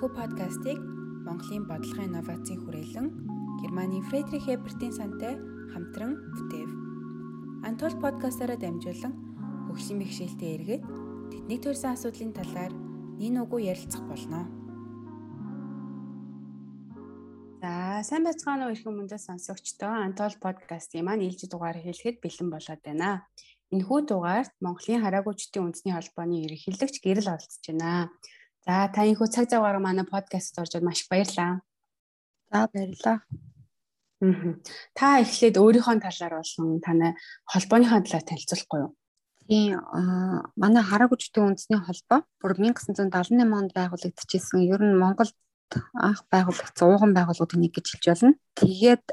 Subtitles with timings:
[0.00, 0.78] Энэхүү подкастыг
[1.28, 3.08] Монголын бодлогын инновацийн хүрээлэн
[3.60, 5.36] Германы Фредрих Эбертийн сантай
[5.76, 6.70] хамтран бүтээв.
[7.68, 9.12] Антол подкастаараа дамжуулан
[9.68, 10.82] хөгжлийн бэхжилтэд эргээд
[11.28, 12.72] тэдний төрсэн асуудлын талаар
[13.20, 14.48] нин уггүй ярилцах болно.
[17.60, 22.80] За сайн байцгаана уу эрхэм мөндөд сонсогчдоо Антол подкастын маань ээлжид дугаар хэлэхэд бэлэн болоод
[22.80, 23.28] байна.
[23.68, 28.08] Энэхүү дугаарт Монголын хараагуйчдын үндэсний холбооны ерөнхийлөгч гэрэл оролцож байна.
[28.66, 31.64] За та энэхүү цаг цагаараа манай подкастт орж маш баярлалаа.
[32.52, 33.24] За баярлалаа.
[34.92, 37.16] Та эхлээд өөрийнхөө талаар болсон танай
[37.48, 38.92] холбооныхаа талаар танилцуулахгүй юу?
[39.48, 39.80] Тийм
[40.60, 44.68] манай хараагүйчдийн үндэсний холбоо бүр 1978 онд байгуулагдчихсэн.
[44.68, 45.32] Ер нь Монголд
[45.96, 48.36] анх байгуулагдсан ууган байгууллагуудын нэг гэж хэлж болно.
[48.60, 49.04] Тэгээд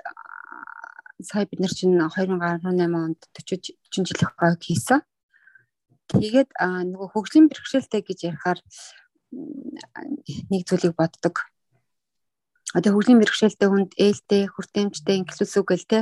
[1.24, 5.00] сая бид нар чинь 2018 онд 40 40 жилийн хойд хийсэн.
[6.12, 8.60] Тэгээд нөгөө хөгжлийн бэрхшээлтэй гэж ярихаар
[9.32, 11.48] нэг зүйлийг боддог.
[12.76, 16.00] Одоо хөгжлийн мэрэгшээлтэй хүнд ээлтэй, хүртээмжтэй үг гэл те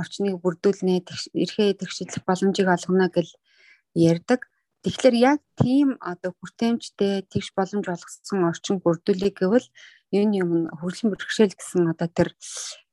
[0.00, 1.04] орчныг бүрдүүлнэ,
[1.36, 3.32] эрхээ тэгшилэх боломжийг олгоно гэл
[3.94, 4.48] ярьдаг.
[4.86, 9.66] Тэгэхээр яг тийм одоо хүртээмжтэй тэгш боломж олгосон орчин бүрдүүлэх гэвэл
[10.14, 12.30] энэ юм хөгжлийн бэрхшээл гэсэн одоо тэр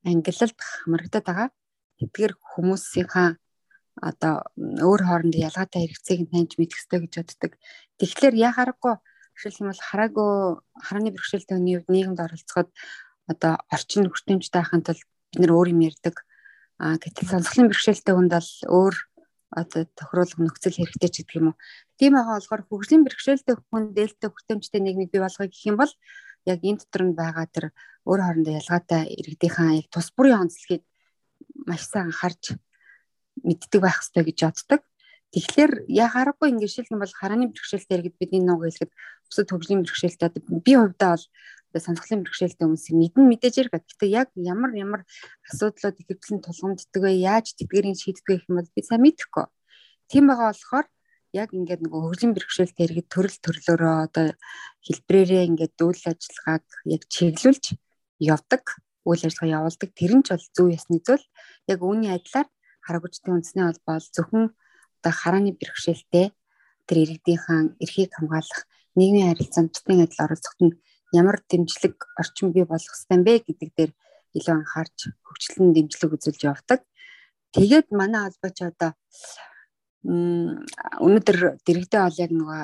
[0.04, 1.50] ангиллалд хамрагдаад байгаа.
[2.02, 3.38] Тэдгээр хүмүүсийнхаа
[4.02, 7.52] одоо өөр хоорондын ялгаатай хэрэгцээг таньж мэдэх хэрэгтэй гэж боддог.
[8.02, 8.96] Тэгэхээр яхаарахгүй
[9.36, 10.32] Жишээлх юм бол хараагүй
[10.80, 12.70] харааны бэрхшээлтэй хүний хувьд нийгэмд оролцоход
[13.28, 16.16] одоо орчин хүртээмжтэй байхын тулд бид нэр өөр юм ярьдаг.
[16.80, 18.96] А гэтэл сонсголын бэрхшээлтэй хүнд бол өөр
[19.56, 21.60] одоо тохируулга нөхцөл хэрэгтэй ч гэдэг юм уу.
[22.00, 25.94] Тийм байгаа болохоор хөгжлийн бэрхшээлтэй хүн дээлтэй хүртээмжтэй нийгмийг бий болгох гэх юм бол
[26.46, 27.66] яг энэ дотор нь байгаа тэр
[28.04, 30.84] өөр хоорондоо ялгаатай иргэдийнхаа яг тус бүрийн онцлогийг
[31.68, 32.44] маш сайн анхаарч
[33.44, 34.82] мэддэг байх хэрэгтэй гэж боддог.
[35.34, 38.92] Тэгэхээр яа харахгүй ингэ шилхэн бол харааны бэрхшээлтэй иргэд бидний нуг хэлэхэд
[39.30, 40.30] бусад хөгжлийн бэрхшээлтэй
[40.66, 41.16] би хувьдаа
[41.76, 43.76] бол сонсголын бэрхшээлтэй хүмүүсийг мэдэн мэдээж ярих.
[43.76, 45.02] Гэхдээ яг ямар ямар
[45.52, 47.12] асуудлууд ихэвчлэн тулгамддаг вэ?
[47.20, 49.46] Яаж тэдгэрийг шийддэг гэх юм бол би сайн мэдэхгүй.
[50.08, 50.88] Тийм байгаа болохоор
[51.36, 54.28] яг ингээд нөгөө хөгжлийн бэрхшээлтэй иргэд төрөл төрлөөрөө одоо
[54.88, 57.66] хэлбрээрээ ингээд үйл ажиллагааг яг чиглүүлж
[58.24, 58.64] явдаг,
[59.04, 59.90] үйл ажиллагаа явуулдаг.
[59.92, 61.26] Тэр нь ч бол зөв ясны зүйл.
[61.68, 62.48] Яг үүний адилаар
[62.88, 64.46] харагчдын үндэсний холбоо зөвхөн
[65.04, 66.32] одоо харааны бэрхшээлтэй
[66.88, 68.64] тэр иргэдийнхэн эрхийг хамгаалах
[68.96, 70.78] нийгмийн харилцаанд бусдын адил оролцоход нь
[71.20, 73.92] ямар дэмжлэг орчин бий болох ёстой бэ гэдэг дээр
[74.38, 76.80] илүү анхаарч хөгжлөн дэмжлэг үзүүлж явдаг.
[77.56, 78.92] Тэгээд манай албаа ч одоо
[80.06, 82.62] өнөөдөр дэрэгдээ ол яг нөгөө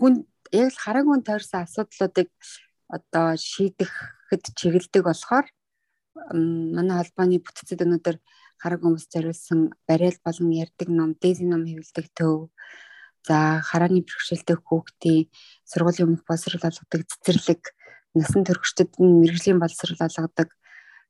[0.00, 0.14] хүн
[0.54, 2.28] яг л хараагүй тойрсон асуудлуудыг
[2.88, 5.46] одоо шийдэхэд чиглэдэг болохоор
[6.32, 8.16] манай холбооны бүтцэд өнөөдөр
[8.62, 12.50] хараг хүмүүс зориулсан барайл болон ярддаг ном, дээзи ном хэвлдэг төв.
[13.28, 15.28] За харааны бэрхшээлтэй хүүхдийн
[15.68, 17.62] сургуулийн өмнөх боловсрол олгодог цэцэрлэг,
[18.16, 20.48] насан туршидтад мэрэгжлийн боловсрол олгодог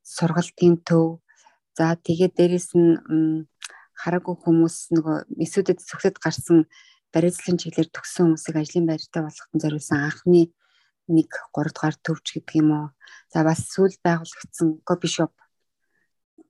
[0.03, 1.23] сургалтын төв.
[1.79, 3.47] За тэгээд дээрэс нь
[3.95, 6.67] хараагүй хүмүүс нөгөө эсүүдэд зөвхөд гарсан
[7.15, 10.43] барилзлын чиглэлээр төгссөн хүмүүсийг ажлын байртай болгохын зориулсан анхны
[11.07, 12.87] нэг 3 дугаар төвч гэдэг юм уу.
[13.33, 15.35] За бас сүүл байгуулагдсан кофе шоп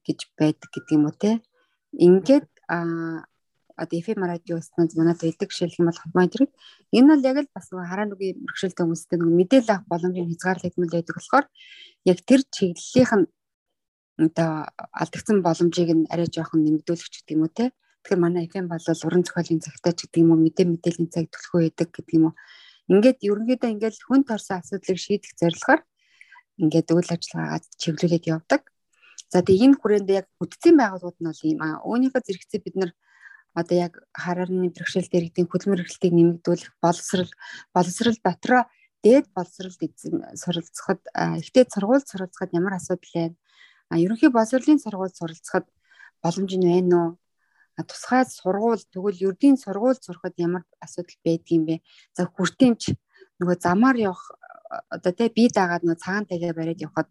[0.07, 1.41] гэж байдаг гэдэг юм уу те.
[1.93, 3.29] Ингээд а
[3.79, 6.51] одоо FM радио станц манад байдаг жишээлх юм бол Хотмайдрыг
[6.93, 10.95] энэ бол яг л бас нэг хараа нүгийн бэрхшээлтэй хүмүүстэй нэг мэдээлэл авах боломжийн хязгаарлагдмал
[10.95, 11.47] байдаг болохоор
[12.11, 13.27] яг тэр чиглэлийнх нь
[14.19, 14.51] одоо
[15.01, 17.71] алдагдсан боломжийг нь арай жоохон нэмэгдүүлэх гэдэг юм уу те.
[18.03, 21.61] Тэгэхээр манай FM бол уран зохиолын цагтаа ч гэдэг юм уу мэдээ мэдээллийн цаг төлхөө
[21.71, 22.35] байдаг гэдэг юм уу.
[22.91, 25.81] Ингээд ерөнхийдөө ингээд хүн торсон асуудлыг шийдэх зорилгоор
[26.63, 28.63] ингээд үйл ажиллагаагаа чиглүүлээд явдаг.
[29.31, 31.79] За тэгээ энэ хүрээнд яг бүтцийн байгууллагууд нь бол ийм аа.
[31.85, 32.91] Үүнийхээ зэрэгцээ бид нар
[33.55, 37.31] одоо яг хараарны бэрхшээл дэргэдийн хөдөлмөр эрхлэлтийг нэмэгдүүлэх боловсрал
[37.75, 38.63] боловсрал дотроо
[39.03, 39.81] дээд боловсралд
[40.43, 41.01] суралцахад
[41.43, 43.37] ихтэй сургууль суралцахад ямар асуудал байна?
[43.91, 45.67] А ерөнхий боловсролын сургууль суралцахад
[46.23, 47.11] боломж нь байна уу?
[47.87, 51.77] Тусгай сургууль тэгвэл ердийн сургууль сурахад ямар асуудал байдгийм бэ?
[52.17, 52.83] За хүртээмж
[53.39, 54.35] нөгөө замаар явах
[54.91, 57.09] одоо тэ бие дагаад нөгөө цагаан тагаа бариад явхад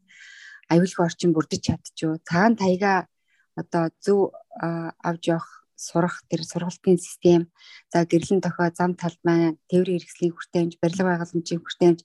[0.70, 2.20] аюулгүй орчин бүрдэж чадчихв.
[2.28, 3.08] Цаана таяга
[3.56, 7.54] одоо зөв авч явах сурах тэр сургалтын систем
[7.94, 12.00] за гэрлэн тохио зам маань тээврийн хэрэгслийн хүртээмж барилга байгууламжийн хүртээмж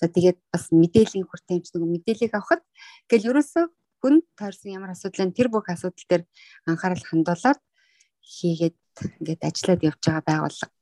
[0.00, 2.64] за тэгээд бас мэдээллийн хүртээмж нэг мэдээллийг авахд
[3.12, 3.64] гэл ерөөсөө
[4.00, 6.24] хүн таарсан ямар асуудал энэ тэр бүх асуудал дээр
[6.64, 7.60] анхаарал хандуулаад
[8.24, 8.78] хийгээд
[9.20, 10.72] ингээд ажиллаад явж байгаа байгууллага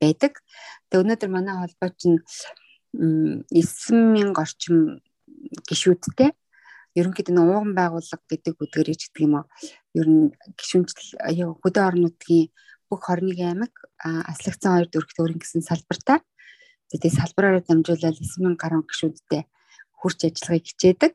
[0.00, 0.32] байдаг.
[0.88, 2.18] Тэгээ өнөөдөр манай холбоо чинь
[2.96, 4.76] 9000 орчим
[5.68, 6.34] гишүүдтэй
[6.98, 9.46] ерөнхийдөө нэг ууган байгууллага гэдэг үдгэрэж гэдэг юм уу.
[9.98, 10.24] Ер нь
[10.58, 12.50] гişүнжил хөдөө орон нутгийн
[12.90, 13.72] бүх 21 аймаг
[14.02, 16.18] аслагдсан хоёр дөрвт өөрийн гэсэн салбартаа
[16.90, 19.42] Тэгээ салбараараа дамжуулаад 9000 гаруй гишүүдтэй
[19.94, 21.14] хурц ажиллахыг хичээдэг.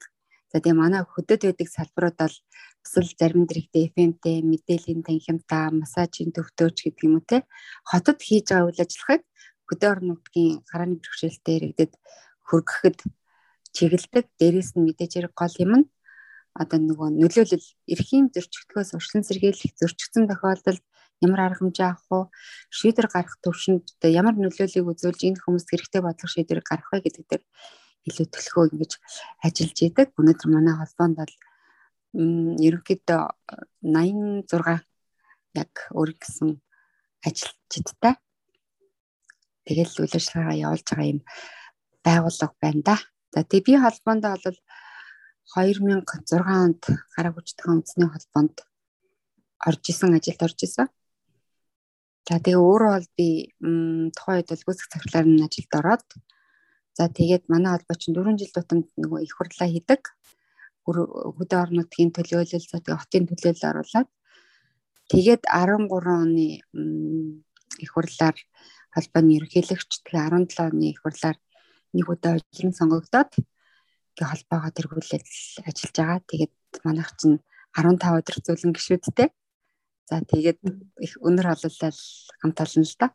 [0.55, 2.37] За тэгээ манай хөдөд байдаг салбарууд бол
[2.79, 7.43] эсвэл зарим дэрэгтэй FM-тэй мэдээллийн танхимтаа, массажийн төвтөөч гэдэг юм уу те
[7.83, 9.23] хотод хийж байгаа үйл ажиллагааг
[9.67, 11.93] хөдөө орон нутгийн гарааны бэрхшээлтэй иргэдэд
[12.47, 12.97] хөргөхөд
[13.75, 14.25] чиглэдэг.
[14.39, 15.85] Дээрээс нь мэдээж хэрэг гол юм нь
[16.55, 20.83] одоо нөгөө нөлөөлөл эрхийн зөрчигдөхөөс урьдчилан сэргийлэх зөрчигдсөн тохиолдолд
[21.19, 22.23] ямар арга хэмжээ авах уу
[22.71, 27.43] шийдвэр гаргах төвшөнд ямар нөлөөллийг үзүүлж энэ хүмүүст хэрэгтэй бодлого шийдвэр гаргах вэ гэдэг дээр
[28.07, 28.91] илүү төлхөө ингэж
[29.43, 30.07] ажиллаж идэг.
[30.15, 31.33] Өнөөдөр манай холбоонд бол
[32.15, 33.21] ерөнхийдөө
[33.83, 34.79] 86
[35.59, 36.49] яг өөр гэсэн
[37.27, 38.15] ажилчдтай
[39.65, 41.19] тэгэл үйл ажиллагаа явуулж байгаа юм
[42.05, 42.95] байгууллага байна да.
[43.35, 44.57] За тэг би холбоонд бол
[45.59, 46.81] 2006 онд
[47.15, 48.63] гараа хүчтэйхэн үндэсний холбоонд
[49.67, 50.87] орж исэн ажилд орж исэн.
[52.23, 53.27] За тэгээ өөрөө бол би
[54.15, 56.07] тухайн үед бол гүйцэх цагтлаар нь ажилд ороод
[56.95, 60.01] за тэгээд манай холбоо чинь 4 жил тутамд нөгөө их хурлаа хийдэг.
[60.87, 64.09] Хөдөө орон нутгийн төлөөлөл за тэгээ хотын төлөөлөл оруулаад
[65.11, 66.63] тэгээд 13 оны
[67.83, 68.37] их хурлаар
[68.95, 71.35] холбооны ерөнхийлөгч тэгээ 17 оны их хурлаар
[71.93, 73.31] нэг удаа ажлын сонгогдоод
[74.15, 75.25] тэгээ холбоогоо тэргүүлээд
[75.67, 76.19] ажиллаж байгаа.
[76.25, 76.53] Тэгээд
[76.87, 77.43] манайх чинь
[77.75, 79.29] 15 өдөр зөвлөн гişүүдтэй.
[80.07, 80.59] За тэгээд
[81.03, 81.99] их өнөр ололлол
[82.39, 83.07] хамт олон л да.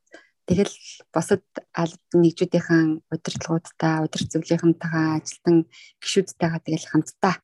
[0.44, 0.74] Тэгэл
[1.14, 5.56] босод албад нэгжүүдийнхэн удирдлагуудтай, удирд зөвлөлийнхэнтэйгээ ажилтан
[6.02, 7.34] гişүүдтэйгээ тэгэл хамтдаа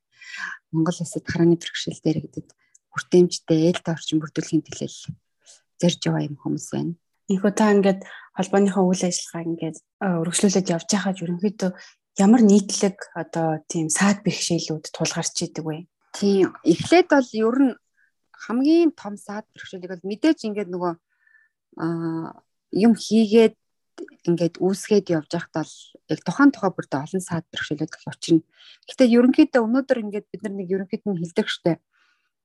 [0.75, 2.45] Монгол улсад харааны бэрхшээл дээр гэдэг
[2.91, 4.99] хүртээмжтэй ээлтэй орчин бүрдүүлэхийн төлөөл
[5.79, 6.93] зорж байгаа юм хүмүүс байна.
[7.27, 8.01] Ийхүү та ингээд
[8.37, 11.71] холбооныхоо үйл ажиллагаа ингээд өргөжлүүлээд явж байхад ерөнхийдөө
[12.23, 15.85] ямар нийтлэг одоо тийм саад бэрхшээлүүд тулгарч идэг вэ?
[16.15, 17.73] Тийм эхлээд бол ер нь
[18.31, 20.93] хамгийн том саад бэрхшээлийг бол мэдээж ингээд нөгөө
[22.73, 23.55] юм хийгээд
[24.29, 25.73] ингээд үүсгээд явж байхад бол
[26.09, 28.45] яг тухайн тухай бүрдээ олон саад бэрхшээлүүд учрна.
[28.87, 31.81] Гэхдээ ерөнхийдөө өнөөдөр ингээд бид нар нэг ерөнхийд нь хэлдэг штэ.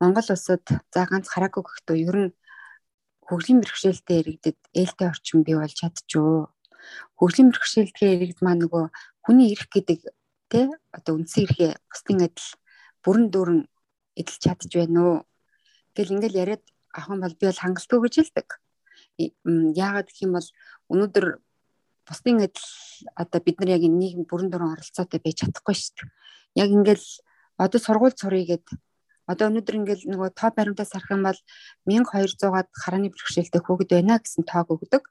[0.01, 2.35] Монгол улсад за ганц хараагүй гэхдээ ер нь
[3.33, 6.53] хөгжлийн бэрхшээлтэй иргэдэд ээлтэй орчин бий болж чадчихөө.
[7.17, 8.85] Хөгжлийн бэрхшээлтэй иргэд маань нөгөө
[9.25, 9.99] хүний эрх гэдэг
[10.53, 12.49] тий одоо үндсэн эрхээ бусдын адил
[13.01, 13.61] бүрэн дүүрэн
[14.21, 15.17] эдэлж чадж байна уу
[15.97, 18.49] гэл ингээл яриад ахын бол би бол хангалтгүй гэж хэлдэг.
[19.81, 20.49] Яагаад гэх юм бол
[20.93, 21.27] өнөөдөр
[22.05, 22.69] бусдын адил
[23.17, 26.11] одоо бид нар яг нийгэм бүрэн дүүрэн оролцоотой байж чадахгүй шүү дээ.
[26.61, 27.09] Яг ингээл
[27.57, 28.77] одоо сургууль сурыг гэдэг
[29.31, 31.39] Одоо өнөөдөр ингээл нөгөө тоо баримтаас харах юм бол
[31.87, 35.03] 1200-аад харааны бэрхшээлтэй хүүхэд байна гэсэн тоог өгдөг.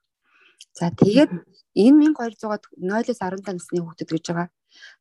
[0.76, 4.48] За тэгээд энэ 1200-аад 0-аас 17 насны хүүхдэд гэж байгаа.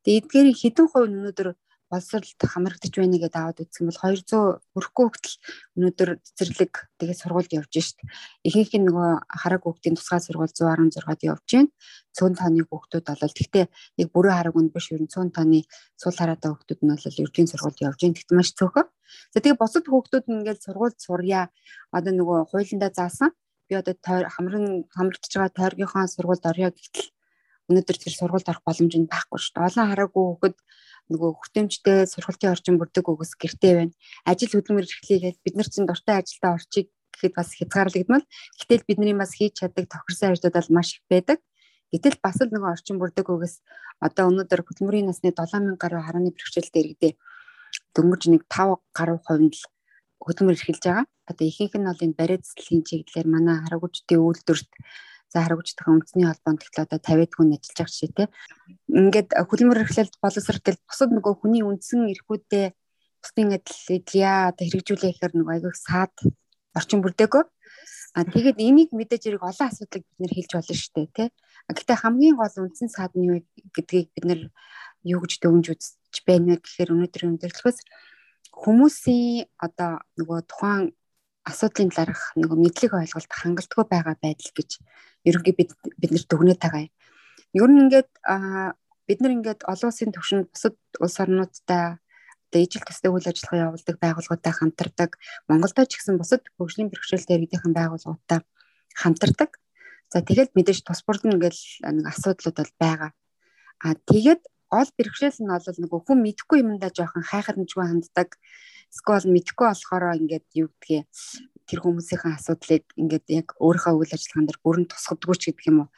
[0.05, 1.49] Тэгээд эдгээрийн хэдэн хувь өнөөдөр
[1.91, 5.37] боловсролд хамрагдаж байна гэдээ аваад үзсэн бол 200 хүрэхгүй хөлтөл
[5.75, 6.73] өнөөдөр цэцэрлэг
[7.03, 7.99] тэгээ сургуульд явж шít.
[8.47, 11.75] Ихэнх нь нөгөө хараг хүүхдийн тусгай сургууль 116-д явж байна.
[12.15, 13.67] Цөөн тооны хүүхдүүд бол тэгтээ
[13.99, 15.67] яг бүрэн хараг үн биш ер нь цөөн тооны
[15.99, 18.15] суул хараатай хүүхдүүд нь бол ердийн сургуульд явж байна.
[18.15, 18.89] Тэгт маш цөөхөн.
[19.35, 21.51] За тэгээ босод хүүхдүүд нь ингээл сургуульд сурья.
[21.91, 23.35] Одоо нөгөө хуулиндаа заасан
[23.71, 23.95] би одоо
[24.35, 27.11] хамрын хамрагдж байгаа тойргийнхаа сургуульд орё гэтэл
[27.71, 29.67] өнөөдөр тэр сургуульд орох боломж нь байхгүй шүү дээ.
[29.71, 30.57] Олон хараагүй хүүхэд
[31.11, 33.95] нөгөө хүртээмжтэй сургалтын орчин бүрдэг үгс гэртээ байна.
[34.25, 38.25] Ажил хөдөлмөр эрхлүүлээд бид нар чинь дуртай ажилдаа орчих гэхэд бас хязгаарлагдмал.
[38.59, 41.39] Гэтэл бидний бас хийж чаддаг тохирсон ажлууд бол маш их байдаг.
[41.91, 43.61] Гэтэл бас л нөгөө орчин бүрдэг үгс
[43.99, 47.13] одоо өнөөдөр хөдөлмөрийн насны 7000 гаруй харааны бэрхшээлтэй иргэдээ
[47.94, 49.67] дөнгөж нэг 5 гаруй хувинд л
[50.23, 51.06] хөдөлмөр эрхэлж байгаа.
[51.27, 54.70] Одоо ихэнх нь бол энэ бариад цэцлийн чиглэлээр манай харагуучдын үйлдвэрт
[55.31, 58.25] за харагуучдын үндэсний холбоонд тэгэхээр одоо 50 хүн ажиллаж байгаа шээ те.
[58.91, 62.67] Ингээд хөдөлмөр эрхлэлд боловсролтой бусад нөгөө хүний үндсэн эрхүүдээ
[63.22, 66.15] бусдын адил эдлэя одоо хэрэгжүүлэх гэхээр нөгөө айгүй саад
[66.75, 67.44] орчин бүрдээгөө.
[68.19, 71.29] А тэгээд энийг мэдээж хэрэг олон асуудлыг бид нэр хэлж болно шүү дээ тий.
[71.70, 73.39] Гэхдээ хамгийн гол үндсэн саад нь юу
[73.70, 74.41] гэдгийг бид нэр
[75.06, 77.79] юу гэж дөнгөж үзэж байна вэ гэхээр өнөөдрийн өндөрлөхөөс
[78.51, 80.91] хүмүүсийн одоо нөгөө тухайн
[81.46, 84.70] асуудлын талаарх нөгөө мэдлэг ойлголт хангалтгүй байгаа байдал гэж
[85.29, 86.93] ерөнхий бид бид нар дүгнээд байгаа юм.
[87.56, 88.10] Ер нь ингээд
[89.08, 91.98] бид нар ингээд олон улсын түвшинд бусад улс орнуудтай
[92.50, 95.10] одоо ижил төстэй үйл ажиллагаа явуулдаг байгууллагуудтай хамтардаг.
[95.46, 98.43] Монголдо ч гэсэн бусад хөгжлийн бэрхшээлтэй иргэдийн байгууллагуудтай
[98.98, 99.50] хамтардаг.
[100.10, 101.62] За тэгээд мэдээж тус бүрд нь ингээл
[101.94, 103.10] нэг асуудлууд бол байгаа.
[103.79, 108.34] А тэгээд гол бэрхшээл нь бол нөгөө хүн мэдхгүй юмдаа жоохон хайхарамжгүй ханддаг.
[108.91, 111.06] Скол мэдхгүй болохоор ингээд юу гэдгийг
[111.70, 115.89] тэр хүмүүсийн асуудлыг ингээд яг өөрийнхөө үйл ажиллагаан дээр бүрэн тусгадгүй ч гэдэг юм уу.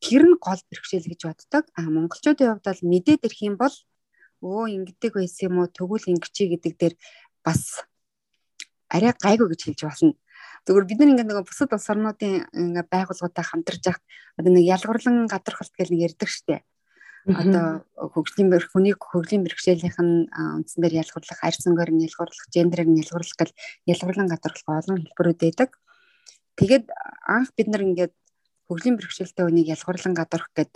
[0.00, 1.64] Тэр нь гол бэрхшээл гэж боддог.
[1.76, 3.76] А монголчуудын хувьд бол мэдээд ирэх юм бол
[4.40, 6.94] өө ингэдэг байсан юм уу тэгвэл ингэчий гэдэг дээр
[7.44, 7.84] бас
[8.88, 10.16] арай гайгүй гэж хэлж болно.
[10.64, 14.04] Зүгээр бид нар ингээд нөгөө бусад улс орнуудын ингээ байгууллагуудаа хамтарч яхад
[14.40, 16.64] одоо нэг ялгуурлан гадархалт гэж нэг ярьдаг штеп
[17.28, 23.00] одоо хөгжлийн хүний хөгжлийн бэрхшээлийнх нь үндсэн дээр ялгуурлах, арьс өнгөөр нь ялгуурлах, гендерээр нь
[23.04, 23.54] ялгуурлах гэл
[23.92, 25.70] ялгуурлан гадуурлах олон хэлбэрүүд байдаг.
[26.56, 26.86] Тэгээд
[27.28, 28.14] анх бид нар ингээд
[28.68, 30.72] хөгжлийн бэрхшээлтэй хүнийг ялгуурлан гадуурх гэд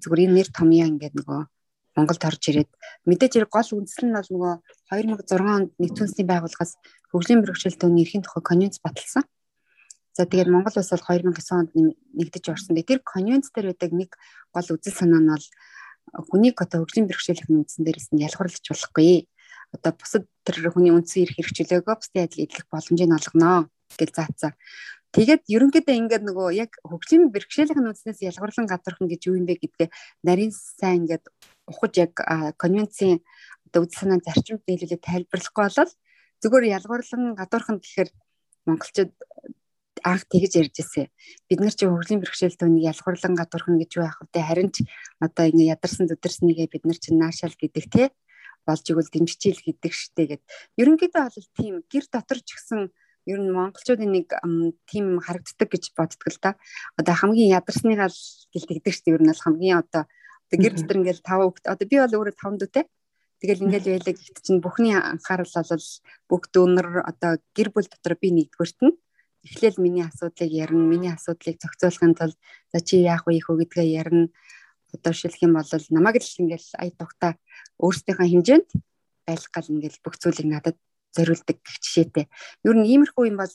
[0.00, 1.40] зүгээр энэ нэр томьёо ингээд нөгөө
[1.94, 2.70] Монголд орж ирээд
[3.06, 4.54] мэдээж хэрэг гол үндсэл нь бол нөгөө
[4.90, 6.72] 2006 онд нэгдсэн үндэсний байгууллагаас
[7.12, 9.22] хөгжлийн бэрхшээлтэй хүний эрхийн тухай конвенц баталсан.
[10.14, 12.78] За тэгээд Монгол улс бол 2009 онд нэгдэж орсон.
[12.78, 14.10] Тэр конвенц дээр байдаг нэг
[14.54, 15.46] гол үзэл санаа нь бол
[16.30, 19.26] хүнийг одоо хөгжлийн бэрхшээлх үндсэн дээрээс нь ялгуурлаж болохгүй.
[19.74, 23.66] Одоо бусад тэр хүний үндсэн эрх хэрэгжүүлээгөө бусдын адил эдлэх боломжийг олгоно
[23.98, 24.54] гэж заацсан.
[25.14, 29.88] Тэгээд ерөнхийдөө ингээд нөгөө яг хөгжлийн бэрхшээлх үндснээс ялгуурлан гадуурхан гэж юу юм бэ гэдгээ
[30.26, 31.26] нарийн сайн ингээд
[31.70, 32.14] ухаж яг
[32.58, 33.22] конвенцийн
[33.70, 35.92] одоо үзэл санааны зарчимд нийлүүлээд тайлбарлахгүй болол
[36.42, 38.10] зүгээр ялгуурлан гадуурхан гэхээр
[38.66, 39.12] монголчууд
[40.04, 41.08] анх тэгж ярьж ирсэн.
[41.48, 44.40] Бид нар чи хөгжлийн бэрхшээлтэй үнийг ялгуурлан гадуурхна гэж байх вэ?
[44.44, 44.84] Харин ч
[45.18, 48.04] одоо ингэ ядарсан зүдэрснийгээ бид нар чи наашаал гэдэг те
[48.68, 50.42] болж игэл дэмжчихэл гэдэг штэ гэд.
[50.80, 52.92] Ерөнхийдөө бол тийм гэр дотор ч гэсэн
[53.24, 54.28] ер нь монголчуудын нэг
[54.88, 56.50] тийм харагддаг гэж боддог л да.
[57.00, 58.20] Одоо хамгийн ядарсныгаа л
[58.52, 61.96] гэлтэгдэг штэ ер нь бол хамгийн одоо одоо гэр дотор ингээл тав хөвгт одоо би
[62.00, 62.84] бол өөрөө таван дүүтэй.
[63.40, 65.86] Тэгэл ингээл байлаа гэхдээ чинь бүхний анхаарал бол
[66.28, 68.96] бүх дүүнэр одоо гэр бүл дотор би нэгдүгээрт нь
[69.44, 72.38] эхлээл миний асуудлыг ярина, миний асуудлыг зохицуулахын тулд
[72.72, 74.28] за чи яах вэ хөө гэдгээ ярина.
[74.96, 77.36] Одоо шилэх юм бол намайг л ингээл ая тухта
[77.78, 78.68] өөрсдийнхөө хэмжээнд
[79.26, 80.76] байлгах гал ингээл бүх зүйлийг надад
[81.14, 82.26] зориулдаг гэх жишээтэй.
[82.64, 83.54] Ер нь иймэрхүү юм бол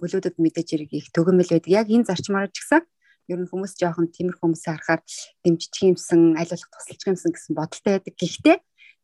[0.00, 1.70] бүлүүдэд мэдээж хэрэг их төгөмөл байдаг.
[1.70, 2.82] Яг энэ зарчмаар ч гэсэн
[3.28, 5.02] ер нь хүмүүс жоохон тиймэрхүү хүмүүсээ харахаар
[5.44, 8.14] дэмжчих юмсан, аль болох тусалчих юмсан гэсэн бодолтой байдаг.
[8.16, 8.56] Гэхдээ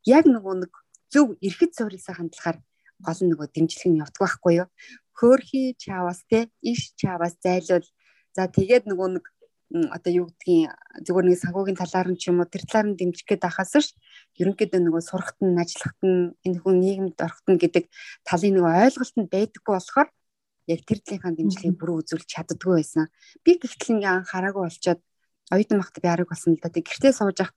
[0.09, 0.73] яг нөгөө нэг
[1.13, 2.59] зөв эргэц суурьсаа хандлахаар
[3.03, 4.69] гол нь нөгөө дэмжлэг нь явдаг байхгүй юу?
[5.19, 7.87] Хөөхий чаваас те иш чаваас зайлуул
[8.37, 9.25] за тэгээд нөгөө нэг
[9.73, 10.69] одоо юу гэдгийг
[11.07, 13.97] зүгээр нэг санхүүгийн талаар нь ч юм уу тэр талаар нь дэмжих гээд ахаас ш
[14.37, 17.85] ерөнхийдөө нөгөө сурахт нь ажиллахт нь энэ хүн нийгэмд орохт нь гэдэг
[18.29, 20.09] талын нөгөө ойлголт нь байдаггүй болохоор
[20.69, 23.09] яг тэр талынхаа дэмжлэгийг бүрэн үзүүлж чаддгүй байсан.
[23.43, 25.01] Би гэхдээ ингээ анхаараагүй болчоод
[25.51, 26.71] оюутан багт би арга болсон л да.
[26.71, 27.57] Тэг гэртээ сууж ахт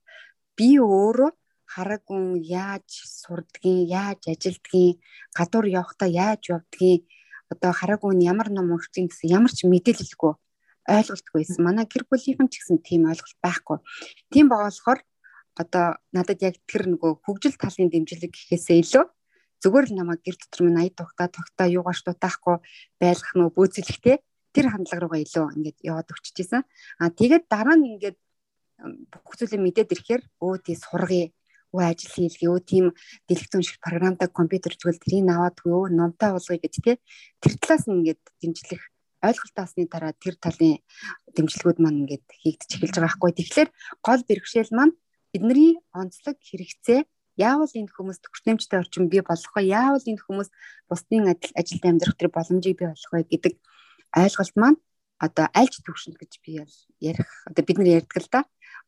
[0.58, 1.30] би өөрөө
[1.66, 2.88] хараагүй яаж
[3.22, 4.98] сурдгийг, яаж ажилдгийг,
[5.36, 7.06] гадуур явахдаа яаж явдгийг
[7.52, 10.32] одоо хараагүй нь ямар ном уншдаг гэсэн ямар ч мэдээлэлгүй
[10.86, 11.62] ойлголтгүй байсан.
[11.66, 13.78] Манай гэр бүлийнхэн ч гэсэн тийм ойлголт байхгүй.
[14.30, 15.00] Тийм болохоор
[15.58, 19.04] одоо надад яг тэр нөгөө хөгжил талын дэмжлэг гэхээсээ илүү
[19.62, 22.56] зүгээр л намайг гэр дотор минь ая тухта тогтоо юугаарч дутаахгүй
[23.00, 24.16] байлгах нөгөө бөөцөлөхтэй
[24.54, 26.62] тэр хандлага руугаа илүү ингээд яваад өгччихсэн.
[27.00, 28.18] Аа тэгээд дараа нь ингээд
[29.10, 31.32] бүх зүйлээ мэдээд ирэхээр өө тий сургая
[31.76, 32.86] өө ажил хийлгээ өө тийм
[33.28, 36.96] дэлгэцэн шиг програмтай компьютер зүгэл тэрийг аваад өө номтой болгоё гэж тий.
[37.44, 38.82] Тэр талаас нь ингээд дэмжлэх
[39.26, 40.80] ойлголт авсны дараа тэр талын
[41.36, 43.68] дэмжлэгүүд маань ингээд хийгдэж эхэлж байгаа байхгүй тэгэхээр
[44.06, 44.94] гол бэрхшээл маань
[45.32, 47.00] бидний онцлог хэрэгцээ
[47.36, 49.68] яавал энэ хүмүүст хүртээмжтэй орчин бий болох вэ?
[49.68, 50.48] Яавал энэ хүмүүс
[50.88, 53.54] бусдын ажилд амьдрах тэр боломжийг бий болох вэ гэдэг
[54.16, 54.78] ойлголт маань
[55.20, 56.64] одоо альж төвшөнд гэж би
[57.00, 58.40] ярих одоо бид нар ярьдаг л да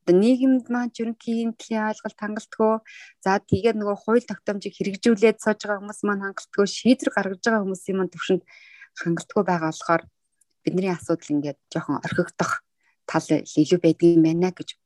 [0.02, 2.75] одоо нийгэмд маань ерөнхийн төлөв ойлголт хангалтгүй
[3.25, 7.97] за тэгээд нөгөө хууль тогтоомжийг хэрэгжүүлээд сууж байгаа хүмүүс маань хангалтгүй шийдвэр гаргаж байгаа хүмүүсийн
[7.99, 8.43] маань төвшөнд
[9.00, 10.02] хангалтгүй байгаа болохоор
[10.64, 12.52] бидний асуудал ингээд жоохон орхигдох
[13.09, 13.28] тал
[13.62, 14.76] илүү байдгийн байна гэж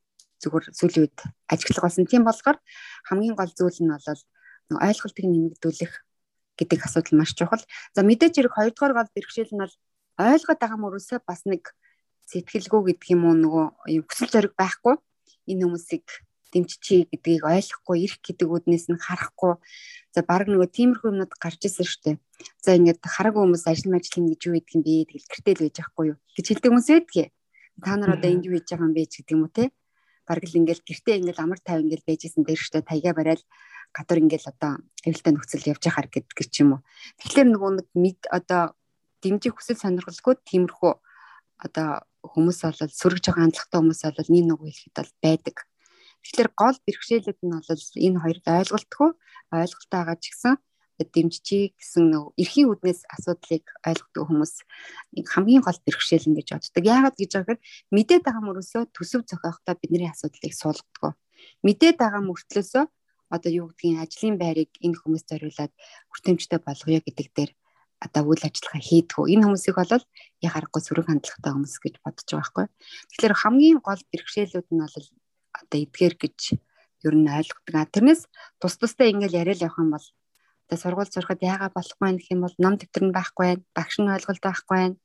[0.43, 1.19] зүгээр сүүлийн үед
[1.51, 2.07] ажиглах болсон.
[2.07, 2.59] Тийм болохоор
[3.09, 4.23] хамгийн гол зүйл нь бол
[4.79, 5.93] ойлголтыг нэмэгдүүлэх
[6.59, 7.63] гэдэг асуудал маш чухал.
[7.95, 9.75] За мэдээж хэрэг хоёрдугаар гол бэрхшээл нь бол
[10.19, 11.63] ойлгоод байгаа мөрөөсөө бас нэг
[12.33, 13.67] сэтгэлгүй гэдэг юм уу нөгөө
[14.09, 14.97] хүсэл зориг байхгүй.
[15.53, 16.07] Энэ хүмүүсийг
[16.53, 19.61] дэмжчихье гэдгийг ойлгохгүй ирэх гэдэг үднээс нь харахгүй.
[20.17, 22.17] За баг нөгөө тиймэрхүү юмнууд гарч ирсэн шүү дээ
[22.63, 25.07] за ингээд хараагүй хүмүүс ажил мэл гэж юу гэдэг юм бэ?
[25.09, 26.19] Тэгэл гэртэл байж байхгүй юу?
[26.37, 27.31] Гэж хэлдэг хүмүүс байдгийг
[27.83, 29.65] та нар одоо энд юу хийж байгаа юм бэ гэдэг юм уу те?
[30.27, 33.45] Баг л ингээд гэртээ ингээд амар тав ингээд байжсэн дээр шүү дээ таяга барайл
[33.93, 34.73] гадар ингээд одоо
[35.07, 36.81] эвлэлтэй нөхцөл явж байхаар гэдэг ч юм уу.
[37.21, 38.63] Тэгэхээр нөгөө нэг одоо
[39.23, 40.93] дэмжих хүсэл сонирхолгүй тиймэрхүү
[41.63, 41.89] одоо
[42.23, 45.57] хүмүүс бол сүргэж байгаа хандлагатай хүмүүс бол нэг нэг хэлэхэд бол байдаг.
[46.23, 49.11] Тэгэхээр гол бэрхшээлүүд нь бол энэ хоёрт ойлголтгүй
[49.53, 50.55] ойлголттой байгаа ч гэсэн
[51.03, 54.55] дэмжчихий гэсэн эрхийн үднээс асуудлыг ойлгодог хүмүүс
[55.35, 56.85] хамгийн гол бэрхшээл ингэж боддог.
[56.87, 57.61] Яагаад гэж байгааг
[57.91, 61.19] мэдээд байгаа мөрөөсөө төсөв зохиохдоо бидний асуудлыг суулгадаг.
[61.67, 62.85] Мэдээд байгаа мөртлөөсөө
[63.35, 65.73] одоо юу гэдгийг ажлын байрыг энэ хүмүүс зориулаад
[66.13, 67.51] хүртээмжтэй болгоё гэдэг дээр
[68.03, 69.25] одоо үйл ажиллагаа хийдгүү.
[69.31, 69.95] Энэ хүмүүсийг бол
[70.43, 72.67] яг харахгүй сөрөг хандлагатай хүмүүс гэж бодож байгаа байхгүй.
[73.15, 75.07] Тэгэхээр хамгийн гол бэрхшээлүүд нь бол
[75.55, 76.39] одоо эдгээр гэж
[77.07, 77.75] ер нь ойлгодог.
[77.95, 78.23] Тэрнээс
[78.59, 80.07] тус тустай ингээл яриад явах юм бол
[80.67, 84.11] одоо сургууль сурахад яага болохгүй байх юм бол ном дэвтэр нь байхгүй байх, багш нь
[84.11, 84.97] ойлголт байхгүй байх,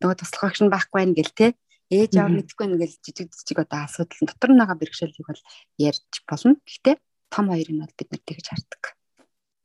[0.00, 1.46] нөгөө туслах багш нь байхгүй байх гэл те
[1.92, 5.42] ээж аав мэдэхгүй нэгэл жижиг жижиг одоо асуудал дотор нь байгаа бэрхшээлийг бол
[5.78, 6.56] ярьж болно.
[6.64, 6.96] Гэхдээ
[7.30, 8.82] том хоёрыг нь бол бид нар тэгж хардаг.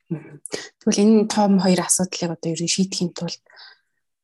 [0.10, 3.44] Тэгвэл энэ том хоёр асуудлыг одоо ер нь шийдэхин тулд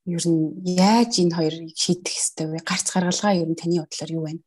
[0.09, 2.65] ер нь яаж энэ хоёрыг шийдэх ёстой вэ?
[2.65, 4.41] Гарц гаргалгаа ер нь таны бодлоор юу вэ?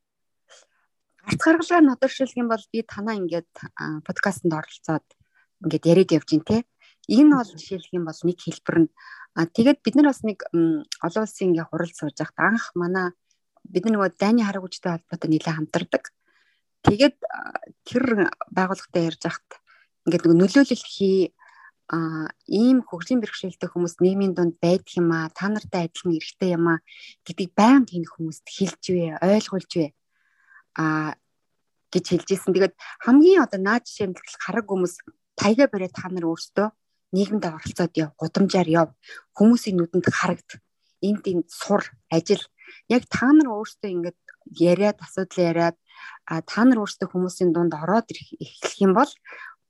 [1.22, 3.50] Гарц гаргалгаа жишээлх юм бол би танаа ингээд
[4.02, 5.06] подкастт оролцоод
[5.62, 6.66] ингээд яриад явж гин те.
[7.06, 8.90] Энэ бол жишээлх юм бол нэг хэлбэр нь
[9.38, 10.42] а тэгээд бид нар бас нэг
[11.06, 13.14] олон улсын ингээ хурал сууж байхад анх манай
[13.62, 16.04] бид нөгөө дайны харагуучтай холбоотой нэлээд хамтардаг.
[16.82, 17.16] Тэгээд
[17.86, 18.04] тэр
[18.50, 19.46] байгууллагатай ярьж байхад
[20.08, 21.36] ингээд нэг нөлөөлөл хий
[21.88, 26.64] а ийм хөгжлийн бэрхшээлтэй хүмүүс нийгмийн дунд байдаг юм а та нартай адилхан эрхтэй юм
[26.72, 26.74] а
[27.24, 29.86] гэдгийг байнга энэ хүмүүст хэлж вэ ойлгуулж вэ
[30.76, 31.16] а
[31.92, 32.52] гэж хэлжсэн.
[32.52, 32.74] Тэгээд
[33.04, 35.00] хамгийн одоо наад жишээ нь хараг хүмүүс
[35.32, 36.68] тайга бариад та нар өөрсдөө
[37.16, 38.88] нийгэмд оролцоод яв, гудамжаар яв,
[39.32, 40.60] хүмүүсийн нүдэнд харагд.
[41.00, 41.80] Энд энд сур,
[42.12, 42.44] ажил.
[42.92, 44.20] Яг та нар өөрсдөө ингээд
[44.60, 45.76] яриад асуудал яриад
[46.28, 49.08] а та нар өөрсдөө хүмүүсийн дунд ороод эхлэх юм бол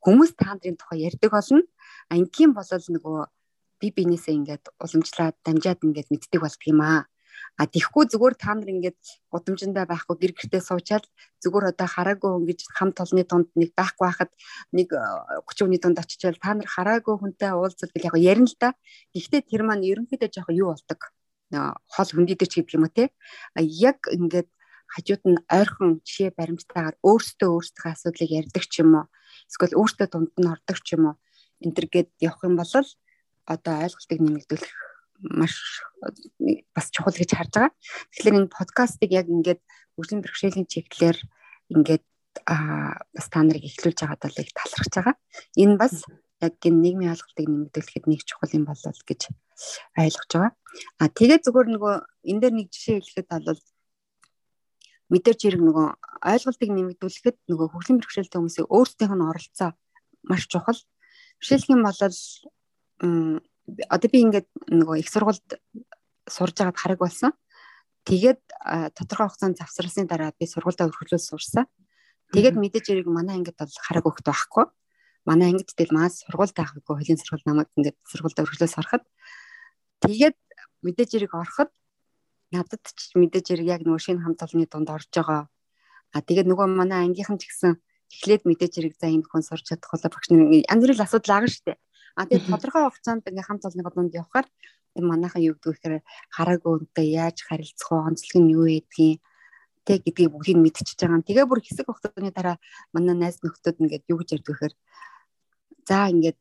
[0.05, 1.63] хүмүүс та нарын тухай ярьдаг болно.
[2.09, 3.19] А ингийн болол нөгөө
[3.81, 7.07] би бинээсээ ингээд уламжлаад дамжаад ингээд мэддэг болдго юм аа.
[7.59, 8.99] А тийхгүй зүгээр та нар ингээд
[9.31, 11.05] гудамжиндаа байхгүй гэр гэртээ суучаад
[11.43, 14.31] зүгээр одоо хараагүй хүн гэж хам толны дунд нэг байхгүй байхад
[14.75, 18.75] нэг 30 хүний дунд очичаал та нар хараагүй хүнтэй уулзал гэл яг ярина л да.
[19.15, 21.01] Гэхдээ тэр маань ерөнхийдөө жоохон юу болдог.
[21.51, 23.11] Хол хөндийдэрч гэдэг юм уу те.
[23.59, 24.51] Яг ингээд
[24.87, 29.07] хажууд нь ойрхон жишээ баримттайгаар өөртөө өөртөө асуудлыг ярьдаг ч юм уу
[29.51, 31.17] эсвэл өөртөө дунд нь ордог ч юм уу
[31.65, 32.73] энэ төр гээд явах юм бол
[33.49, 34.75] одоо ойлголтыг нэмэгдүүлэх
[35.19, 35.83] маш
[36.77, 37.73] бас чухал гэж харж байгаа.
[38.15, 39.61] Тэгэхээр энэ подкастыг яг ингээд
[39.99, 41.19] хөгжлийн бэрхшээлийн чиглэлээр
[41.75, 42.05] ингээд
[42.47, 45.17] а бас та нарыг эхлүүлж байгаа бол их талархаж байгаа.
[45.59, 45.95] Энэ бас
[46.39, 49.21] яг энэ нийгмийн ойлголтыг нэмэгдүүлэхэд нэг чухал юм болол гэж
[49.99, 50.53] ойлгож байгаа.
[51.03, 51.95] А тэгээд зүгээр нөгөө
[52.31, 53.63] энэ дээр нэг жишээ хэлэхэд бол
[55.09, 55.87] мэдээж хэрэг нөгөө
[56.25, 59.71] ойлголтыг нэмэгдүүлэхэд нөгөө хөгжлийн бэрхшээлтэй хүмүүсийн өөрсдийнх нь оролцоо
[60.29, 60.81] маш чухал.
[61.41, 61.97] Жишээлх юм бол
[63.89, 65.49] одоо би ингээд нөгөө их сургуульд
[66.29, 67.33] сурж байгаад хараг болсон.
[68.05, 68.41] Тэгээд
[68.97, 71.65] тодорхой хугацаанд завсарласны дараа би сургуультай өргөжлөл сурсан.
[72.33, 74.65] Тэгээд мэдээж хэрэг манай ангид бол хараг өгт байхгүй.
[75.25, 79.05] Манай ангид тэл маас сургуультай авахгүй хөлийн сургууль намайг ингээд сургуультай өргөжлөөс ороход
[80.05, 80.37] тэгээд
[80.85, 81.71] мэдээж хэрэг ороход
[82.53, 85.49] надад ч мэдээж хэрэг яг нөгөө шинэ хамт олонны дунд орж байгаа.
[86.15, 87.77] А тэгээд нөгөө манай ангийнхан ч гэсэн
[88.09, 91.65] эхлээд мэдээж хэрэг за энэ хүн сурч чадах болоо багш нар янз бүрийн асуудал шүү
[91.69, 91.79] дээ.
[92.17, 94.47] А тэгээд тодорхой хугацаанд ингээ хамт олонны дунд явхаар
[94.97, 95.95] манайхан юу гэдэг вэ гэхээр
[96.35, 99.21] хараагүй үнтэй яаж харилцах вэ, онцлог нь юу гэдгийг
[99.87, 101.23] тэг гэдгийг бүгдийг мэдчихэж байгаа.
[101.29, 102.57] Тэгээ бүр хэсэг хугацааны дараа
[102.91, 104.75] манай найз нөхдөд ингээд юу гэж ярьдаг вэ гэхээр
[105.87, 106.39] за ингээд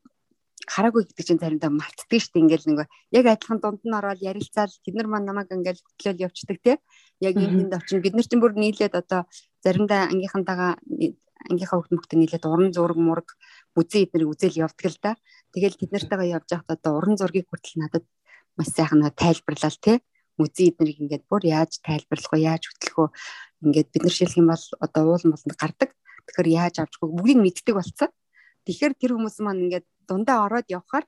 [0.68, 2.44] хараагүй гэдэг чинь заримдаа мартдаг шүү дээ.
[2.44, 2.80] Ингээл нэг
[3.16, 6.74] яг адилхан дунд нь ороод ярилцаал тэд нар маань намайг ингээл хөтлөөл явцдаг те.
[7.24, 9.24] Яг энэ хүнд очив бид нар чинь бүр нийлээд одоо
[9.64, 10.72] заримдаа ангийнхантайгаа
[11.48, 13.28] ангийнхаа хөлт мөхтө нийлээд уран зураг мураг
[13.80, 15.12] үзэн эднэр үзэл явдаг л да.
[15.56, 18.06] Тэгэл тэд нартайгаа явж байхдаа одоо уран зургийг хүртэл надад
[18.60, 20.04] маш сайхан тайлбарлал те.
[20.36, 22.40] Үзэн эднэрийг ингээд бүр яаж тайлбарлах вэ?
[22.44, 23.08] Яаж хөтлөх вэ?
[23.64, 25.90] Ингээд бид нар шилэх юм бол одоо уул молонд гардаг.
[26.28, 28.12] Тэгэхээр яаж авчихгүй бүгдийг мэддэг болцсон.
[28.68, 31.08] Тэгэхээр тэр хүмүүс маань ингээд дундаа ороод явхаар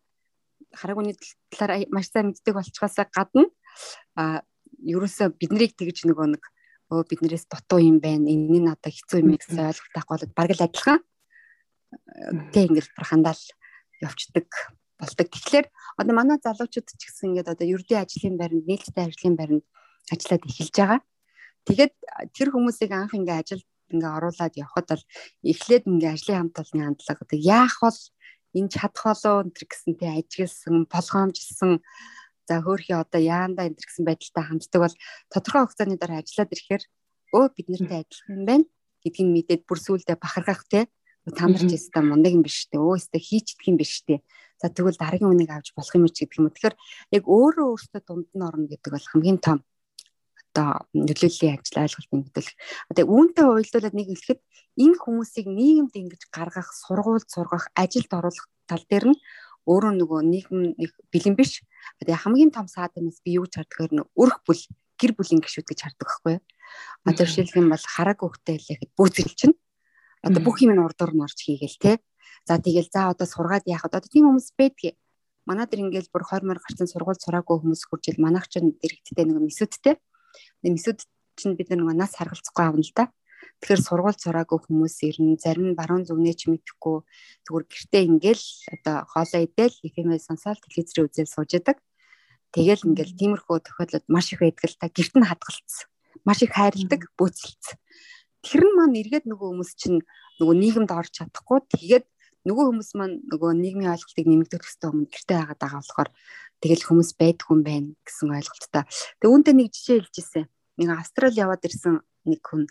[0.71, 1.13] харагууны
[1.51, 3.51] талаар маш сайн мэддэг болчихоосаа гадна
[4.15, 4.39] а
[4.79, 6.43] ерөөсөө биднийг тэгж нөгөө нэг
[6.89, 8.31] өө биднээс дутуу юм байна.
[8.31, 10.99] Энэ нь одоо хэцүү юм гэсэн ойлголт авах бол бараг л адилхан.
[12.55, 13.43] Тэ ингээд хандаал
[14.01, 14.47] явцдаг
[14.97, 15.27] болдог.
[15.29, 15.67] Тэгэхээр
[15.99, 19.63] одоо манай залуучууд ч гэсэн ингээд одоо ердийн ажлын байранд, нээлттэй ажлын байранд
[20.09, 21.01] ажиллаад эхэлж байгаа.
[21.67, 21.93] Тэгээд
[22.33, 23.63] тэр хүмүүсийг анх ингээд ажил
[23.95, 25.05] ингээ оруулаад явхад бол
[25.51, 27.99] эхлээд ингээ ажлын хамт олонны хандлага одоо яах бол
[28.57, 31.71] энэ чадах болоо энэ гэсэн тий ажигласан болгоомжлсон
[32.47, 34.95] за хөөхий одоо яанда энэ гэсэн байдалтай ханддаг бол
[35.33, 36.83] тодорхой хугацааны дараа ажиллаад ирэхээр
[37.37, 38.65] өө бид нартай адилхан юм байна
[39.03, 40.85] гэдгийг мэдээд бүр сүулдэ бахархах тий.
[41.29, 42.81] Танарч өстой мундаг юм биш үү?
[42.81, 44.17] Өөстой хийчихдэг юм биш үү?
[44.57, 46.49] За тэгвэл дараагийн үнийг авч болох юм чи гэдэг юм.
[46.49, 46.75] Тэгэхээр
[47.15, 49.59] яг өөрөө өөртөө дунд нь орно гэдэг бол хамгийн том
[50.49, 52.57] одоо нөлөөллийн ажил ойлголтын мэдүүлэх.
[52.89, 54.41] Одоо үүнтэй уялдуулаад нэг хэлэхэд
[54.81, 59.17] энэ хүмүүсийг нийгэмд ингэж гаргах, сургуульд сургах, ажилд оруулах тал дээр нь
[59.69, 61.61] өөрөө нөгөө нийгэм нэг бэлэн биш.
[62.01, 64.61] Одоо хамгийн том сааднаас би юу ч хардгаар нь өрх бүл
[64.97, 66.43] гэр бүлийн гишүүд гэж хардаг байхгүй юу?
[67.05, 69.55] Одоо жишээлх юм бол харааг хөхтэй хэлэхэд бүзэл чинь
[70.25, 71.91] одоо бүх юм нь урдуур нь орж хийгээл те.
[72.47, 74.97] За тэгэл за одоо сургаад яахад одоо тийм хүмүүс байдгийг
[75.45, 79.25] манай дэр ингээл бүр 20 мөр гарсан сургууль сураагүй хүмүүс хурж ил манайх ч дэрэгдтэй
[79.25, 79.95] нэг мэсүүдтэй
[80.63, 80.99] Месүүд
[81.39, 83.07] чинь бид нэг нас харгалцахгүй авна л да.
[83.63, 85.39] Тэгэхээр сургууль сураагүй хүмүүс ирнэ.
[85.39, 86.97] Зарим нь баруун зүгнээ ч мэдэхгүй
[87.47, 88.45] зүгээр гэртээ ингээл
[88.75, 91.77] одоо хоолоо идэл ихэмээ сонсоод телевизрээ үзэл сууж идэг.
[92.51, 95.87] Тэгэл ингээл тиймэрхүү тохиолдол маш их байдаг л та гэрт нь хадгалцсан.
[96.27, 97.77] Маш их хайрладаг, бөөцөлцсөн.
[98.43, 99.99] Тэр нь маань эргээд нөгөө хүмүүс чинь
[100.39, 102.05] нөгөө нийгэмд орж чадахгүй тэгээд
[102.47, 106.09] нөгөө хүмүүс маань нөгөө нийгмийн ойлголтыг нэмэгдүүлэх хэрэгтэй юм гэртээ хагаад байгаа болохоор
[106.63, 108.83] тэгэл хүмүүс байдгүй юм байна гэсэн ойлголттой.
[109.19, 110.45] Тэгээ үүнтэй нэг жишээ хэлж ирсэн.
[110.79, 111.95] Нэг Австрали яваад ирсэн
[112.27, 112.63] нэг хүн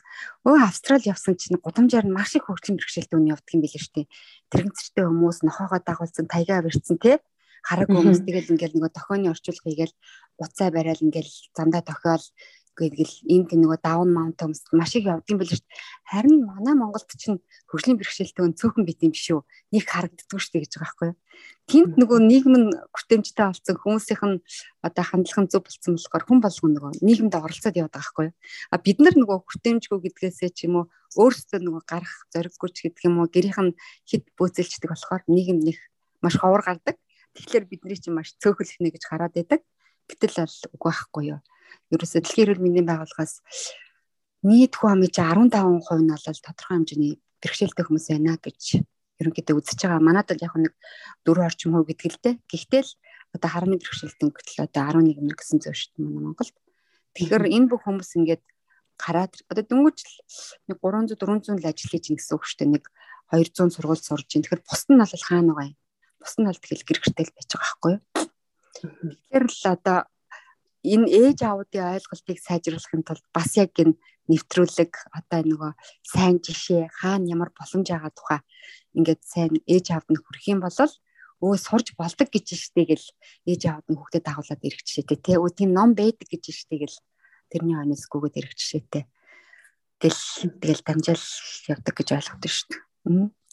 [0.45, 4.07] өө Австрали явсан чинь гудамжаар нь маш их хөгжлийн бэрхшээлтэй үн явдаг юм билээ дээ.
[4.53, 7.21] Тэрэгцэртэй хүмүүс нохоогоо дагуулсан таягаа барьсан те
[7.69, 9.95] хараагүй хүмүүс тэгэл ингээл нөгөө тохионы орчуулга хийгээл
[10.39, 12.25] буцаа барайл ингээл замдаа тохиол
[12.79, 15.83] гэдгэл энд нөгөө даун маунт хүмүүс маш их явдсан байл шүү дээ.
[16.07, 19.43] Харин манай Монголд чинь хөгжлийн бэрхшээлтэй өн цөөхөн бит юм биш үү?
[19.75, 21.17] Нэг харагддаг шүү дээ гэж байгаа байхгүй юу?
[21.69, 24.43] Тэнд нөгөө нийгэм нь хүртээмжтэй болсон хүмүүсийнх нь
[24.87, 28.37] одоо хандлах нь зөв болсон болохоор хүн болгоно нөгөө нийгэмд оролцоод яваад байгаа байхгүй юу?
[28.73, 30.85] А бид нар нөгөө хүртээмжгүй гэдгээсээ ч юм уу
[31.19, 33.77] өөрсдөө нөгөө гарах зориггүй ч гэдэг юм уу гэрийнх нь
[34.09, 35.79] хит бөөцөлчдөг болохоор нийгэм нэг
[36.25, 36.97] маш ховор гардаг.
[37.37, 39.61] Тэгэхээр бидний чинь маш цөөхөл ихнэ гэж хараад байдаг.
[40.09, 41.41] Гэтэл бол үгүй байхгүй юу?
[41.93, 43.35] Ерөөсө дэлхийн эрүүл мэндийн байгууллагаас
[44.47, 45.51] нийт хүн амын чи 15%
[45.99, 48.63] нь бол тодорхой хэмжээний бэрхшээлтэй хүмүүс байна гэж
[49.19, 50.03] ерөнхийдөө үзэж байгаа.
[50.03, 50.75] Манайд бол яг нэг
[51.27, 52.35] 4 орчим хувь гэдэг л дээ.
[52.47, 52.93] Гэхдээ л
[53.35, 56.57] одоо харны бэрхшээлтэн гэтэл одоо 11 мөр гэсэн зөв шүү дээ манай Монголд.
[57.19, 58.45] Тэгэхээр энэ бүх хүмүүс ингээд
[58.99, 59.99] гараад одоо дөнгөж
[60.71, 62.75] нэг 300 400 л ажил хийж ин гэсэн үг шүү дээ.
[62.79, 62.85] Нэг
[63.35, 64.43] 200 сургууль сурж ин.
[64.47, 65.79] Тэгэхээр бус нь бол хаана байгаа юм?
[66.23, 68.03] Бус нь бол тэгэл гэрэгтэй л байж байгаа байхгүй юу?
[68.79, 69.99] Тэгэхээр л одоо
[70.95, 73.99] энэ ээж аавуудын ойлголтыг сайжруулахын тулд бас яг энэ
[74.29, 75.73] нэвтрүүлэг одоо нөгөө
[76.05, 78.41] сайн жишээ хаана ямар боломж байгаа тухай
[78.97, 80.79] ингээд сайн ээж аавд нь хүрэх юм бол
[81.45, 83.07] өө сурж болдог гэж штэ гэл
[83.51, 86.97] ээж аавд нь хүүхдэд дагуулад ирэх жишээтэй тий өө тийм ном байдаг гэж штэ гэл
[87.51, 89.05] тэрний онцгүйгээд ирэх жишээтэй
[90.03, 90.23] гэл
[90.61, 91.27] тэгэл дамжаал
[91.73, 92.77] явдаг гэж ойлгодог штэ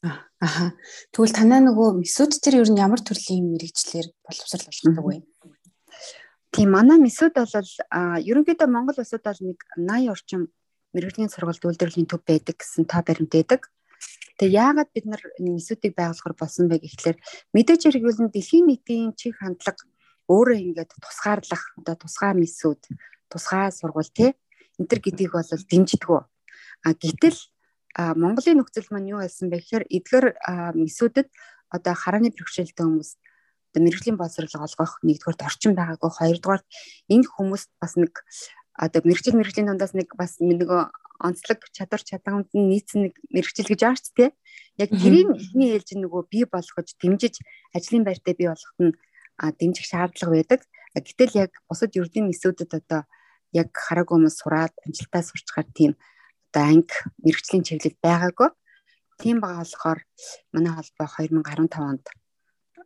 [0.03, 0.75] Аа.
[1.09, 5.17] Тэгвэл танаа нөгөө мессуд төр ер нь ямар төрлийн мэрэгчлэр боловсрал болгодог вэ?
[6.55, 7.51] Тийм манай месуд бол
[8.31, 10.41] ерөнхийдөө Монгол улсад бол нэг 80 орчим
[10.95, 13.67] мэрэгжлийн сургалт үйлдвэрлэлийн төв байдаг гэсэн та баримт байдаг.
[14.39, 17.19] Тэгээ яагаад бид нар месүүдийг байгуулахар болсон бэ гэхлээр
[17.51, 19.83] мэдээж хэрэглэн дэлхийн нийтийн чих хандлага
[20.31, 22.81] өөрөө ингээд тусгаарлах одоо тусгай месүүд
[23.27, 24.39] тусгай сургууль те
[24.79, 26.21] энэ төр гэдгийг бол дэмждэггүй.
[26.23, 27.39] А гэтэл
[28.15, 30.27] Монголын нөхцөл маань юу байсан бэ гэхээр эдгээр
[30.79, 31.27] месүүдэд
[31.75, 33.19] одоо харааны бэрхшээлтэй хүмүүс
[33.75, 36.63] одоо мэрэгжлийн боловсрол олгох нэгдүгээр орчин байгаагүй хоёрдугаар
[37.11, 38.23] энэ хүмүүст бас нэг
[38.79, 40.81] одоо мэрэгжил мэрэгжлийн дундаас нэг бас нөгөө
[41.19, 44.31] онцлог чадвар чадамд нь нийцсэн нэг мэрэгжил гэж байгаа ч тийм
[44.79, 47.39] яг тэрийн ихний ээлж нөгөө бий болгож дэмжиж
[47.75, 48.95] ажлын байртаа бий болгоход нь
[49.59, 50.61] дэмжих шаардлага байдаг.
[50.95, 53.03] Гэтэл яг бусад ердийн нисүүдэд одоо
[53.51, 55.91] яг хараагүй хүмүүс сураад амжилтаа сурчгаар тийм
[56.51, 58.49] одоо анги мэрэгжлийн чиглэл байгаагүй.
[59.19, 59.99] Тийм байгаа болохоор
[60.51, 62.05] манай холбоо 2015 онд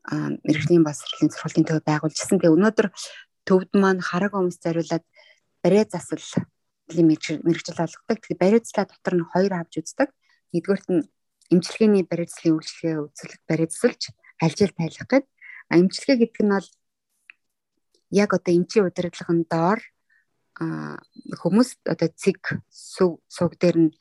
[0.10, 2.42] мэрэгжлийн боловсролын сургуулийн төв байгуулжсэн.
[2.42, 2.88] Тэгээ өнөөдөр
[3.46, 5.06] төвд маань хараг өмс зориулаад
[5.62, 6.22] барай засал
[6.90, 8.18] мэрэгжил олгодог.
[8.26, 10.10] Тэгээ барай заслаа дотор нь хоёр авч үздэг.
[10.54, 11.06] Нэгдүгээрт нь
[11.54, 14.02] эмчилгээний барай заслын үйлчлэгээ үзүүлэх барай засалж
[14.42, 15.26] алжил тайлах гээд
[15.70, 16.70] эмчилгээ гэдэг нь бол
[18.10, 19.80] яг одоо эмчийн удирдлагын доор
[20.60, 23.92] хүмүүс одоо цэг сүг суг дээр нь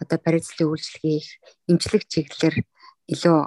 [0.00, 1.28] одоо барай заслын үйлчлэгээ их
[1.68, 2.56] эмчлэг чиглэлээр
[3.12, 3.38] илүү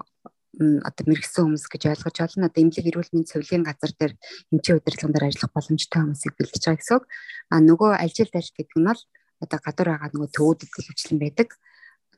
[0.60, 2.48] одоо мэрэгсэн хүмүүс гэж ойлгож байна.
[2.52, 4.14] Одоо эмнэлэг эрүүл мэндийн цэвэрлийн газар дээр
[4.52, 7.06] эмчийн удирдлагын дээр ажиллах боломжтой хүмүүсийг бэлдэж байгаа гэсэн үг.
[7.48, 9.02] А нөгөө ажил тайлх гэдэг нь бол
[9.40, 11.50] одоо гадуур байгаа нөгөө төвүүдэд хөвчлэн байдаг.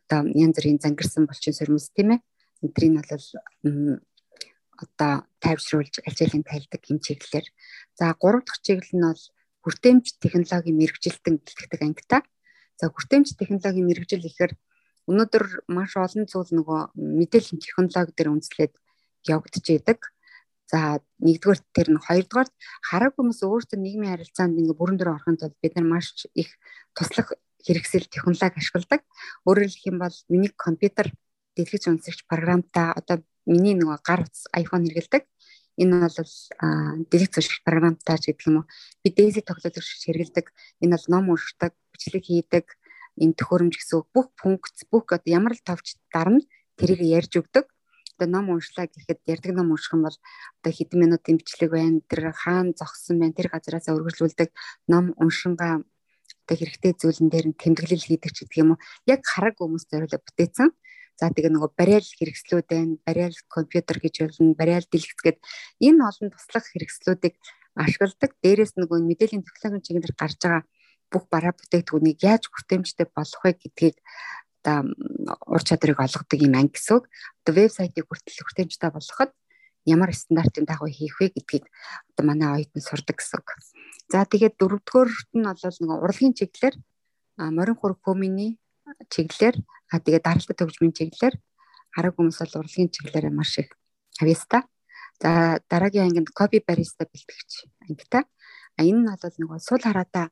[0.09, 2.19] Одоо янз бүрийн зангирсан булчин сөрмөс тийм ээ.
[2.65, 3.27] Эдрийг нь бол
[4.81, 7.47] одоо тайвшруулж ажилын тайлдаг юм чиглэлээр.
[7.93, 9.23] За гурав дахь чиглэл нь бол
[9.63, 12.21] хүртээмж технологийн мэрэгжилтэн бэлтгэдэг ангитай.
[12.81, 14.53] За хүртээмж технологийн мэрэгжил гэхээр
[15.09, 18.73] Өнөөдөр маш олон зүйл нөгөө мэдээллийн технологи дээр үндэслээд
[19.27, 19.99] явагдаж идэг.
[20.71, 22.49] За нэгдүгээр тэр нь хоёрдугаар
[22.81, 26.55] хараг хүмүүс өөрсдөө нийгмийн харилцаанд ингээ бүрэн дүр орохын тулд бид нар маш их
[26.95, 27.35] туслах
[27.67, 29.01] хэрэгсэл технологи ашигладаг.
[29.43, 31.11] Өөрөөр хэлэх юм бол миний компьютер
[31.55, 35.23] дэлгэц үнсэгч програмтай одоо миний нөгөө гар утас iPhone хэрэгэлдэг.
[35.83, 36.31] Энэ бол
[37.11, 38.69] дэлгэц үнсэгч програмтай ч гэдэг юм уу.
[39.03, 40.45] Би Daisy тоглодог хэрэгэлдэг.
[40.83, 42.65] Энэ бол ном уншдаг, бичлэг хийдэг,
[43.21, 46.41] энэ төхөөрөмж гэсэн бүх функц бүх одоо ямар л товч дарна
[46.78, 47.65] тэрийг ярьж өгдөг.
[48.17, 50.17] Одоо ном уншлаа гэхэд ярьдаг ном унших юм бол
[50.62, 52.02] одоо хэдэн минутын бичлэг байна.
[52.10, 53.34] Тэр хаана зогссон байна.
[53.34, 54.49] Тэр газараасаа үргэлжлүүлдэг
[54.89, 58.84] ном уншингаа одоо хэрэгтэй зүйлэн дээр нь тэмдэглэл хийдэг ч гэдэг юм уу.
[59.10, 60.69] Яг хараг хүмүүс зориулаад бүтээсэн.
[61.17, 62.97] За тэгээ нөгөө барайл хэрэгслүүд байна.
[63.06, 64.58] Барайл компьютер гэж болно.
[64.58, 65.39] Барайл дэлгэц гээд
[65.88, 67.36] энэ олон туслах хэрэгслүүдийг
[67.78, 68.32] ашигладаг.
[68.43, 70.63] Дээрээс нөгөө мэдээллийн технологийн чиглэлээр гарч байгаа
[71.13, 73.97] бүх бараа бүтээгдэхүүнийг яаж хүртээмжтэй болгох вэ гэдгийг
[74.65, 74.89] одоо
[75.45, 77.06] ур чадрыг олгодог юм анги гэсэн үг.
[77.45, 79.32] Одоо вебсайтыг хүртэл хүртээмжтэй болгоход
[79.86, 81.69] ямар стандартын дагуу хийх вэ гэдгийг
[82.15, 83.49] одоо манай оюутан сурдаг гэсэн үг.
[84.10, 86.76] За тэгээд дөрөвдүгээрт нь бол нэг урлагийн чиглэлээр
[87.38, 88.58] морин хург комины
[89.13, 89.56] чиглэлээр
[89.91, 91.36] а тэгээд даралт төгжмийн чиглэлээр
[91.93, 93.69] хараг хүмүүс бол урлагийн чиглэлээр маш их
[94.21, 94.63] авьяастай.
[95.21, 97.52] За дараагийн ангинд копи бариста бэлтгэгч
[97.88, 98.23] ангитай.
[98.78, 100.32] А энэ нь бол нөгөө сул хараатаа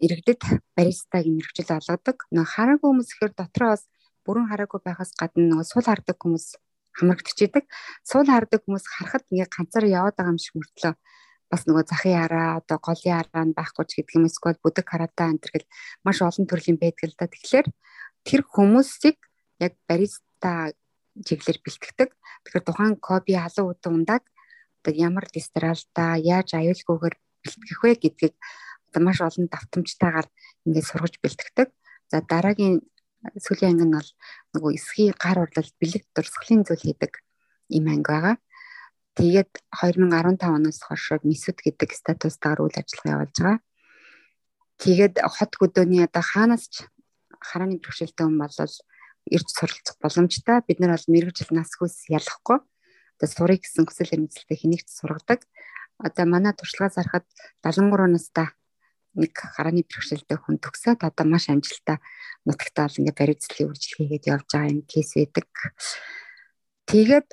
[0.00, 0.42] иргэдэд
[0.76, 2.18] баристаг мэрэгчл олгодог.
[2.34, 3.84] Нөгөө хараагүй хүмүүс ихээр дотроо бас
[4.24, 6.46] бүрэн хараагүй байхаас гадна нөгөө сул хардаг хүмүүс
[6.98, 7.64] хамрагдчихийдэг.
[8.06, 10.94] Сул хардаг хүмүүс харахад ингээ ганцаар яваад байгаа юм шиг мөртлөө
[11.50, 15.28] бас нөгөө захын хараа одоо голын хараа нь байхгүй ч гэдэг юм эсвэл бүдэг хараатаа
[15.30, 15.68] энэ гэл
[16.06, 17.26] маш олон төрлийн байдаг л да.
[17.28, 17.66] Тэгэхээр
[18.24, 19.18] тэр хүмүүсийг
[19.60, 20.72] яг бариста
[21.26, 22.10] чиглэлээр бэлтгэдэг.
[22.42, 24.22] Тэгэхээр тухайн коби халуун утга ундаг
[24.84, 28.34] одоо ямар дистралта яаж аюулгүйгээр бэлтгэх вэ гэдгийг
[29.00, 30.28] маш олон давтамжтайгаар
[30.66, 31.68] ингээд сургаж бэлтгэдэг.
[32.10, 32.84] За дараагийн
[33.40, 34.10] сүүлийн анги нь бол
[34.54, 37.12] нөгөө эсхий гар урлал бэлэг дурсгалын зүйл хийдэг
[37.72, 38.36] им анги байгаа.
[39.16, 43.58] Тэгээд 2015 оноос хойш месүд гэдэг статустаар үйл ажиллагаа явуулж байгаа.
[44.82, 46.84] Тэгээд хот гүдөөний одоо хаанаас ч
[47.38, 48.52] харааны бэрхшээлтэй хүн бол
[49.30, 50.60] ирж суралцах боломжтой.
[50.66, 52.58] Бид нар бол мэрэгжил нас хүс ялахгүй.
[53.16, 55.46] Одоо сурыг гэсэн хүсэл эрмэлзэлтэй хэнийг ч сургадаг.
[56.02, 57.24] Одоо манай туршлагаас харахад
[57.62, 58.50] 73 настай
[59.14, 61.98] нэг харааны бэрхшээлтэй хүн төгсөөд одоо маш амжилттай
[62.46, 65.48] нутагтаа бол ингээд баримтлалын үржил хийгээд явж байгаа юм кейс байдаг.
[66.84, 67.28] Тэгээд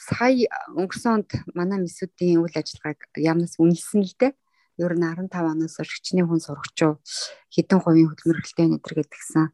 [0.00, 4.32] сая өнгөрсөн онд манай месүүдийн үйл ажиллагааг ямнаас үнэлсэн л дээ.
[4.80, 6.96] Ер нь 15 оноос хичнээн хүн сурагчуу
[7.52, 9.52] хэдэн хувийн хөдөлмөрлөлттэй өнөдр гэдгсэн.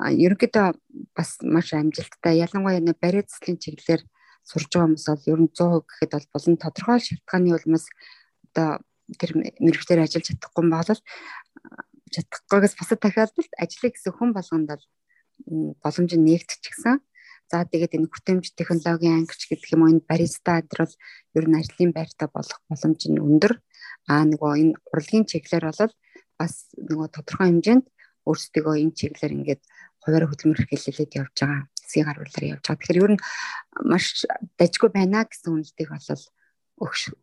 [0.00, 0.66] Ерөнхийдөө
[1.14, 2.42] бас маш амжилттай.
[2.42, 4.02] Ялангуяа нэ бариа цэцлийн чиглэлээр
[4.42, 7.86] сурж байгаа хүмүүс бол ер нь 100% гэхэд бол болон тодорхой шалтгааны улмаас
[8.50, 8.82] одоо
[9.18, 11.00] тэр мэрэгчээр ажиллаж чадахгүй бол
[12.14, 14.84] чадахгүйгээс бусад тохиолдолд ажлыг гэсэн хүн болгонд бол
[15.82, 16.98] боломж нь нээгдчихсэн.
[17.50, 20.94] За тэгээд энэ хүртээмж технологийн ангич гэдэг юм уу энэ бариста бол
[21.38, 23.58] ер нь ажлын байртаа болох боломж нь өндөр.
[24.10, 25.94] Аа нөгөө энэ урлагийн чиглэлээр бол
[26.38, 27.86] бас нөгөө тодорхой хэмжээнд
[28.26, 29.62] өөрсдөө энэ чиглэлээр ингээд
[30.02, 31.66] хуваар хөдөлмөр хэлэлээд явж байгаа.
[31.84, 32.78] Эсгийн гар бүлээр явж байгаа.
[32.80, 33.22] Тэгэхээр ер нь
[33.90, 34.04] маш
[34.58, 36.24] дажгүй байна гэсэн үнэлтэйг бол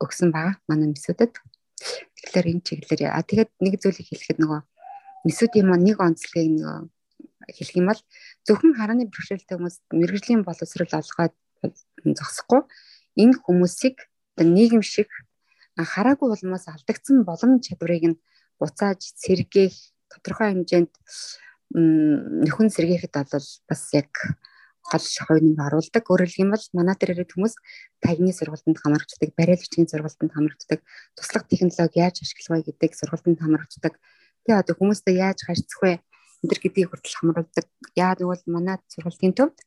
[0.04, 1.34] өгсөн байгаа манай месүүдэд.
[1.77, 4.61] Тэгэхээр энэ чиглэлээр а тэгээд нэг зүйлийг хэлэхэд нөгөө
[5.27, 6.79] месүүдийн маань нэг онцлогийг нөгөө
[7.55, 8.01] хэлэх юм бол
[8.45, 11.33] зөвхөн харааны бэрхшээлтэй хүмүүс мэрэгжлийн боловсрол олгоод
[12.17, 12.61] зогсохгүй.
[13.21, 13.97] Энэ хүмүүсийг
[14.37, 15.09] нийгэм шиг
[15.77, 18.21] хараагүй улмаас алдагдсан боломж чадварыг нь
[18.59, 19.75] буцааж сэргээх
[20.11, 20.93] тодорхой хэмжээнд
[21.73, 24.11] нөхөн сэргээхэд бол бас яг
[24.88, 26.04] гол хувийг оруулдаг.
[26.08, 27.56] Өөрөөр хэлбэл манай дээр ирээд хүмүүс
[28.00, 30.80] тагны сургалтанд хамрагддаг, бариалагчийн сургалтанд хамрагддаг,
[31.15, 33.93] туслах технологи яаж ашиглах вэ гэдэг сургалтанд хамрагддаг.
[34.47, 36.00] Тэгээ одоо хүмүүстэй яаж харьцах вэ?
[36.47, 37.65] Төр гэдгийг хүртэл хамруулдаг.
[38.00, 39.58] Яг тэгвэл манай сургалтын төвд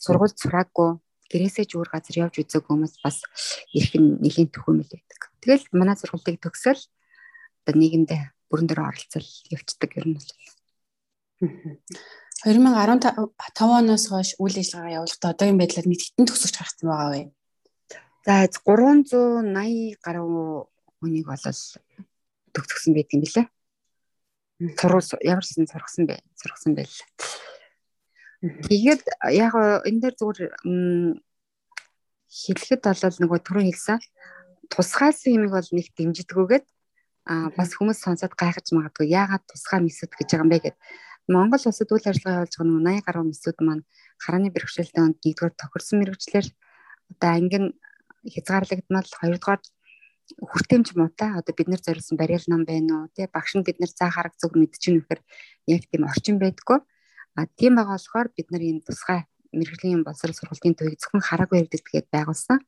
[0.00, 0.90] сургууль сураагүй
[1.32, 3.24] гэрээсээ ч өөр газар явж үзег хүмүүс бас
[3.72, 5.20] ирэх нь нэлийн төхөмөл байдаг.
[5.40, 6.82] Тэгэл манай сургалтыг төгсөөл
[7.64, 10.30] одоо нийгэмдээ бүрэн дээр оролцол явцдаг нь бол.
[12.42, 17.22] 2015 оноос хойш үйл ажиллагаа явуулахдаа одоогийн байдлаар нийт хитэн төгсөж гарсан байгаа вэ?
[18.26, 20.66] За 380 гаруй
[20.98, 21.38] хүнийг бол
[22.50, 23.46] төгсгсөн байдаг юм билээ.
[24.74, 26.18] Сурвал ямарсан сургасан бэ?
[26.34, 26.98] Сургасан байл.
[28.42, 29.54] Тэгээд яг
[29.86, 30.50] энэ дээр зүгээр
[32.26, 34.02] хэлэхэд бол нөгөө түрүү хэлсэн
[34.66, 36.66] тусгайлсан юмыг бол нэг дэмждэггүйгээд
[37.22, 40.76] а бас хүмүүс сонсоод гайхаж магадгүй яагаад тусгай мэсэд гэж байгаа юм бэ гэдэг
[41.28, 43.86] Монгол улсад үйл ажиллагаа явуулж байгаа нэг 80 гаруй мэдсүүд маань
[44.18, 46.46] харааны бэрхшээлтэй онд нэгдүгээр тохирсон мэрэгчлэр.
[47.14, 47.64] Одоо ангин
[48.26, 49.60] хязгаарлагдмал хоёрдугаар
[50.50, 51.30] хүртээмж муутай.
[51.38, 53.12] Одоо бид нар зориулсан бариал нам байна уу?
[53.14, 55.20] Тий багш нь бид нар цаа хараг зүг мэдчихүн вэхэр
[55.70, 56.78] яг тийм орчин байдгүй.
[57.38, 59.20] А тийм байгаа болохоор бид нар энэ тусгай
[59.54, 62.58] мэрэгжлийн боловсрол сургалтын төвийг зөвхөн хараагүй хэрэгдэхэд байгуулсан.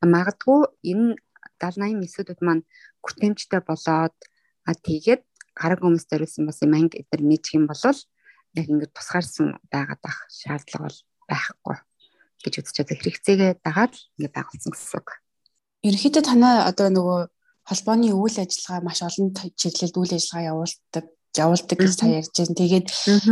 [0.00, 1.18] Магадгүй энэ
[1.60, 2.62] 70 80 мэдсүүдүүд маань
[3.02, 4.16] хүртээмжтэй болоод
[4.66, 5.22] а тэгээд
[5.56, 10.18] гараг хүмүүс зориулсан бас юм анги эдэр нийцэх юм бол яг ингээд тусгаарсан байгаад ах
[10.28, 11.76] шаардлага бол байхгүй
[12.42, 15.08] гэж үзэж байгаа хэрэгцээгээ дагаад ингээд байгуулсан гэсэн үг.
[15.86, 17.20] Ерөнхийдөө танаа одоо нөгөө
[17.68, 22.58] холбооны үйл ажиллагаа маш олон чиглэлд үйл ажиллагаа явуулдаг явуулдаг гэж та ярьж байна.
[22.60, 22.86] Тэгээд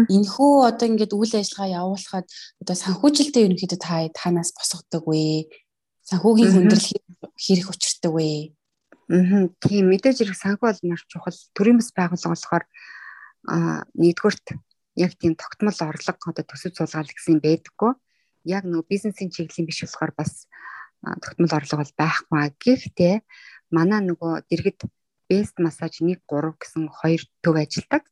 [0.08, 2.26] энэхүү одоо ингээд үйл ажиллагаа явуулахад
[2.62, 5.50] одоо санхүүжилтээ ерөнхийдөө та танаас босгодог вэ?
[6.08, 6.88] Санхүүгийн хүндрэл
[7.36, 8.54] хэрэг учирдаг вэ?
[9.10, 11.34] Аа тийм мэдээж хэрэг санхүү бол маш чухал.
[11.58, 12.64] Төрийн бас байгууллага болохоор
[13.50, 14.46] аа нэгдүгürt
[14.94, 17.92] яг тийм тогтмол орлого одоо төсөв суулгаал гэсэн байдаггүй.
[18.46, 20.46] Яг нөгөө бизнесийн чиглэлийн биш болохоор бас
[21.02, 22.54] тогтмол орлого бол байхгүй.
[22.62, 23.14] Гэхдээ
[23.74, 24.86] манай нөгөө дэргэд
[25.26, 28.06] best massage 1 3 гэсэн хоёр төв ажилдаг.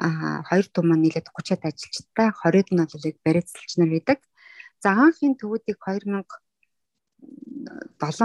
[0.00, 4.18] А хоёр төв маань нийлээд 30-аад ажилчтай 20-д нь бол яг бариацлч нар байдаг.
[4.80, 6.24] За анхын төвүүдийг 2007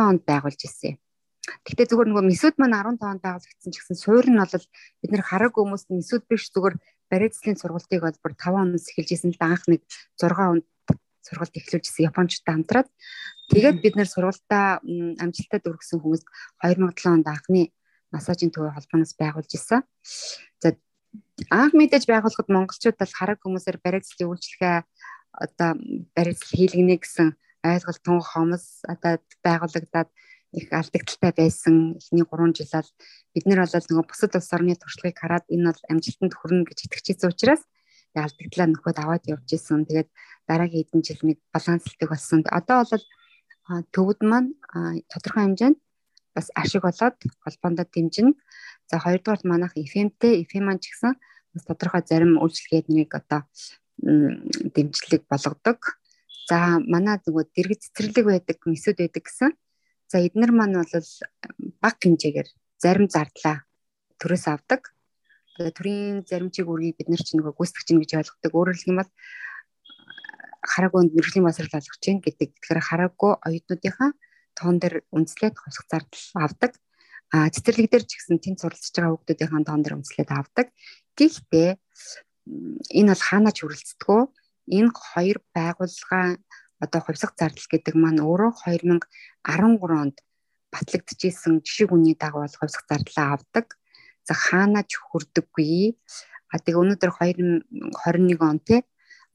[0.07, 1.02] онд байгуулж ирсэн.
[1.43, 4.65] Гэхдээ зүгээр нөгөө месүүд маань 15 онд байгуулагдсан ч гэсэн суур нь бол
[5.03, 6.75] бид нэр хараг хүмүүст месүүд биш зүгээр
[7.11, 9.81] бариацлын сургалтыг бол бүр 5 оноос эхэлж исэн л анх нэг
[10.15, 10.65] 6 онд
[11.23, 12.89] сургалт эхлүүлжсэн Япончтой хамтраад
[13.51, 14.79] тэгээд бид нэр сургалтаа
[15.19, 16.27] амжилтад өргөсөн хүмүүст
[16.63, 17.63] 2007 онд анхны
[18.13, 19.81] массажийн төвийн холбооноос байгуулж исэн.
[20.61, 20.77] За
[21.49, 24.77] анх мэдээж байгуулахад монголчууд бол хараг хүмүүсээр бариацлын үйлчлэгээ
[25.33, 25.69] одоо
[26.15, 27.29] бариацл хийлгэнэ гэсэн
[27.65, 30.09] ойлголт тун хомос одоо байгуулагдаад
[30.53, 32.87] их алдагдaltaй байсан эхний 3 жилээр
[33.33, 37.33] бид нар бол нөгөө бусад улс орны туршлагыг хараад энэ бол амжилтанд хүрнэ гэж итгэжсэн
[37.33, 37.63] учраас
[38.21, 39.85] алдагдлаа нөхөд аваад явж исэн.
[39.89, 40.09] Тэгээд
[40.45, 42.45] дараагийн хэдэн жил нэг баланслдаг болсон.
[42.45, 43.05] Одоо бол
[43.89, 44.53] төвд маань
[45.09, 45.77] тодорхой хэмжээнд
[46.35, 48.37] бас ашиг болоод холбоондоо дэмжинэ.
[48.89, 51.17] За хоёрдугаар манайх FM-тэй FM маань ч гэсэн
[51.53, 53.41] бас тодорхой зарим үйлчлэгээд нэг одоо
[53.97, 55.79] дэмжлэг болгодог.
[56.49, 59.51] За манай нөгөө дэргэд цэцэрлэг байдаг, месүүд байдаг гэсэн.
[60.13, 61.09] За эднэр маань бол
[61.81, 63.65] баг хэмжээгээр зарим зардлаа
[64.21, 64.93] төрөөс авдаг.
[65.57, 68.53] Төрийн заримчиг үргийг бид нар ч нөгөө гүйцэтгэж чинь гэж ойлгодог.
[68.53, 69.09] Өөрөөр хэлбэл
[70.61, 72.49] хараагүй мэрэгжлийн масрал олгож чинь гэдэг.
[72.61, 74.11] Тэгэхээр хараагүй оюутнуудынхаа
[74.53, 76.71] тоон дээр үндэслээд хувьсах зардал авдаг.
[77.33, 80.69] А цэцэрлэг дээр ч гэсэн тэнд суралцж байгаа хүүхдүүдийн тоон дээр үндэслээд авдаг.
[81.17, 81.69] Гэхдээ
[83.01, 84.21] энэ бол хаанаач хүрэлцдэггүй.
[84.77, 86.37] Энэ хоёр байгууллага
[86.85, 90.17] одоо хувьсах зардал гэдэг маань өөрөө 2013 онд
[90.73, 93.67] батлагдчихсэн жишээ хүний дагуу бол хувьсах зардлаа авдаг.
[94.27, 95.97] За хаанаач хүрдэггүй.
[96.53, 98.81] А тэгээ өнөөдөр 2021 он тий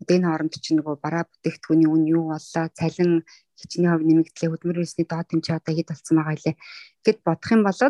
[0.01, 3.27] одоо энэ хооронд чинь нөгөө бараа бүтээгдэхүүний үн юу боллоо цалин
[3.59, 6.57] хичнээн хөв нэмэгдлээ хөдөлмөр үйлсний доод хэмжээ одоо хэд болсон байгаа илээ
[7.03, 7.81] гэд бодох юм бол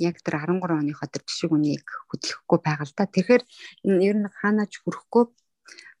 [0.00, 3.04] яг тэр 13 оныхоо тэр жишг үнийг хөдлөхгүй байгаа л да.
[3.08, 3.42] Тэгэхээр
[4.04, 5.24] ер нь хаанаач хүрэхгүй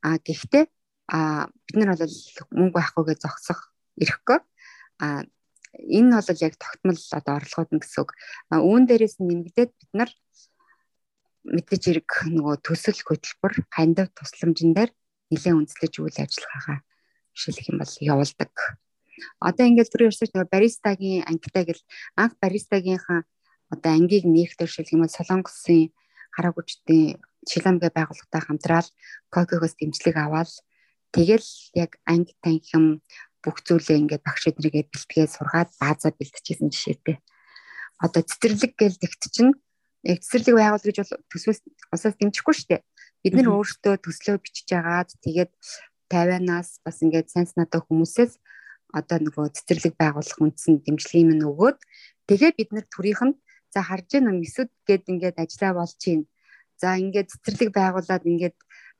[0.04, 0.64] а гэхдээ
[1.10, 2.16] а бид нар бол
[2.54, 4.38] мөнгө байхгүйгээ зогсох ирэхгүй
[5.02, 5.26] а
[5.74, 8.10] энэ бол яг тогтмол одоо орлогууд нь гэсэн үг.
[8.50, 10.10] Үүн дээрээс нэмэгдээд бид нар
[11.46, 14.90] мэдээж хэрэг нөгөө төсөл хөтөлбөр хандив тусламжн дээр
[15.30, 16.78] нэлээд үндэслэж үйл ажиллагаагаа
[17.34, 18.52] жишээлх юм бол явуулдаг.
[19.40, 21.82] Одоо ингээд түрүү ярьсан чинь баристагийн ангитай гэл
[22.16, 23.20] анх баристагийнхаа
[23.72, 25.94] одоо ангийг нэхтэр шилэх юм бол Солонгосын
[26.34, 28.88] хараагүчдийн Шиламгээ байгууллагатай хамтраал
[29.32, 30.50] Кокигоос дэмжлэг аваад
[31.14, 33.02] тэгэл яг анги танхим
[33.42, 37.16] бүх зүйлээ ингээд багш эдрийгээ бэлтгээ сургаад баазаа бэлтчихсэн жишээтэй.
[38.00, 39.52] Одоо цэцэрлэг гээл тэгт чинь
[40.04, 41.60] цэцэрлэг байгуул гэж бол төсвөөс
[41.92, 42.82] усаас дэмжихгүй шүү дээ.
[43.24, 45.52] Бид нар өөрсдөө төслөө бичиж агаад тэгээд
[46.08, 48.32] 50-аас бас ингээд сайн санаатай хүмүүсээс
[48.90, 51.78] одоо нөгөө цэцэрлэг байгуулах үндсэн дэмжлэгийн минь өгөөд
[52.26, 53.38] тэгээ бид нар төрийнх нь
[53.70, 56.24] за харж байна месүд гээд ингээд ажиллаа болж чинь
[56.80, 58.56] за ингээд цэцэрлэг байгуулад ингээд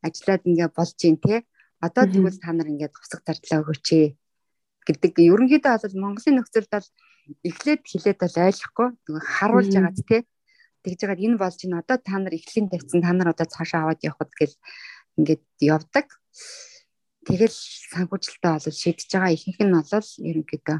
[0.06, 1.42] ажиллаад ингээд болж чинь те
[1.80, 3.86] одоо тэгвэл та нар ингээд тусах зардлаа өгөөч
[4.86, 5.12] гэдэг.
[5.16, 6.88] Ерөнхийдөө бол Монголын нөхцөлд бол
[7.44, 8.88] эхлээд хилээд бол ойлгохгүй.
[9.08, 10.18] Нөгөө харуулж байгаа ч те
[10.84, 14.00] тэгж байгаа энэ болж ин одоо та нар эхлэлийн тавьсан та нар одоо цаашаа аваад
[14.04, 14.54] явхад гэл
[15.20, 16.06] ингээд явдаг.
[17.28, 17.56] Тэгэл
[17.92, 19.36] санхүүжилтээ бол шийдэж байгаа.
[19.36, 20.78] Ихэнх нь бол ерөнхийдөө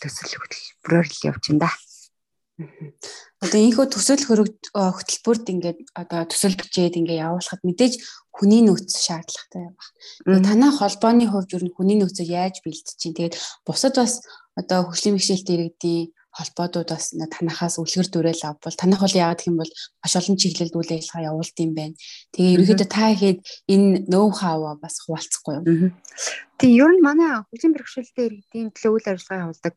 [0.00, 1.70] төсөл хөтөлбөрөөр л явж байна да.
[3.42, 7.94] Одоо ийхүү төсөл хөтөлбөрт ингээд одоо төсөл бичээд ингээд явуулахад мэдээж
[8.28, 9.72] хүний нөөц шаардлагатай
[10.26, 10.46] байна.
[10.46, 14.20] Танай холбооны хувьд ер нь хүний нөөцөө яаж бэлдэж чинь тэгээд бусад бас
[14.54, 20.12] одоо хөгжлийн мэгшээлт иргэдийн холбоодууд бас танахаас үлгэр дүрэл авбал танах бол яагаад бол маш
[20.16, 21.96] олон чиглэлд үйл ажиллагаа явуулд юм байна.
[22.32, 23.38] Тэгээ ерөөхдөө та ихэд
[23.68, 25.92] энэ ноу хаваа бас хуваалцахгүй юу?
[26.56, 29.76] Тийм ер нь манай хөгжлийн бэрхшээлтэй иргэдийн төлөө үйл ажиллагаа явуулдаг.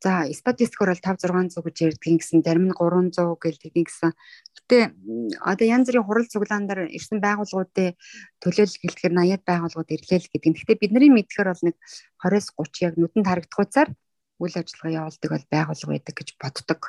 [0.00, 4.16] За статистикоор бол 5 600 гэж ярьдгийн гэсэн зарим нь 300 гэлдэгний гэсэн.
[4.56, 4.96] Гэтэ
[5.44, 8.00] одоо янз бүрийн хурал цуглаан дээр ирсэн байгууллагуудын
[8.40, 10.56] төлөөлөл гэлтгэр 80-аад байгууллагууд ирлээ л гэдэг.
[10.56, 11.76] Гэтэ бидний мэдхээр бол нэг
[12.16, 13.90] 20-с 30 яг нүдэнд харагдах хуцаар
[14.40, 16.80] үйл ажиллагаа явуулдаг бол байгуулга байдаг гэж боддог.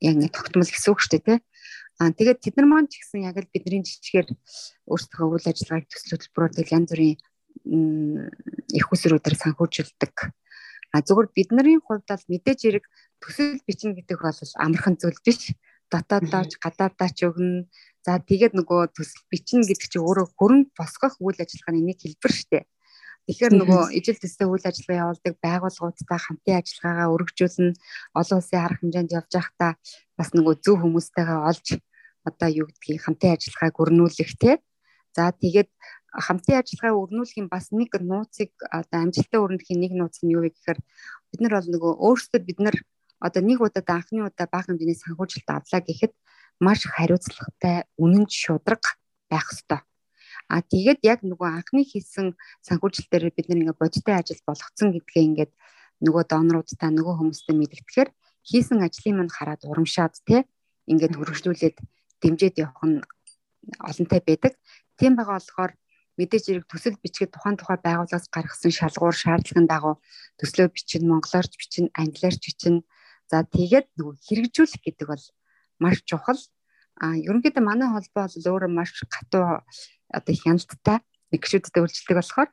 [0.00, 1.38] Яг нэг тогтмол гэсэн үг шүү дээ тий.
[2.00, 4.32] Аа тэгээд тэд нар маань ч гэсэн яг л бидний жижигээр
[4.88, 7.20] өөрсдөө үйл ажиллагааг төсөл хөтөлбөрөөр янз бүрийн
[8.72, 10.14] их усруудаар санхүүжилдэг.
[10.94, 12.84] А зөвхөн бидний хувьд бол мэдээж хэрэг
[13.18, 15.50] төсөл бичнэ гэдэг бол амархан зүйл биш.
[15.90, 17.66] Дотоодооч гадаадаач өгнө.
[18.06, 22.48] За тэгээд нөгөө төсөл бичнэ гэдэг чинь өөрөө хөрөнгө босгох үйл ажиллагааны нэг хэлбэр шүү
[22.54, 22.64] дээ.
[23.24, 27.72] Тэгэхээр нөгөө ижил төстэй үйл ажиллагаа явуулдаг байгууллагуудтай хамтын ажиллагаагаа өргөжүүлнэ.
[28.20, 29.72] Олон улсын арга хэмжээнд явж байхдаа
[30.14, 31.66] бас нөгөө зөв хүмүүстэйгээ олж
[32.28, 34.56] одоо юу гэдгийг хамтын ажиллагааг өрнүүлэх тий.
[35.16, 35.70] За тэгээд
[36.14, 40.78] хамтын ажиллагаа өрнүүлэхийн бас нэг нууцыг одоо амжилттай өрнөхийн нэг нууц нь юу вэ гэхээр
[41.30, 42.76] бид нар бол нөгөө өөрсдөө бид нар
[43.18, 46.12] одоо нэг удаад анхны удаа бага хэмжээний санхүүжилт авлаа гэхэд
[46.62, 48.82] маш хариуцлагатай үнэн шудраг
[49.26, 49.82] байх ёстой.
[50.48, 55.52] А тэгээд яг нөгөө анхны хийсэн санхүүжилтээр бид нэг бодиттой ажил болгоцсон гэдгээ ингээд
[56.04, 58.10] нөгөө доноруудтай нөгөө хүмүүстэй мэдгэтгэхээр
[58.44, 60.44] хийсэн ажлын мань хараад урамшаад те
[60.90, 61.76] ингээд өргөжлүүлээд
[62.20, 63.00] дэмжиж явах нь
[63.80, 64.52] олонтой байдаг.
[64.98, 65.72] Тийм байгаа болохоор
[66.18, 69.94] мэдээж хэрэг төсөл бичгээд тухайн тухай байгууллагаас гаргасан шалгуур шаардлагын дагуу
[70.38, 72.86] төслөө бичнэ, монголоор бичнэ, англиар бичнэ.
[73.30, 75.24] За тэгээд нөгөө хэрэгжүүлэх гэдэг бол
[75.82, 76.40] маш чухал.
[77.02, 79.66] А ерөнхийдөө манай холбоо бол өөрөө маш хатуу
[80.14, 80.98] одоо хяналттай
[81.34, 82.50] нэг гişүүдтэй үйлчлдэг болохоор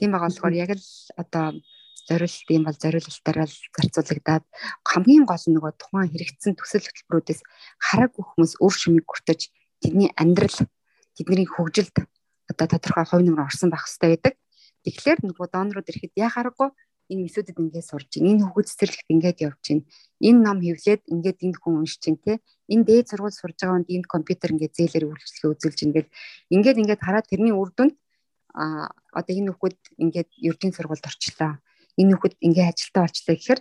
[0.00, 0.86] тийм байгаа болохоор яг л
[1.20, 1.46] одоо
[2.08, 4.44] зориулт юм бол зориулалтаараа л зарцуулагдаад
[4.88, 7.40] хамгийн гол нь нөгөө тухайн хэрэгцсэн төсөл хөтөлбөрүүдээс
[7.86, 9.40] хараагүй хүмүүс өөр шимийг хүртэж
[9.82, 10.58] тэдний амьдрал
[11.14, 11.96] тэдний хөгжилд
[12.52, 14.34] одоо тодорхой хувь нэмэр орсон байх хэрэгтэй байдаг.
[14.84, 16.70] Тэгэхээр нөгөө донорууд ирэхэд яа харахгүй
[17.12, 18.30] энэ месүүдэд ингээд сурж байна.
[18.32, 19.84] Энэ хүүхэд цэцэрлэгт ингээд явж байна.
[20.22, 22.32] Энэ ном хевлээд ингээд энд хүн уншиж байна те.
[22.72, 26.08] Энэ дээд сургууль сурж байгаа хүнд энд компьютер ингээд зээлэр үйлчлэгээ үзүүлж ингээд
[26.54, 27.94] ингээд ингээд хараад тэрний үр дүнд
[28.54, 31.52] а одоо энэ хүүхэд ингээд ердийн сургуульд орчлоо.
[32.00, 33.60] Энэ хүүхэд ингээд ажилтаа болчлаа гэхээр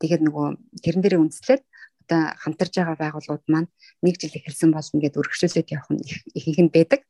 [0.00, 0.46] тэгээд нөгөө
[0.84, 1.62] тэрэн дээрээ үндэслээд
[2.06, 3.68] одоо хамтарж байгаа байгууллагууд маань
[4.04, 7.00] нэг жил эхэлсэн бол ингээд өргөжлүүлээд явах нь их их нь байдаг.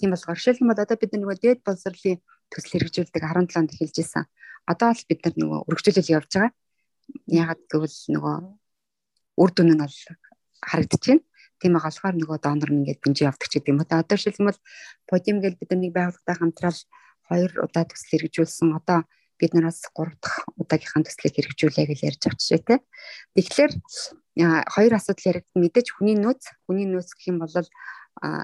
[0.00, 3.96] Тийм болохоор жишээлх юм бол одоо бид нөгөө дээд боловсролын төсөл хэрэгжүүлдэг 17 онд эхэлж
[4.00, 4.24] исэн.
[4.64, 6.52] Одоо бол бид нар нөгөө өргөжлөл явж байгаа.
[7.28, 8.36] Ягаад гэвэл нөгөө
[9.44, 9.98] үр дүн нь бол
[10.64, 11.24] харагдаж байна.
[11.60, 13.84] Тийм болохоор нөгөө донор нь ингээд бинжи явдаг ч гэдэг юм.
[13.84, 14.64] Одоо жишээлбэл
[15.04, 16.80] подиум гэл бид нар нэг байгууллагатай хамтрал
[17.28, 18.72] хоёр удаа төсөл хэрэгжүүлсэн.
[18.80, 19.04] Одоо
[19.36, 22.78] бид нараас 3 дахь удаагийнхаа төслийг хэрэгжүүлээ гэж ярьж байгаа жишээтэй.
[23.36, 23.72] Тэгэхээр
[24.72, 27.52] хоёр асуудал яригд мэдээж хүний нөөц, хүний нөөц гэх юм бол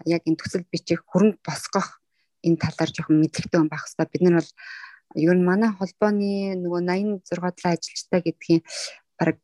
[0.07, 2.01] яг энэ төсөл бичих хөрөнгө босгох
[2.47, 4.09] энэ талаар жоохон мэдлэгтэй хүн байх хэрэгтэй.
[4.13, 4.51] Бид нар бол
[5.17, 8.63] ер нь манай холбооны нөгөө 86 талаа ажилчтай гэдгийн
[9.19, 9.41] баг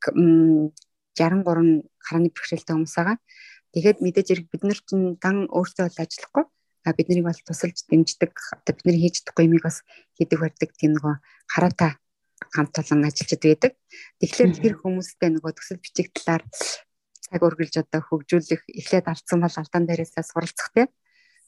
[1.15, 3.17] 63 харааны бэрхшээлтэй хүмүүс байгаа.
[3.73, 6.45] Тэгээд мэдээж хэрэг бид нар чинь дан өөрсдөө бол ажиллахгүй
[6.85, 9.81] а бид нарыг бол тусалж дэмждэг одоо бид нар хийж чадахгүй юмыг бас
[10.17, 11.15] хийдэг барьдаг тийм нөгөө
[11.47, 11.91] хараатай
[12.53, 13.73] хамт олон ажилчид байдаг.
[14.19, 16.43] Тэгэхээр тэр хүмүүстэй нөгөө төсөл бичих талаар
[17.23, 20.89] цаг үргэлж одоо хөгжүүлэх эхлээд алдсан бол алдаан дээрээсээ суралцах тийм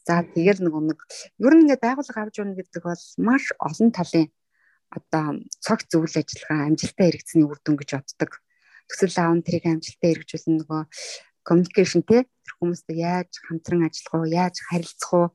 [0.05, 0.99] За тэгэл нэг нэг
[1.41, 4.29] ер нь ингээд байгууллага авч явна гэдэг бол маш олон талын
[4.93, 8.31] одоо цогц зөвлөл ажиллагаа амжилттай хэрэгцсэний үр дүн гэж боддог.
[8.85, 10.81] Төсөл аавн тэрийг амжилттай хэрэгжүүлнэ нөгөө
[11.41, 15.27] communication те тэр хүмүүстэй яаж хамтран ажиллах уу, яаж харилцах уу?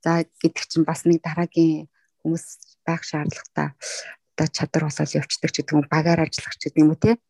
[0.00, 1.92] За гэдэг чинь бас нэг дараагийн
[2.24, 3.76] хүмүүс байх шаардлагатай.
[4.40, 7.20] Одоо чадвар болол явцдаг ч гэдэг юм багаар ажиллах ч гэдэг юм уу те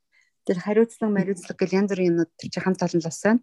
[0.46, 3.40] тэр хариуцлага мариуцлага гэл янз бүрийн юмнууд тэр чинь хамт олон л бас байна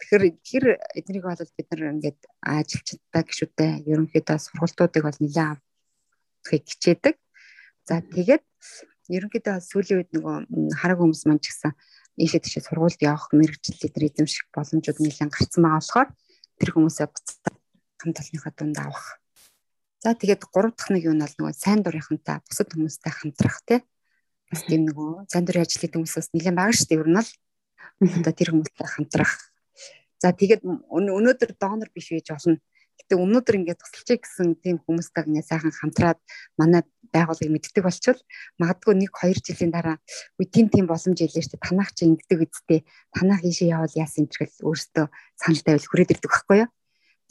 [0.00, 0.64] Тэгэхээр тэр
[0.96, 7.14] эднийг бол бид нар ингээд ажилчдаа гişүүдтэй ерөнхийдөө сургалтуудыг бол нэлээд авахыг хичээдэг.
[7.84, 8.44] За тэгээд
[9.12, 10.36] ерөнхийдөө сүүлийн үед нөгөө
[10.80, 11.76] хараг хүмүүс маань ч гэсэн
[12.16, 16.08] ийшээ тийшээ сургуульд явах мэрэгжил эдгээр эзэмших боломжууд нэлээд гарцсан байгаа болохоор
[16.56, 17.44] тэр хүмүүсээ буцаад
[18.00, 19.06] хамт олонныхаа дунд авах.
[20.00, 23.84] За тэгээд гурав дахь нэг юу нь бол нөгөө сайн дурынхантай бусад хүмүүстэй хамтрах тий.
[24.50, 27.00] Бас тийм нөгөө сайн дурын ажил хийдэг хүмүүсээс нэлээд бага шүү дээ.
[27.00, 27.30] Ер нь л
[28.20, 29.32] одоо тэр хүмүүстэй хамтрах
[30.20, 32.60] За тэгээд өнөөдөр донор биш байж болно.
[33.00, 36.20] Гэтэ өнөөдөр ингээд тусалчих гэсэн тийм хүмүүстэй ингээд сайхан хамтраад
[36.60, 38.20] манай байгууллагыг мэддэг болчвол
[38.60, 39.96] магадгүй 1 2 жилийн дараа
[40.36, 42.84] үе тийм тийм боломж илээ штэ танах чи ингэдэг үсттэй
[43.16, 45.06] танах ийшээ явал яасан ч гэл өөртөө
[45.40, 46.70] санал тавил хүрээд ирдэг байхгүй юу.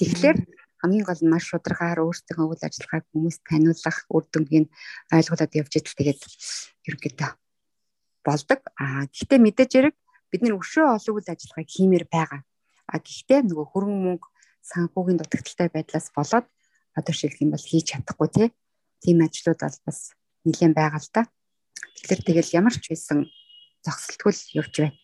[0.02, 0.38] Тэгэхээр
[0.80, 4.68] хамгийн гол нь маш шударгаар өөрсдөө үйл ажиллагааг хүмүүст таниулах үр дүнгийг
[5.12, 6.22] ойлгуулад явж идэл тэгээд
[6.88, 7.32] ерөнхийдөө
[8.24, 8.60] болдог.
[8.80, 9.96] Аа гэхдээ мэдээж хэрэг
[10.32, 12.42] бид нар өшөө олон үйл ажиллагааг хиймээр байгаа.
[12.88, 14.28] А гэхдээ нөгөө хөрөнгө мөнгө
[14.70, 16.48] санхүүгийн дутагдaltaй байдлаас болоод
[16.96, 18.48] одоо шилх юм бол хийж чадахгүй тий.
[19.04, 20.00] Тийм ажлууд бол бас
[20.46, 21.22] нэлээд байгаа л да.
[21.96, 23.28] Тэгэхээр тэгэл ямар ч байсан
[23.84, 24.98] зогсолтгүй л явж байна.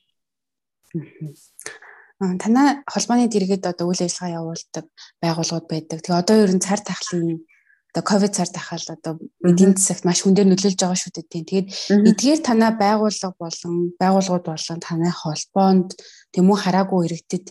[2.20, 4.86] Танай холбооны дэргэд одоо үйл ажиллагаа явуулдаг
[5.20, 6.00] байгууллагууд байдаг.
[6.00, 7.44] Тэгээ одоо ер нь цар тахлын
[7.92, 11.28] одоо ковид цар тахал одоо эдийн засагт маш хүн дээр нөлөөлж байгаа шүү дээ.
[11.32, 11.68] Тэгээд
[12.12, 15.90] эдгээр танай байгууллага болон байгууллагууд болон танай холбоонд
[16.32, 17.46] тэмүүн хараагүй иргэдэд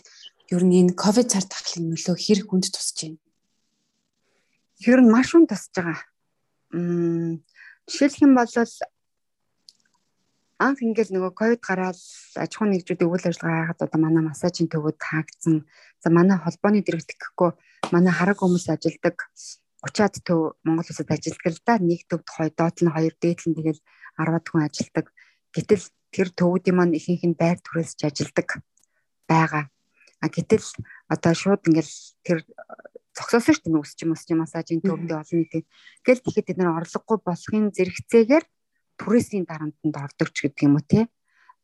[0.53, 3.21] ер нь энэ ковид цар тахлын нөлөө хэр хүнд тусч байна?
[4.81, 6.01] Ер нь маш хүнд тусч байгаа.
[6.73, 7.45] Мм
[7.85, 8.49] жишээлх юм бол
[10.55, 11.99] анх ингээл нөгөө ковид гараад
[12.39, 15.67] аж ахуйн нэгжүүдийн үйл ажиллагаа хагаад одоо манай массажийн төвөд хаагдсан.
[15.99, 17.51] За манай холбооны дэргэд гэхгүй
[17.91, 19.15] манай хараг хүмүүс ажилдаг
[19.83, 21.75] 30-аад төв Монгол улсад ажилдаг л да.
[21.77, 23.81] Нэг төвд хой доод нь хоёр дээдл нь тэгэл
[24.15, 25.05] 10-аад хүн ажилдаг.
[25.51, 25.85] Гэтэл
[26.15, 28.63] тэр төвүүдийн маань ихэнх нь байр түрээсч ажилдаг
[29.27, 29.67] байгаа.
[30.23, 30.65] А гэтэл
[31.11, 31.93] одоо шууд ингээл
[32.23, 32.37] тэр
[33.11, 35.67] зогсоосон шүү дээ өсч юм өсч массажийн төвдөө олон нийт.
[36.07, 38.45] Гэл тэгэхэд бид нар орлогогүй болохын зэрэгцээгээр
[38.99, 41.07] түрээсийн дарамтанд ордог ч гэдэг юм уу те.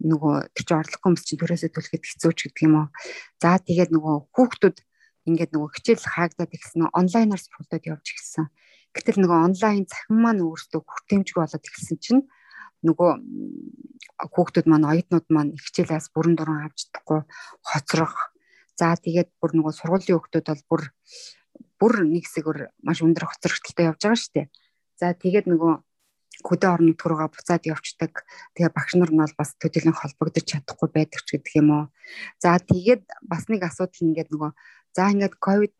[0.01, 2.87] нөгөө тэр чинь орлогогүй хүмүүс чинь төрөөсөө төлөхөд хэцүү ч гэдэг юм уу.
[3.37, 4.77] За тэгээд нөгөө хүүхдүүд
[5.29, 8.49] ингээд нөгөө хичээл хаагдаад ихсэн онлайнаар сургалтад явж ирсэн.
[8.97, 12.21] Гэтэл нөгөө онлайн захин маань өөрсдөө хүртээмжгүй болоод ирсэн чинь
[12.81, 13.11] нөгөө
[14.33, 17.21] хүүхдүүд маань оюутнууд маань хичээлээс бүрэн дуран авч чадахгүй
[17.61, 18.33] хоцрох.
[18.73, 20.81] За тэгээд бүр нөгөө сургуулийн хүүхдүүд бол бүр
[21.77, 24.47] бүр нэг хэсгээр маш өндөр хоцрогдолтой явж байгаа шүү дээ.
[24.97, 25.73] За тэгээд нөгөө
[26.43, 28.25] хөдөө орон нутгаараа буцаад явцдаг.
[28.55, 31.85] Тэгээ багш нар нь бол бас төдийлөн холбогдож чадахгүй байдаг ч гэдэг юм уу.
[32.41, 34.51] За тэгээд бас нэг асуудал ингээд нөгөө
[34.95, 35.73] за ингээд ковид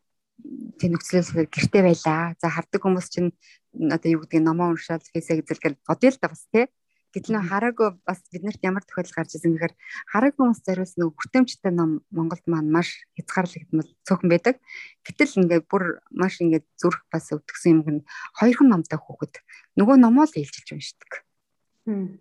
[0.78, 2.34] тийм нөхцөлөөс гэртээ байлаа.
[2.42, 3.30] За хардаг хүмүүс чинь
[3.74, 6.66] одоо юу гэдгийг номоо уншаад фейсээ гэзэлгээл бодъё л да бас тий.
[7.12, 9.76] Гэтэл нөө хараагүй бас биднэрт ямар тохиолдол гарч ирсэн гэхээр
[10.08, 14.56] хараагүй хүмүүс зариус нөгөө хүртээмжтэй ном Монголд маань маш хязгаарлагдмал цөөхөн байдаг.
[15.04, 17.98] Гэтэл ингээд бүр маш ингээд зүрх бас өвдгсөн юм гэн
[18.40, 19.44] хоёрхан номтой хүүхэд
[19.78, 21.12] нөгөө номоо л ээлжилж уншдаг.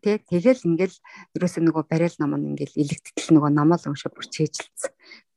[0.02, 0.98] Тэ тэгэл ингээл
[1.38, 4.92] ерөөсөө нөгөө барайл ном нь ингээл илэгтгэл нөгөө номоо л уншаа бүр чэйжилсэн.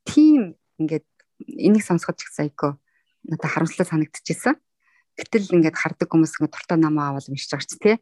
[0.07, 1.05] Тийм ингээд
[1.45, 2.81] энийг сонсоход ч сайко
[3.27, 4.57] надад харамслаа санагдчихсэн.
[5.13, 7.95] Гэтэл ингээд хардаг хүмүүс ингээд дуртай намаа аваад уншиж байгаа ч тий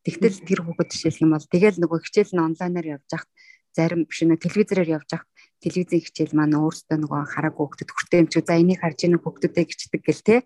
[0.00, 3.28] Тэгтэл тэр хүүхэд жишээлх юм бол тэгэл нөгөө хичээл нь онлайнаар явж хахад
[3.76, 5.28] зарим биш нэ телевизээр явж хахад
[5.60, 10.24] телевизийн хичээл маань өөртөө нөгөө хараг хүүхдэд хүртээмж за энийг харж ийн хүүхдүүдэд гिचдэг гэл
[10.24, 10.36] те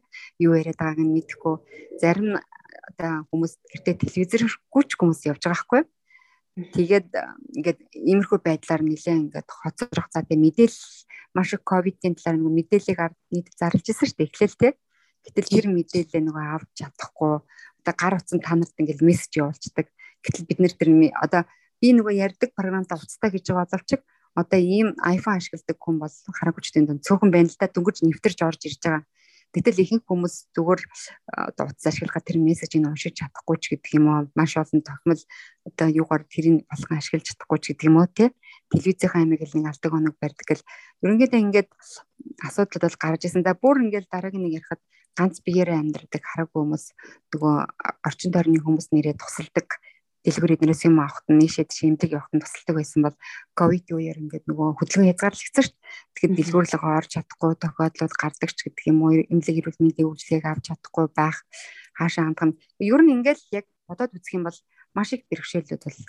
[0.42, 1.54] юу яриад байгааг нь мэдэхгүй
[2.02, 2.42] зарим
[2.90, 5.82] одоо хүмүүс гэртээ телевизэргүй ч хүмүүс явж байгаа хгүй.
[6.54, 7.10] Тэгээд
[7.58, 10.86] ингээд иймэрхүү байдлаар нэлээ ингээд хоцрох за тэг мэдээлэл
[11.34, 14.68] маш их ковидын талаар нэг мэдээллийг ард нийт зарлж ирсэн шүү дээ эхлээл те.
[15.26, 19.90] Гэтэл тэр мэдээлэл нөгөө авч чадахгүй одоо гар утсан та нарт ингээл мессеж явуулцдаг.
[20.22, 21.42] Гэтэл бид нэр тэр одоо
[21.82, 23.90] би нөгөө ярьдаг програмдаа уцтай гэж байгаа боловч
[24.34, 27.66] одоо ийм iPhone ашигладаг хүн бол хараагчдын дунд цөөхөн байна л да.
[27.66, 29.02] Дүнгэж нэвтэрч орж ирж байгаа.
[29.54, 30.82] Гэтэл ихэнх хүмүүс зүгээр
[31.30, 34.26] одоо утас ашиглахад тэр мессежийг уншиж чадахгүй ч гэдэг юм уу?
[34.34, 35.22] Маш олон тохимол
[35.62, 38.34] одоо юугаар тэрийг болгон ашиглаж чадахгүй ч гэдэг юм уу тий?
[38.74, 40.66] Телевизийн аймаг л нэг алдаг оног барьдаг гэл
[41.06, 41.70] ерөнхийдөө ингээд
[42.42, 43.54] асуудлууд бол гарч исэн да.
[43.54, 44.82] Бүр ингээд дараагийн нэг ярихад
[45.14, 46.84] ганц биеэрээ амьдрдаг хараагүй хүмүүс
[47.30, 47.54] нөгөө
[48.02, 49.78] орчин тойрны хүмүүс нэрээ тусалдаг
[50.24, 53.16] дэлгүүр эднээс юм авахт нь нийшээд шимдэг явахт нь тусалдаг байсан бол
[53.52, 55.84] ковид үеэр ингээд нөгөө хөдөлгөөн хязгаарлагдсан шүү дээ.
[56.16, 60.64] Тэгэхээр дэлгүүрлэгөө орж чадахгүй тохиолдлууд гардаг ч гэдэг юм уу эмнэлэг эрүүл мэндийн үйлчлэгийг авч
[60.72, 61.36] чадахгүй байх
[61.92, 64.58] хаашаа хандах нь ер нь ингээд яг бодоод үзэх юм бол
[64.96, 66.00] маш их бэрхшээлүүд бол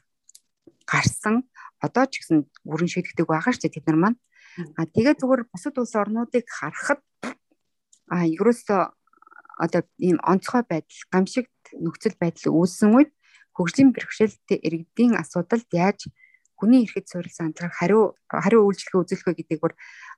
[0.87, 1.35] гарсан
[1.83, 4.17] одоо ч гэсэн бүрэн шийдэгдэг байгаа шүү дээ тэд нар маань.
[4.79, 7.01] А тэгээ зүгээр бусад улс орнуудыг харахад
[8.07, 8.81] а ерөөсөө
[9.59, 13.11] одоо ийм онцгой байдал гамшигт нөхцөл байдал үүссэн үед
[13.55, 16.11] хөгжлийн бэрхшээлтэй иргэдийн асуудалд яаж
[16.59, 19.73] хүний эрхэд суурилсан хамтран хариу хариу үйлчлэгээ үзүүлэх вэ гэдгийг бүр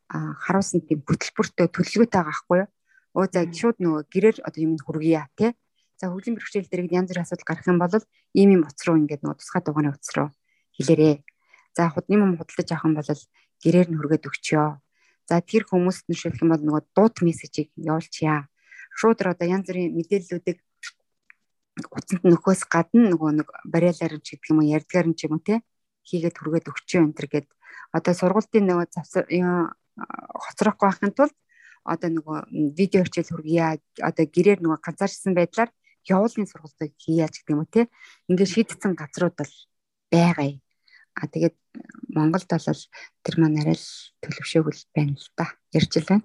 [0.09, 2.69] харуулсан тийм хөтөлбөртөө төлөвлөгөөтэй байгаа байхгүй юу?
[3.17, 5.51] Оо за шууд нөгөө гэрээр одоо юм хүргье тий.
[5.97, 7.93] За хөгжлийн бэрхшээл дэрэг янз бүрийн асуудал гарах юм бол
[8.37, 10.29] ийм юм утас руу ингээд нөгөө тусгай дугааны утас руу
[10.77, 11.15] хэлээрээ.
[11.73, 13.09] За худны юм худалдаж авах юм бол
[13.63, 14.69] гэрээр нь хүргээд өгчөө.
[15.29, 18.45] За тэр хүмүүст нь шилжих юм бол нөгөө дуут мессежийг явуулчихъя.
[18.93, 20.57] Шууд одоо янз бүрийн мэдээллүүдийг
[21.91, 25.61] утасанд нөхөөс гадна нөгөө нэг бариалаар ч гэдэг юм уу ярьдгаар ч юм уу те
[26.07, 27.47] хийгээд хүргээд өгчөө энэ төр гээд
[27.97, 31.35] одоо сургуулийн нөгөө завсар хоцрохгүй байхын тулд
[31.83, 32.37] одоо нөгөө
[32.77, 35.71] видео хичээл хүргье одоо гэрээр нөгөө ганцаарчсан байдлаар
[36.07, 37.81] явуулын сургалтыг хийя ч гэдэг юм уу те
[38.27, 39.53] ингээд шийдсэн газрууд бол
[40.11, 40.59] байгаа юм
[41.17, 41.57] А тэгээд
[42.13, 42.81] Монголд бол
[43.25, 43.89] тэр маань арай л
[44.21, 45.49] төлөвшөөгөл байна л да.
[45.73, 46.21] Ярьж байна.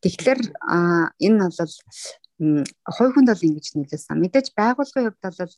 [0.00, 0.40] Тэгэхээр
[1.20, 1.74] энэ бол
[2.38, 4.20] хой хүнд бол ингэж нөлөөсөн.
[4.20, 5.54] Мэдээж байгуулгын хувьд бол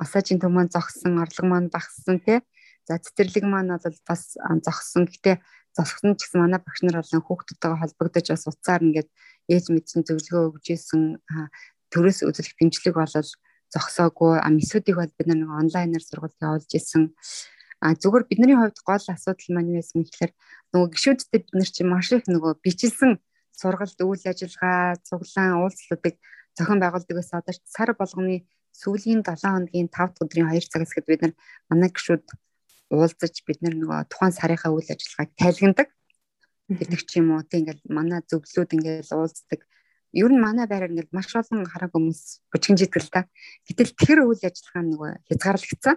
[0.00, 2.40] массажийн төв маань зогссон, орлого маань багассан тий.
[2.88, 5.08] За цэцэрлэг маань бол бас зогссон.
[5.08, 5.40] Гэтэ
[5.76, 9.08] зогссон ч гэсэн манай багш нар болон хүүхдүүдтэйгээ холбогдож бас уцаар ингээд
[9.52, 11.02] ээж мэдсэн зөвлөгөө өгж исэн
[11.92, 13.30] төрөөс үзүүлэх дэмжлэг болол
[13.72, 17.12] зогсоогүй а мессүүдийг бол бид нэг онлайнаар сургалт явуулж исэн
[17.84, 20.32] а зүгээр бидний хувьд гол асуудал маань юу байсан гэхээр
[20.72, 23.12] нөгөө гişүүдтэй бид нар чинь маш их нөгөө бичлсэн
[23.60, 26.14] сургалт үйл ажиллагаа цуглаан уулзлуудыг
[26.56, 28.36] зохион байгуулдаг байсан одоо сар болгоны
[28.80, 31.34] сүүлийн 7 хоногийн 5 дахь өдрийн 2 цагаас гээд бид нар
[31.70, 32.24] манай гişүүд
[32.94, 35.88] уулзаж бид нар нөгөө тухайн сарынхаа үйл ажиллагааг тайлгнадаг
[36.78, 39.60] гэдэг ч юм уу тийм ингээл манай зөвлөлүүд ингээл уулздаг
[40.12, 43.20] ер нь манай байраар ингээд маш олон хараг хүмүүс бочгинжидэг л та.
[43.68, 45.96] Гэтэл тэр үйл ажиллагаа нөгөө хязгаарлагдсан.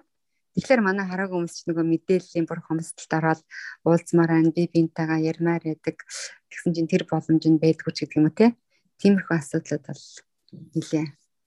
[0.52, 3.41] Тэгэхээр манай хараг хүмүүс ч нөгөө мэдээллийн бүр хомсдолд ороод
[3.88, 6.04] уулзмаар ань би бинтайгаа ярмаар байдаг.
[6.52, 8.47] Тэгсэн чинь тэр боломж нь байдгүй ч гэдэг юм уу те.
[8.99, 10.04] Тиймэрхүү асуудлууд бол
[10.76, 11.06] нилээ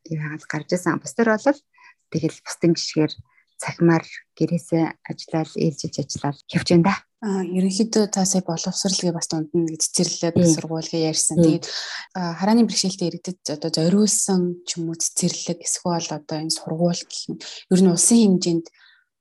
[0.09, 1.05] юу хаад гарч ирсэн.
[1.05, 1.61] Бусдаар бол
[2.09, 3.13] тэгэл бусдын гişгээр
[3.61, 4.05] цахимаар
[4.37, 6.97] гэрээсээ ажиллаад ээлжиж ажиллаад явж байна да.
[7.25, 11.41] А ерөнхийдөө та сая боловсралгээ бас дунд нь цэцэрлэг сургуулгээ ярьсан.
[11.41, 11.65] Тэгээд
[12.13, 17.37] харааны бэрхшээлтэй иргэдэд одоо зориулсан ч юм уу цэцэрлэг эсвэл одоо энэ сургууль гэх юм
[17.73, 18.67] ер нь улсын хэмжээнд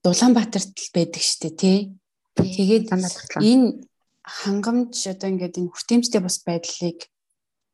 [0.04, 1.78] Улаанбаатарт л байдаг штэ тий.
[2.36, 3.88] Тэгээд энэ
[4.24, 7.08] хангамж одоо ингээд энэ хүртээмжтэй бас байдлыг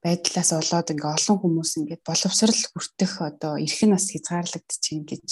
[0.03, 5.27] байдлаас болоод ингээ олон хүмүүс ингээд боловсрал хүртэх одоо эрхэн нас хязгаарлагдчихээн гэж.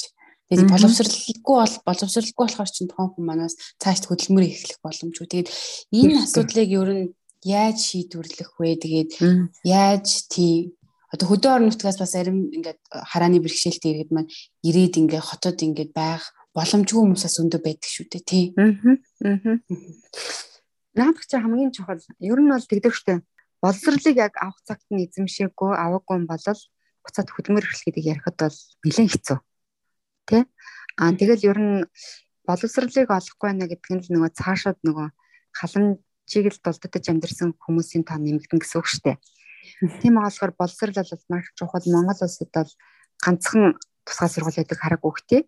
[0.49, 5.27] Тэгээд боловсралгүй бол боловсралгүй болохоор чинь тоон хүмүүс манаас цааш хөдөлмөр эхлэх боломжгүй.
[5.27, 5.49] Тэгээд
[5.91, 7.05] энэ асуудлыг ер нь
[7.43, 8.79] яаж шийдвэрлэх вэ?
[8.81, 9.11] Тэгээд
[9.63, 10.75] яаж тий
[11.11, 14.31] одоо хөдөө орон нутгаас бас арим ингээд харааны бэрхшээлтэй иргэд маань
[14.67, 18.45] ирээд ингээ хотод ингээд байх боломжгүй хүмүүсээс өндөө байдаг шүү дээ тий.
[18.57, 18.97] Аа.
[19.21, 19.61] Аа.
[20.97, 23.21] Наадах чи хамгийн чухал ер нь бол тэгдэг штэ.
[23.61, 26.45] Боловсрлыг яг авах цагт нь эзэмшээгүй аваагүй бол
[27.05, 29.37] буцаад хөдөлмөр эрхлэхийг ярихад бол нэлээд хэцүү.
[30.25, 30.49] Тэ?
[30.97, 31.77] Аа тэгэл ер нь
[32.49, 35.07] боловсрлыг олохгүй байна гэдэг нь л нөгөө цаашаад нөгөө
[35.53, 39.21] халамжийг л дулддаж амьдэрсэн хүмүүсийн тоо нэмэгдэн гэсэн үг штэ.
[40.01, 42.71] Тийм болохоор боловсрал бол маш чухал Монгол улсад бол
[43.21, 43.77] ганцхан
[44.07, 45.45] тусгай сургууль байдаг хараг үхтэй.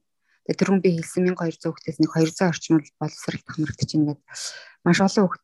[0.50, 4.26] Тэгээ түрүүн би хэлсэн 1200 хүүхдээс нэг 200 орчим бол боловсрал хамрагдаж байна гэдэг
[4.82, 5.44] маш олон хүүхд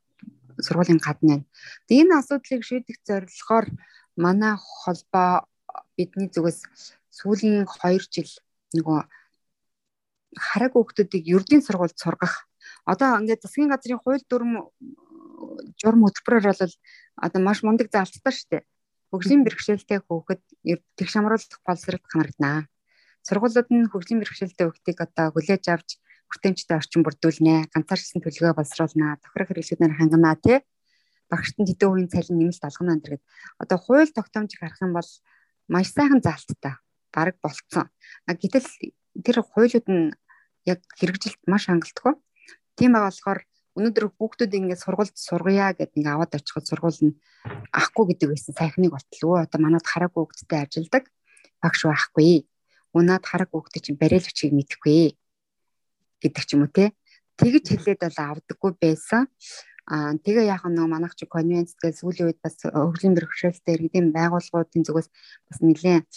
[0.65, 1.45] сургуулийн гадна байна.
[1.85, 3.65] Тэгээ энэ асуудлыг шийдэх зорилгоор
[4.17, 5.45] манай холбоо
[5.93, 6.65] бидний зүгээс
[7.13, 8.33] сүүлийн 2 жил
[8.73, 8.99] нөгөө
[10.41, 12.49] хараг хүүхдүүдийг ердийн сургуульд сургах
[12.89, 14.73] одоо ингээд засгийн газрын хууль дүрм
[15.77, 16.75] журам хөтөлбөрөөр бол
[17.21, 18.63] одоо маш мундаг заалттай шүү дээ.
[19.13, 20.41] Хөгжлийн бэрхшээлтэй хүүхэд
[20.97, 22.65] тэгш хамруулах боловсролд хамрагдана.
[23.25, 25.89] Сургуулиуд нь хөгжлийн бэрхшээлтэй хүүхдийг одоо хүлээж авч
[26.29, 27.73] хүртээмжтэй орчин бүрдүүлнэ.
[27.73, 29.17] Ганцаарчсан төлөвөө боловсруулнаа.
[29.17, 30.61] Тохирох хэрэглэгчдээр хангана тий.
[31.33, 33.21] Багшд нь хэдэн үеийн цалин нэмэлт олгоно гэдэг.
[33.57, 35.09] Одоо хууль тогтоомжийг харах юм бол
[35.73, 36.77] маш сайхан заалттай.
[37.09, 37.89] Бараг болцсон.
[38.29, 38.69] Гэтэл
[39.25, 40.13] тэр хуулиуд нь
[40.69, 42.13] яг хэрэгжилт маш хангалтгүй.
[42.77, 43.41] Тийм байгаа болохоор
[43.75, 47.17] өнөөдөр хүүхдүүд ингээд сургуульд сургая гэд ингээд аваад очиход сургууль нь
[47.73, 49.43] ахгүй гэдэг байсан сайхныг болтлоо.
[49.43, 51.09] Одоо манад хараг хүүхдтэй ажилдаг
[51.61, 52.45] багш байхгүй.
[52.95, 55.19] Унаад хараг хүүхдээ чинь бариал өчгийг мэдэхгүй
[56.23, 56.95] гэдэг ч юм уу те.
[57.35, 59.27] Тэгж хэлээд бол авдаггүй байсан.
[59.85, 64.87] Аа тэгээ яг нэг манайх чи конвенц гэж сүүлийн үед бас хөгжлийн бэрхшээлтэй иргэдийн байгууллагуудын
[64.87, 65.09] зүгээс
[65.45, 66.07] бас нэлээд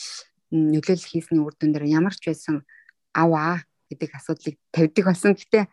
[0.55, 2.65] нөлөөлөл хийсний үр дүн дээр ямар ч байсан
[3.13, 5.37] аваа гэдэг асуудлыг тавьдаг болсон.
[5.37, 5.69] Гэтэ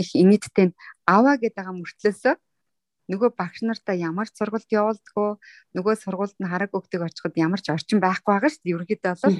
[0.00, 0.72] их инээдтэй
[1.04, 2.34] аваа гэдэг байгаа мөртлөөсөө
[3.08, 5.30] нөгөө багш нартаа ямар сургалт явуулдгөө
[5.76, 8.74] нөгөө сургуульд нь хараг өгдөг очиход ямар ч орчин байхгүй байгаа шүү дээ.
[8.76, 9.36] Ерөнхийдөө бол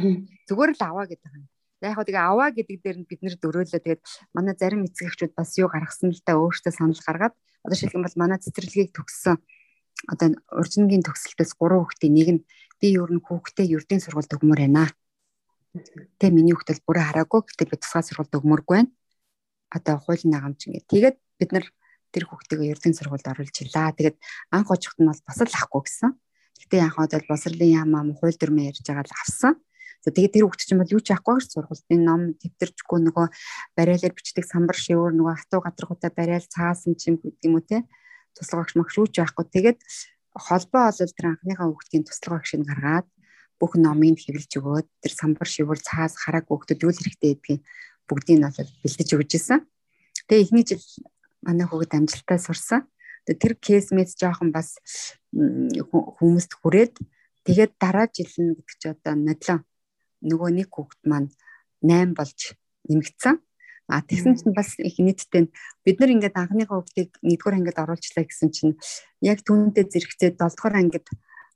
[0.49, 1.45] зүгээр л аваа гэдэг юм.
[1.79, 4.03] За яг тэгээ аваа гэдэг дээр нь бид нэр дөрөөлөө тэгээд
[4.33, 8.39] манай зарим эцэгчүүд бас юу гаргасан л да өөртөө санал гаргаад одоо шилхэн бол манай
[8.41, 9.37] цэцэрлэгийг төгссөн
[10.11, 12.43] одоо уржингийн төгсөлтөөс 3 хүүхдийн нэг нь
[12.81, 14.91] би ер нь хүүхдээ ердийн сургуульд өгмөр байна.
[16.19, 18.91] Тэ миний хүүхдэл бүрээ хараагүй гэхдээ би тусгай сургуульд өгмөргүй байна
[19.71, 21.67] одоо хуулийн нагамж ингээд тэгээд бид нар
[22.13, 23.93] тэр хүүхдийг ердийн сургуульд оруулж илаа.
[23.93, 24.17] Тэгээд
[24.53, 26.11] анх очихт нь бол бас л ахгүй гэсэн.
[26.65, 29.55] Гэтэ яг хаад бол босрлын яам ам хууль дүрмээ ярьж байгаа л авсан.
[30.03, 33.27] За тэгээд тэр хүүхд чинь бол юу ч яахгүй гэж сургуулийн ном тэмдэрчгүй нөгөө
[33.75, 37.83] бариалаар бичдэг самбар шивэр нөгөө хатуу гадаргуутай бариал цаасан чим гэдэг юм уу те.
[38.35, 39.47] Туслах багш магш юу ч яахгүй.
[39.51, 39.79] Тэгээд
[40.39, 43.07] холбоо бол тэр анхныхаа хүүхдийн туслах багшийг гаргаад
[43.59, 47.63] бүх номыг хэвлэж өгөөд тэр самбар шивэр цаас хараг хүүхдэд юу л хэрэгтэй гэдгийг
[48.07, 49.67] бүгдийг нь бол бэлдэж өгч исэн.
[50.31, 50.83] Тэгээ эхний жил
[51.43, 52.87] манай хүүхэд амжилттай сурсан.
[53.29, 54.81] Тэр кейс мэд жоохон бас
[55.33, 56.95] хүмүүст хүрээд
[57.45, 59.61] тэгээд дараа жил нь гэдэг чи одоо нодлон
[60.25, 61.29] нөгөө нэг хүүхэд маань
[61.85, 62.57] 8 болж
[62.89, 63.37] нэмэгдсэн.
[63.89, 65.49] А тэгсэн чинь бас их нийтдээ
[65.85, 68.77] бид нар ингээд анхныхаа хүүхдийг нэгдүгээр ангид оруулчлаа гэсэн чинь
[69.25, 71.07] яг түүнтэй зэрэгцээ 7 дугаар ангид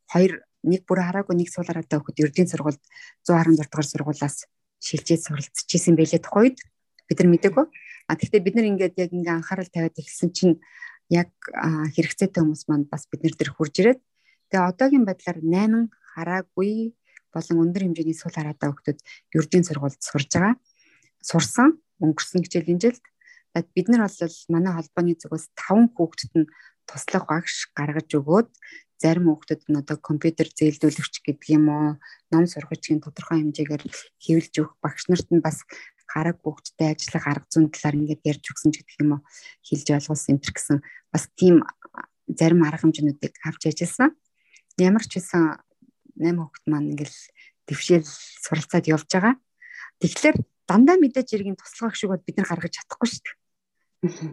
[0.08, 2.80] хоёр нэг бүр хараагүй нэг суулаараатай хүүхэд ердийн сургуульд
[3.28, 4.36] 116 дугаар сургуулаас
[4.80, 6.56] шилжээд суралцчихсэн байлээ тухайд
[7.04, 7.66] бид нар мэдээгүй.
[8.08, 10.56] А тэгвэл бид нар ингээд яг ингээ анхаарал тавиад эхэлсэн чинь
[11.12, 11.30] яг
[11.94, 14.00] хэрэгцээтэй хүмүүс маань бас бид нар дээр хурж ирээд
[14.50, 16.96] тэгээ одоогийн байдлаар 8 хараагүй
[17.32, 19.00] болон өндөр хэмжээний сул хараатай хүмүүс
[19.32, 20.54] ердийн сургуульд сурж байгаа.
[21.24, 23.04] Сурсан өнгөрсөн хичээлийн жилд
[23.76, 26.50] бид нар бол манай холбооны зүгээс 5 хүүхдэд нь
[26.88, 28.48] туслах багш гаргаж өгөөд
[29.02, 31.88] зарим хүүхдүүд нь одоо компьютер зээлдүүлэгч гэдэг юм уу
[32.30, 33.82] ном сургачийн тодорхой хэмжээгээр
[34.22, 35.66] хэвлэж өгөх багш нарт нь бас
[36.12, 39.20] гараг хүүхдтэй ажиллах арга зүйн талаар ингээд ярьж өгсөн ч гэдэг юм уу
[39.64, 41.64] хэлж ойлгуулсан энэ гэсэн бас тийм
[42.28, 44.10] зарим арга хэмжээнүүдийг авч ажилласан.
[44.76, 45.60] Ямар ч байсан
[46.20, 47.18] 8 хүүхд маань ингээл
[47.68, 48.08] дэвшээл
[48.44, 49.34] суралцаад явж байгаа.
[50.00, 50.36] Тэгэхээр
[50.68, 53.36] дандаа мэдээж иргэн туслах шиг бол бид нар гаргаж чадахгүй шүү дээ.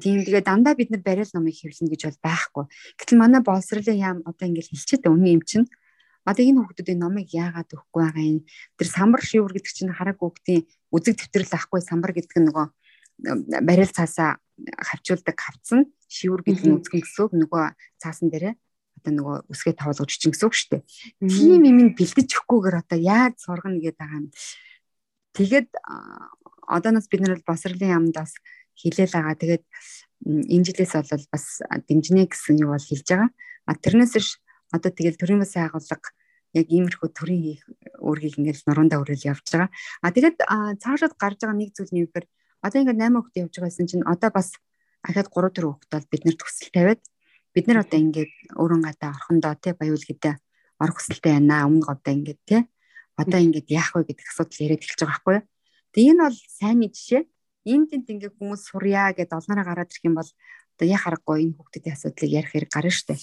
[0.02, 2.66] Тийм тэгээ дандаа бид нар барил номыг хэвлэнэ гэж бол байхгүй.
[2.98, 5.68] Гэтэл манай боловсролын яам одоо ингээл хэлчихэд өмнө юм чинь
[6.26, 8.40] одоо энэ хүүхдүүдийн номыг яагаад өгөхгүй байгаа юм.
[8.78, 12.66] Тэр самбар шивэр гэдэг чинь хараг хүүхдийн үзэг тэмдэглэл ахгүй самбар гэдэг нь нөгөө
[13.66, 14.40] барил цаасаа
[14.80, 17.64] хавчуулдаг хавцсан шивэр гэдэг нь үзгэн гэсэн нөгөө
[18.02, 18.56] цаасан дээрээ
[19.00, 20.84] одоо нөгөө үсгээ тавуулгаж чинь гэсэн үг шүү дээ.
[21.24, 24.28] Тийм юм бэлдэж өгөхгүйгээр одоо яаж сургана гэдэг байгаа юм.
[25.36, 25.70] Тэгээд
[26.68, 28.36] одооноос бид нар босрлын яамд бас
[28.76, 29.40] хилээл байгаа.
[29.40, 29.64] Тэгээд
[30.28, 31.46] энэ жилээс бол бас
[31.88, 33.30] дэмжинэ гэсэн юу бол хэлж байгаа.
[33.66, 34.44] А тэрнээс ш
[34.76, 36.12] одоо тэгэл төрийн бас байгууллага
[36.54, 37.64] яг иймэрхүү төрийн хийх
[38.02, 39.70] үүргийг ингээд нуруундаа өрөөл явж байгаа.
[40.02, 40.38] А тэгээд
[40.82, 42.28] цаашаад гарч байгаа нэг зүйл нь юу гэхээр
[42.66, 44.50] одоо ингээд 8 хүүхэд явж байгаасэн чинь одоо бас
[45.06, 47.02] ахаад 3 4 хүүхэд бол бид нар төсөл тавиад
[47.54, 50.34] бид нар одоо ингээд өөрөн гадаа орхондоо тий баяул гэдэг
[50.82, 51.68] орох хүсэлтэй байна.
[51.70, 52.62] Өмнө говдоо ингээд тий
[53.20, 55.46] одоо ингээд яах вэ гэдэг асуудал яриад эхэлж байгаа байхгүй юу.
[55.94, 57.24] Тэгээ энэ бол сайн жишээ.
[57.68, 60.32] Энд тэнд ингээд хүмүүс сурья гэдээ олноороо гараад ирэх юм бол
[60.80, 63.20] одоо яа харахгүй энэ хүүхдүүдийн асуудлыг ярих хэрэг гарна штэ.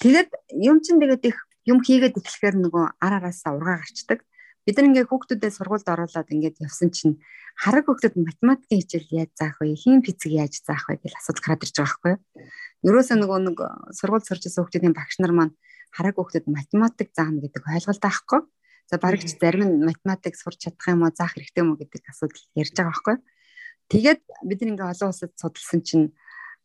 [0.00, 0.30] Тэгээд
[0.62, 1.38] юм чин тэгээд их
[1.70, 4.26] юм хийгээд эхлэхээр нөгөө ар араасаа ургаа гарчдаг.
[4.66, 7.16] Бид нар ингээд хүүхдүүдэд сургуульд оруулаад ингээд явсан чинь
[7.56, 9.72] хараг хүүхдүүд математикийн хичээл яаж заах вэ?
[9.72, 12.20] Хим физик яаж заах вэ гэж асуудал гараад ирж байгаа байхгүй юу?
[12.90, 13.58] Ерөөсөө нөгөө нэг
[13.96, 15.54] сургууль сурч байсан хүүхдүүдийн багш нар маань
[15.96, 18.40] хараг хүүхдүүд математик заана гэдэг ойлголт авахгүй.
[18.90, 22.02] За бараг ч зарим нь математик сурч чадах юм уу, заах хэрэгтэй юм уу гэдэг
[22.10, 23.22] асуудал ярьж байгаа байхгүй юу?
[23.90, 26.06] Тэгээд бид нэг олон улсад судалсан чинь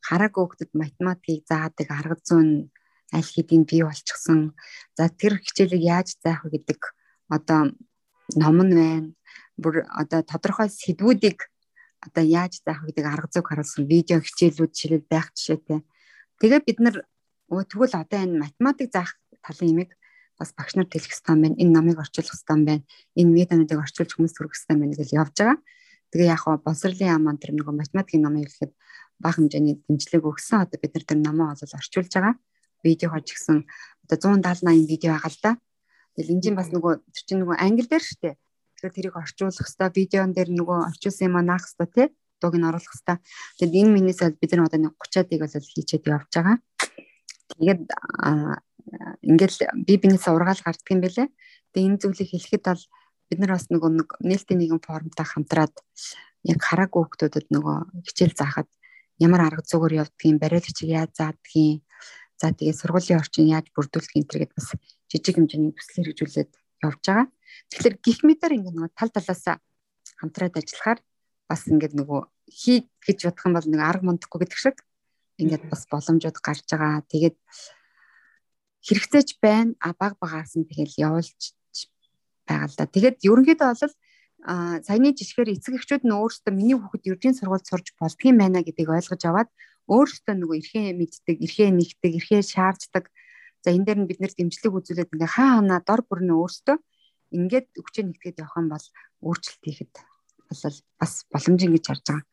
[0.04, 2.70] хараг хүүхдүүд математикийг заадаг арга зүйн
[3.16, 4.54] аль хэдийн бий болчихсон.
[4.98, 6.80] За тэр хичээлийг яаж заах вэ гэдэг
[7.32, 7.72] одоо
[8.36, 9.14] ном нь байна.
[9.56, 11.48] Бүр одоо тодорхой сэдвүүдийг
[12.04, 15.80] одоо яаж заах гэдэг арга зүйг харуулсан видео хичээлүүд жишээлбэл байх жишээтэй.
[16.44, 16.96] Тэгээ бид нар
[17.48, 19.92] тэгвэл одоо энэ математик заах талын имийг
[20.36, 21.56] бас багш нар тэлэх хэрэгтэй байна.
[21.56, 22.84] Энэ номыг орчуулах хэрэгтэй байна.
[23.16, 25.58] Энэ методыг орчуулж хүмүүс төрөх хэрэгтэй байна гэж явж байгаа.
[26.12, 28.72] Тэгээ яг хаа боловсролын яаман тэр нэг математикийн номыг ихэд
[29.24, 30.68] бага хэмжээний дэмжлэг өгсөн.
[30.68, 32.36] Одоо бид нар тэр номоо олол орчуулж байгаа
[32.84, 33.64] видеогоор ч гэсэн
[34.10, 35.52] одоо 170 80 видео байгаа л да.
[36.16, 38.36] Тэгэл энэ чинь бас нөгөө тэр чинь нөгөө англи дээр шүү дээ.
[38.36, 42.08] Тэгэхээр тэрийг орчуулах хэвээр видеон дээр нөгөө орчуулсан юм анаах хэвээр тий
[42.40, 43.20] дууг нь оруулах хэвээр.
[43.60, 46.58] Тэгэд энэ минээс бол бид нар одоо нэг 30-ыг бол хийчээд явж байгаа.
[47.56, 47.82] Тэгээд
[49.26, 49.58] ингээл
[49.88, 51.28] би бинээс ургаал гарддаг юм бэлээ.
[51.74, 52.84] Тэгээ энэ зүйлийг хэлэхэд бол
[53.30, 55.76] бид нар бас нөгөө нэг нээлттэй нэгэн формтой хамтраад
[56.46, 58.70] яг хараагүй хүмүүсд нөгөө хичээл заахад
[59.18, 61.82] ямар арга зүгээр явдгийг, бариулагчийг яаж заадгийг,
[62.36, 64.76] За тэгээ сургуулийн орчин яаж бүрдүүлэх энэ төргээд бас
[65.08, 66.52] жижиг хэмжээний төсөл хэрэгжүүлээд
[66.84, 67.28] явж байгаа.
[67.72, 69.56] Тэгэхээр гих метр ингээд нөгөө тал талаасаа
[70.20, 71.00] хамтраад ажиллахаар
[71.48, 72.22] бас ингээд нөгөө
[72.52, 74.78] хий гэж бодох юм бол нэг арга мундахгүй гэдэг шиг
[75.40, 77.08] ингээд бас боломжууд гарч байгаа.
[77.08, 77.36] Тэгээд
[78.84, 79.74] хэрэгцээч байна.
[79.80, 81.56] А баг багаас нь тэгэл явуулж
[82.48, 82.86] байгаа л да.
[82.86, 83.96] Тэгээд ерөнхийдөө бол
[84.46, 88.94] а саяны жишгээр эцэг эхчүүд нь өөрсдөө миний хүүхэд ердийн сургуульд сурж болдгийм байна гэдгийг
[88.94, 89.50] ойлгож аваад
[89.90, 93.10] өөрсдөө нөгөө эрхээ мэддэг, эрхээ нэгдэг, эрхээ шаарддаг.
[93.62, 96.78] За энэ дээр нь бид нэр дэмжлэг үзүүлээд ингээ хаа ханаа дор бүрнээ өөрсдөө
[97.34, 98.86] ингээд өвчөө нэгтгээд явах юм бол
[99.26, 99.94] өөрчлөлт хийхэд
[100.50, 100.62] бол
[101.02, 102.26] бас боломжийн гэж харж байгаа.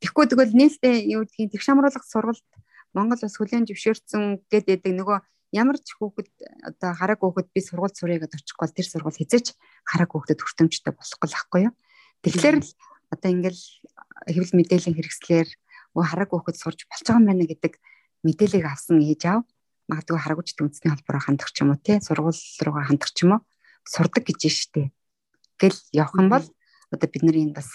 [0.00, 2.48] Тэгэхгүй тэгвэл нээлттэй юу гэдгийг тэгш хамруулах сургалт
[2.96, 5.18] Монгол бас хүлэн зөвшөөрсөн гэдэг нөгөө
[5.52, 6.28] ямар ч хүүхэд
[6.64, 9.48] одоо хараг хүүхэд би сургууль сурья гэдээ очихгүй бол тэр сургууль хязгаарч
[9.84, 11.74] хараг хүүхдэд хүртэмжтэй болохгүй л байхгүй юу.
[12.24, 12.70] Тэгэхээр л
[13.12, 13.62] одоо ингээл
[14.28, 15.48] хэвлэл мэдээллийн хэрэгслэр
[15.96, 17.72] өө хараг хөөхөд сурж болж байгаа юм байна гэдэг
[18.26, 19.44] мэдээллийг авсан ээж аав
[19.88, 23.42] магадгүй харагуучд үндэсний холбоороо хандах ч юм уу тий сургууль руугаа хандах ч юм уу
[23.88, 24.92] сурдаг гэж штэ
[25.60, 26.46] гэл явах юм бол
[26.92, 27.68] одоо бид нар энэ бас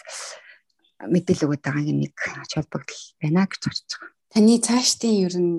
[1.01, 4.11] мэдээлэл өгöd байгаа нэг ач холбогдол байна гэж харж байгаа.
[4.31, 5.53] Таны цаашдын ер нь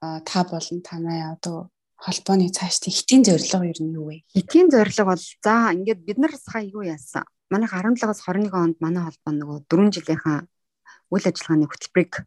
[0.00, 4.26] та болон танай одоо холбооны цаашдын хитийн зорилго ер нь юу вэ?
[4.34, 7.24] Хитийн зорилго бол за ингээд бид нар сая юу яасан?
[7.52, 10.38] Манайх 17-аас 21 онд манай холбоо нөгөө 4 жилийнхаа
[11.12, 12.24] үйл ажиллагааны хөтөлбөрийг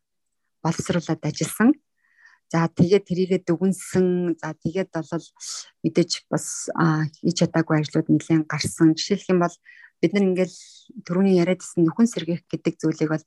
[0.61, 1.73] боловсруулад ажилласан.
[2.53, 4.38] За тэгээд тэрийгэ дүгнсэн.
[4.38, 5.25] За тэгээд бол
[5.81, 6.69] мэдээж бас
[7.17, 8.93] хийж чадаагүй ажлууд нэлээд гарсан.
[8.93, 9.55] Жишээлх юм бол
[10.01, 10.57] бид нар ингээл
[11.09, 13.25] түрүүний яриадсэн нөхөн сэргийх гэдэг зүйлийг бол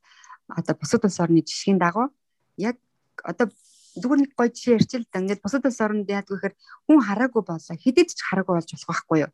[0.55, 2.15] одоо бусад улс орны жишгийн дагуу
[2.57, 2.79] яг
[3.27, 3.51] одоо
[3.99, 5.19] зүгээр нэг гоё жишээ ярьчих л да.
[5.19, 6.55] Ингээд бусад улс орнд яадаг гэхээр
[6.87, 7.75] хүн хараагүй болоо.
[7.75, 9.33] Хидэд ч хараагүй болж болох байхгүй юу?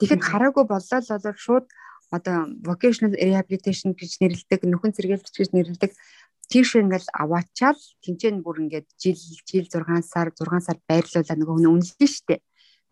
[0.00, 1.66] Тэгэхэд хараагүй боллоо л болоо шууд
[2.10, 5.92] одоо vocational rehabilitation гэж нэрлэдэг нөхөн сэргээлч гэж нэрлэдэг
[6.48, 11.68] тийш ингээл аваачаал тэнцэн бүр ингээд жил жил 6 сар 6 сар байрлуулаа нөгөө хүн
[11.76, 12.40] үнэлнэ штэ.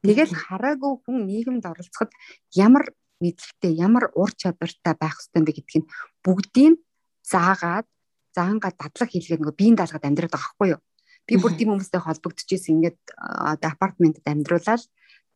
[0.04, 2.12] Тэгэл хараагүй хүн нийгэмд оролцоход
[2.52, 2.92] ямар
[3.24, 5.84] мэдлэгтэй ямар ур чадвартай байх ёстой бэ гэдгийг
[6.20, 6.76] бүгдийг
[7.24, 7.88] заагаад
[8.36, 10.80] заангаа дадлаг хийлгээ нөгөө биеийн даалгад амьдраад байгаа байхгүй юу.
[11.26, 14.84] Би бүр тийм хүмүүстэй холбогдчихсэн ингээд одоо апартментэд амьдруулаад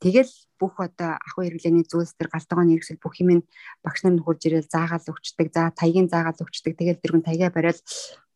[0.00, 3.44] Тэгэл бүх одоо ахуй хэрэглээний зүйлс төр галтгооны хэрэгсэл бүх юм
[3.84, 5.48] багш нар нөхөрж ирэл заагаал өгчдөг.
[5.52, 6.72] За таягийн заагаал өгчдөг.
[6.76, 7.78] Тэгэл дэргэн таягаа бариад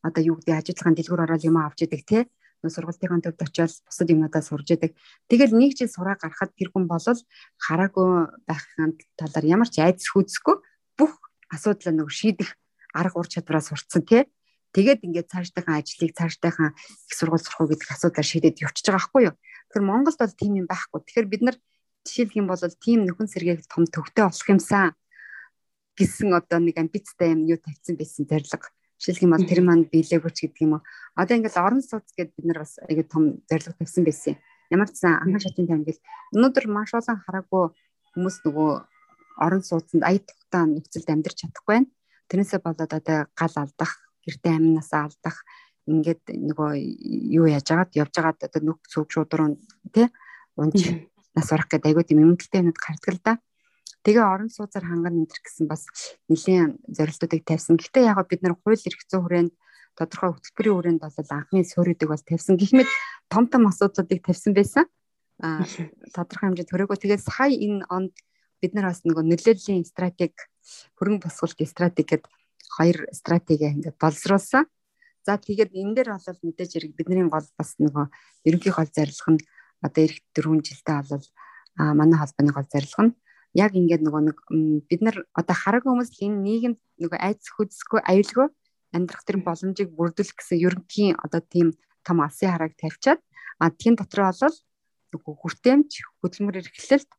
[0.05, 2.19] одоо юу гэдэг ажиллагааны дэлгүүр ороод юм авч идэг те
[2.65, 4.97] нөө сургалтын төвд очиод бусад юмудаа сурж идэг.
[5.29, 7.21] Тэгэл нэг жил сураа гарахад тэр хүн болол
[7.61, 8.09] хараагүй
[8.49, 10.57] байхын талаар ямар ч айдас хүйцэхгүй
[10.97, 11.13] бүх
[11.53, 12.57] асуудлаа нөгөө шийдэх
[12.97, 14.25] арга ур чадвараа сурцсан тий.
[14.75, 19.23] Тэгээд ингээд цаашдынхаа ажлыг цаашдынхаа их сургууль сурах уу гэдэг асуудлаар шийдээд явчихж байгаа байхгүй
[19.31, 19.35] юу?
[19.71, 20.99] Тэгэхээр Монголд бол тийм юм байхгүй.
[21.07, 21.57] Тэгэхээр бид нар
[22.03, 24.99] жишээлх юм бол тийм нөхөн сэргээх том төвтэй болох юмсан
[25.95, 28.67] гэсэн одоо нэг амбицтай юм юу тавьсан байсан зорилго.
[28.99, 30.83] Жишээлх юм бол тэр маань биелээгүүч гэдэг юм уу.
[31.15, 34.35] Одоо ингээл орон сууц гэдээ бид нар бас аягүй том зорилго тавьсан байсан.
[34.75, 36.01] Ямар ч сан анхан шатны тавьгал
[36.35, 37.65] өнөөдөр маш олон хараагүй
[38.11, 38.71] хүмүүс нөгөө
[39.39, 41.89] орон сууцнд ая тухтаа нөхцөлд амьдарч чадахгүй байна.
[42.29, 43.93] Тэрнээсээ болоод одоо гал алдах,
[44.25, 45.45] гэрте амнасаа алдах
[45.85, 46.73] ингээд нөгөө
[47.37, 49.61] юу яаж агаад явж агаад одоо нүх цүг шудруу
[49.93, 50.09] тий
[50.57, 50.81] унж
[51.37, 53.35] нас урах гэдэг айгүй тийм юмдэлтэй юмуд гардаг л да.
[54.05, 55.89] Тэгээ орон сууцаар ханган энэ гэсэн бас
[56.29, 57.77] нэлийн зорилтуудыг тавьсан.
[57.77, 59.53] Гэхдээ яг бид нар хууль эрх зүйн хүрээнд
[59.97, 62.55] тодорхой хөтөлбөрийн хүрээнд бол анхны суурьдыг бол тавьсан.
[62.61, 62.87] Гэхдээ
[63.33, 64.85] том том асуудлуудыг тавьсан байсан.
[65.41, 65.65] А
[66.15, 68.15] тодорхой хэмжээнд төрөөгөө тэгээд сая энэ онд
[68.61, 70.37] бид нар бас нөгөө нөлөөллийн стратеги
[71.01, 72.31] хөрөнгө босгуулалтын стратеги гэдэг
[72.77, 74.65] хоёр стратеги ингээд боловсруулсан.
[75.25, 78.07] За тэгээд энэ дээр бол мэдээж хэрэг бидний гол бас нөгөө
[78.45, 79.41] ерөнхий гол зорилго нь
[79.81, 81.27] одоо эх 4 жилдээ бол
[81.79, 83.17] манай холбооны гол зорилго нь
[83.55, 84.39] яг ингээд нөгөө нэг
[84.91, 88.49] бид нар одоо хараг хүмүүс энэ нийгэмд нөгөө айц хөдсгөө аюулгүй
[88.95, 91.73] амьдрах тэр боломжийг бүрдүүлэх гэсэн ерөнхий одоо тийм
[92.03, 93.21] том алсын харааг тавьчаад
[93.63, 94.57] а тийм дотор бол
[95.15, 97.11] нөгөө хүртээмж хөдөлмөр эрхлэлт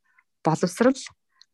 [0.44, 1.00] боловсрал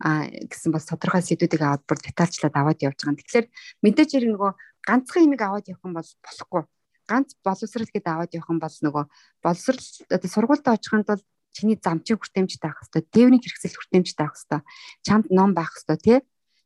[0.02, 3.22] а гэсэн бас тодорхой сэдвүүдийг аваад бүр детальчлаад аваад явж байгаа.
[3.22, 3.48] Тэгэхээр
[3.86, 6.64] мэдээж хэрэг нөгөө ганцхан имийг аваад явах юм бол болохгүй.
[7.06, 9.04] Ганц боловсрал гэдээ аваад явах юм бол нөгөө
[9.46, 13.04] боловсрал одоо сургуультай очихын тулд чиний замчин хүртээмжтэй авах хэрэгтэй.
[13.14, 14.62] Дээвний хэрэгсэл хүртээмжтэй авах хэрэгтэй.
[15.06, 16.20] Чамд ном байх хэрэгтэй тий.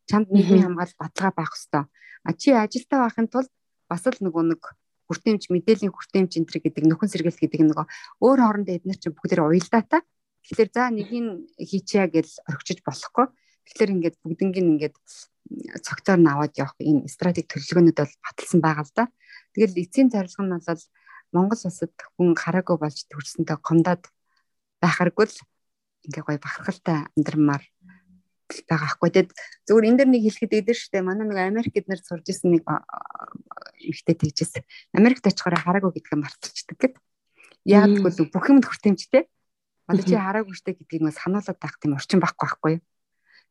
[0.07, 1.83] Чамд нийгмийн хамгаалал баталгаа байх хэрэгтэй.
[2.25, 3.51] А чи ажилтаа байхын тулд
[3.89, 4.61] бас л нөгөө нэг
[5.09, 7.85] хүртээмж мэдээллийн хүртээмж энэ гэдэг нөхөн сэргээлт гэдэг нөгөө
[8.25, 9.97] өөр хоорондоо эдгээр чинь бүгд уялдаа та.
[10.45, 11.25] Тэгэхээр за нэгийг
[11.57, 13.25] хийчихье гэж орхичиж болохгүй.
[13.65, 14.95] Тэгэхээр ингээд бүгднийг ингээд
[15.81, 19.05] цогцоор нь аваад явах ийм стратеги төлөвлөгөөнүүд бол баталсан байгаа л да.
[19.53, 20.83] Тэгэл эцсийн зорилго нь бол
[21.33, 24.03] Монгол улсад хүн хараагүй болж төрсөндөө гомдоод
[24.81, 25.37] байхаргүй л
[26.05, 27.63] ингээ гоё бахархалтай амьдрмаар
[28.69, 29.09] байгаа хгүй.
[29.09, 29.31] Тэгэд
[29.65, 31.01] зөвхөн энэ дэр нэг хэлэхэд идэв штэ.
[31.01, 32.63] Манай нэг Америк эднэр сурж исэн нэг
[33.81, 34.63] ихтэй тэгжсэн.
[34.93, 36.95] Америкт очихоор хараагүй гэдгээ мартчихдаг гэд.
[37.65, 39.25] Тэгвэл бүх юмд хүртээмжтэй.
[39.85, 42.83] Одоо чи хараагүй штэ гэдгийг нь сануулад байх тийм орчин байхгүй байхгүй юу?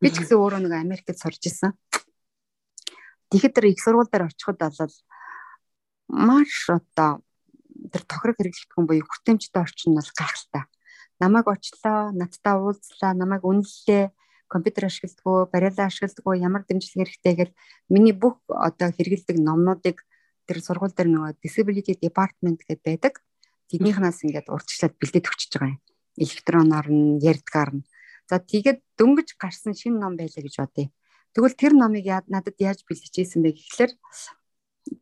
[0.02, 1.78] Би ч гэсэн өөрөө нэг Америкт сурж исэн.
[3.30, 4.94] Тэгэхэд тэр их сургууль дээр очиход бол
[6.10, 7.22] маш одоо
[7.94, 10.66] тэр тохирог хэрэглэх хүн буюу хүртээмжтэй орчин бол гайхалтай.
[11.22, 14.10] Намайг очлоо, надтай уулзлаа, намайг үнэллээ,
[14.50, 17.54] компьютер ашигладгүй, бариалаа ашигладгүй, ямар дэмжлэг хэрэгтэй гэл
[17.86, 20.02] миний бүх одоо хэрэгэлдэг номнуудыг
[20.50, 23.14] тэр сургууль дээр нөгөө disability department гэдэг байдаг.
[23.70, 27.86] Тэднийхнаас ингээд урьдчилаад бэлдээд өгчөж байгаа юм электроноор нь ярьдгаар нь.
[28.30, 30.88] За тэгээд дөнгөж гарсан шинэ ном байлаа гэж бодъё.
[31.34, 33.92] Тэгвэл тэр номыг надад яаж бэлтжижсэн бэ гэхэлэр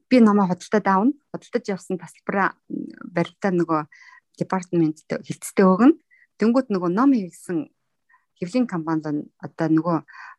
[0.08, 1.12] би номоо хөдөлтөд аавна.
[1.30, 2.56] Хөдөлтөж явсан тасалбараа
[3.04, 3.80] баримтаа нөгөө
[4.40, 6.00] департамент хилцтэй өгнө.
[6.40, 7.68] Дөнгөд нөгөө ном хийсэн
[8.40, 9.96] хэвлийн компанид одоо нөгөө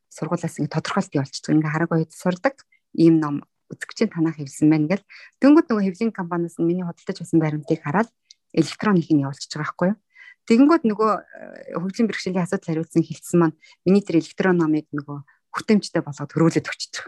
[0.10, 1.54] сургуулиас ингэ тодорхойлт явуулчихдаг.
[1.56, 2.56] Ингээ хараг үед сурдаг
[2.98, 5.06] ийм ном үзэгчийн танах хэвсэн байна гэл.
[5.42, 8.10] Дөнгөд нөгөө хэвлийн компаниас миний хөдөлтөж авсан баримтыг хараад
[8.54, 9.98] электрон их нь явуулчихж байгаа байхгүй юу?
[10.44, 13.56] Тэгэнгүүт нөгөө э, хөгжлийн бэрхшээлийн асуудал хариулсан хилцсэн маань
[13.88, 15.24] миний тэр электрон номыг нөгөө
[15.56, 17.08] хүртээмжтэй болгоод хөрвүүлээд байгаа.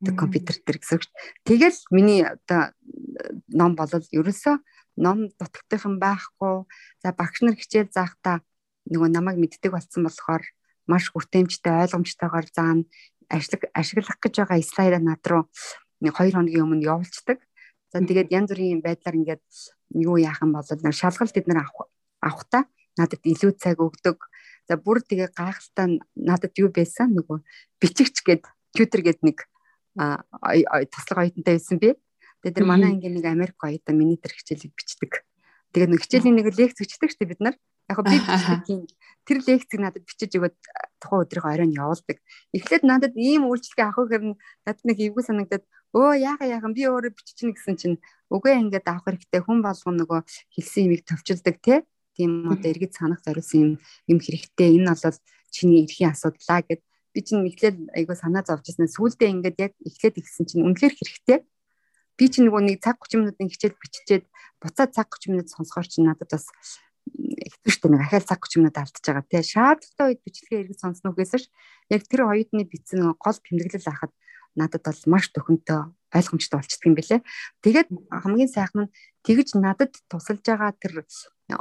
[0.00, 1.04] Тэг компьютер дээр гэсэн үг.
[1.44, 2.72] Тэгэл миний одоо
[3.52, 4.56] ном болол ерөөсөө
[4.96, 6.64] ном дутагдсан байхгүй.
[7.04, 8.40] За багш нар хичээл заахта
[8.88, 10.44] нөгөө намайг мэддэг болсон болохоор
[10.88, 12.88] маш хүртээмжтэй ойлгомжтойгоор заана
[13.28, 15.44] ажил ашиглах гэж байгаа слайдаа над руу
[16.00, 17.42] 2 хоногийн өмнө явуулцдаг.
[17.92, 19.44] За тэгээд янз бүрийн байдлаар ингээд
[19.96, 21.88] юу яах юм бол шалгалт бид нар авах
[22.26, 22.66] авахта
[22.98, 24.18] надад илүү цаг өгдөг.
[24.66, 27.38] За бүр тэгээ гайхалтай надад юу байсан нөгөө
[27.78, 29.46] бичигч гээд тьютер гээд нэг
[30.90, 31.94] туслах оюутантай байсан би.
[32.42, 35.22] Тэгээ тэр манай ангийн нэг Америк оюутан миний тэр хичээлийг бичдэг.
[35.70, 37.56] Тэгээ нэг хичээлийн нэг лекц өчтдөг шүү дээ бид нар.
[37.86, 38.90] Яг би бичдэг
[39.26, 40.54] тэр лекцийг надад бичиж өгöd
[41.02, 42.22] тухайн өдрийн оройн явуулдаг.
[42.54, 47.10] Эхлээд надад ийм үйлчлэгээ авах хэрэг надад нэг эвгүй санагдаад өө яага яахан би өөрөө
[47.10, 47.96] биччихнэ гэсэн чинь
[48.30, 50.20] үгүй ингээд авах хэрэгтэй хүн болгоно нөгөө
[50.54, 51.82] хэлсэн имийг төвчилдэг те
[52.16, 53.70] тийм одоо иргэд санах зориулсан юм
[54.08, 54.74] юм хэрэгтэй.
[54.80, 55.18] Энэ бол
[55.52, 56.80] чиний эрхийн асуудлаа гэд.
[57.12, 61.38] Би чинь эхлээд айгуу санаа зовж ирсэн сүүлдээ ингээд яг эхлээд ихсэн чинь үнэхээр хэрэгтэй.
[62.16, 64.24] Би чинь нөгөө нэг цаг 30 минутын хичээл биччихээд
[64.60, 66.48] буцаад цаг 30 минут сонсохоор чинь надад бас
[67.06, 71.42] шттэ нэг ахаал цаг 30 минут алдчихж байгаа тий шаардлагатай үед бичлэгээ эргэж сонсно гэсэж
[71.92, 74.12] яг тэр оюутны бичсэн гол тэмдэглэл ахад
[74.58, 75.80] надад бол маш төхөнтэй
[76.16, 77.20] ойлгомжтой болчихдөг юм бэлээ.
[77.62, 78.92] Тэгээд хамгийн сайхан нь
[79.26, 81.04] тэгж надад тусалж байгаа тэр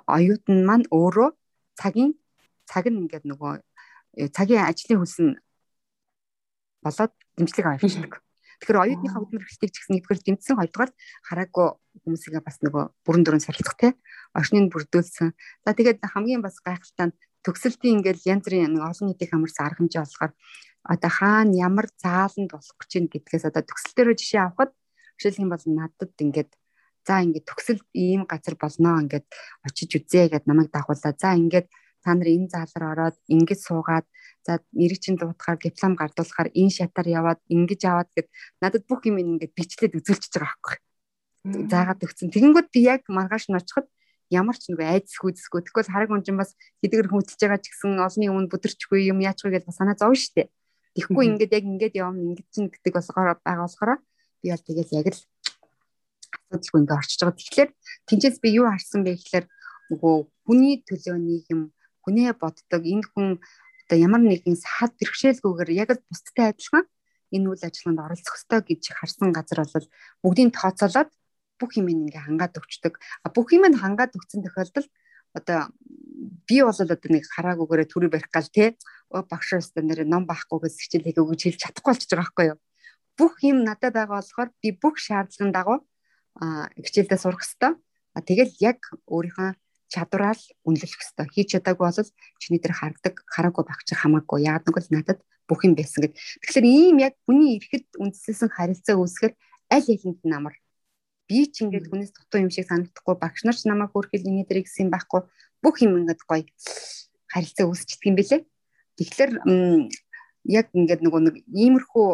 [0.08, 1.30] оюутан маань өөрөө
[1.80, 2.12] цагийн
[2.66, 3.54] цаг нь ингээд нөгөө
[4.18, 5.34] э, цагийн ажлын хөлс нь
[6.82, 8.26] болоод дэмжлэг авчдаг.
[8.60, 10.92] Тэгэхээр оюутныхаа хөдөлмөр эрхлэлтийг ч гэсэн нэгдүгээр дэмжсэн хоёрдугаар
[11.28, 11.68] хараагүй
[12.08, 13.90] хүмүүсийгээ бас нөгөө бүрэн дүрэн суралцах те
[14.32, 15.36] орчныг бүрдүүлсэн.
[15.68, 19.80] За тэгээд хамгийн бас гайхалтай нь төгсөлтийн ингээл янз бүрийн нэг олон нийтийн хамарсан арга
[19.84, 20.32] хэмжээ болохоор
[20.86, 24.72] одоо хаана ямар зааланд болох гэж чинь гэдгээс одоо төгсөл дээр жишээ авахад
[25.18, 26.52] жишээлх юм бол надад ингээд
[27.06, 29.28] за ингээд төгсөл ийм газар болноо ингээд
[29.66, 31.14] очиж үзье гэд намайг дагууллаа.
[31.18, 31.68] За ингээд
[32.04, 34.06] та нар энэ заалар ороод ингэж суугаад
[34.46, 38.28] за нэрийг чинь дуутахаар диплом гардуулахаар энэ шатаар яваад ингэж аваад гэд
[38.62, 40.78] надад бүх юм ингээд бичлээд үзүүлчихэж байгаа байхгүй.
[41.70, 42.34] Заагаад өгсөн.
[42.34, 43.86] Тэгэнгүүт би яг маргааш нь очиход
[44.34, 48.30] ямар ч нэг айдсгүй зүсгүй тэгвэл хараг унжин бас хэдгэр хөдөлж байгаа ч гэсэн олонний
[48.34, 50.50] өмнө бүдэрчгүй юм яачгүй гэж санаа зовж штэ.
[50.96, 53.92] Тэгэхгүй ингээд яг ингээд явна ингээд чинь гэдэг болохоор байгаа болохоор
[54.40, 55.22] би бол тэгэл яг л
[56.56, 57.40] асуудалгүй ингээд орчиж байгаа.
[57.40, 57.70] Тэгэхээр
[58.08, 59.46] тэнцээс би юу харсан бэ гэхээр
[59.92, 60.16] нөгөө
[60.48, 61.62] хүний төлөө нэг юм
[62.08, 63.28] хүнээ боддог энэ хүн
[63.86, 66.86] одоо ямар нэгэн саад бэрхшээлгүйгээр яг л бусдтай адилхан
[67.36, 69.88] энэ үйл ажиллагаанд оролцох ёстой гэж харсан газар бол
[70.24, 71.10] бүгдийг тооцоолоод
[71.60, 72.94] бүх юм ингээ хангаад өгчдөг.
[73.36, 74.90] Бүх юм нь хангаад өгсөн тохиолдолд
[75.36, 75.70] одоо
[76.48, 78.76] би бол одоо нэг хараагүйгээрээ төрөө барих гал те
[79.12, 82.60] багш өстө нэр ном бахгүйгээс хичээл хийгээ гэж хэлж чадахгүй болчихж байгаа байхгүй юу.
[83.20, 85.80] Бүх юм надад байгаа болохоор би бүх шаардлагын дагуу
[86.40, 87.80] хичээлдээ сурах хэвээр.
[88.16, 88.80] Тэгэл яг
[89.12, 89.50] өөрийнхөө
[89.92, 91.32] чадвараар үнэлэх хэвээр.
[91.32, 92.10] Хийж чадаагүй бол
[92.40, 94.40] чиний дээр харагдаг, хараагүй байх чи хамаагүй.
[94.48, 96.18] Яг нэг л надад бүх юм байсан гэд.
[96.44, 99.34] Тэгэхээр ийм яг хүний ирэхэд үндэслэсэн харилцаа үүсгэр
[99.72, 100.56] аль хэдинд намар
[101.28, 104.66] би ч ингээд хүнээс дутуу юм шиг санагдахгүй багш нар ч намайг хөөрхөл энэ дээр
[104.66, 105.22] гэсэн байхгүй
[105.64, 106.46] бүх юм ингээд гоё
[107.34, 108.42] харилцаа үүсчихдэг юм бэлээ.
[108.98, 109.32] Тэгэхээр
[110.46, 112.08] яг ингээд нөгөө нэг иймэрхүү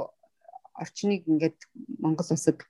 [0.82, 1.58] орчныг ингээд
[2.00, 2.64] Монгол улсад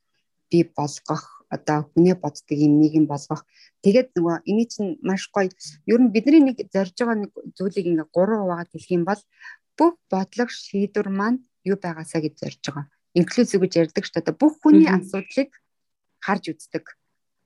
[0.51, 3.45] би болгох одоо хүнээ боддог юм нэг юм болгох.
[3.83, 5.51] Тэгээд нөгөө эний чинь маш гоё.
[5.87, 9.21] Ер нь бидний нэг зорж байгаа нэг зүйлийг ингээ 3 хуваагаад хэлэх юм бол
[9.77, 12.85] бүх бодлого шийдвэр маань юу байгаасаа гэж зорж байгаа.
[13.15, 14.39] Инклюзив гэж ярьдаг шүү дээ.
[14.39, 15.51] Бүх хүний асуудлыг
[16.21, 16.85] харж үздэг.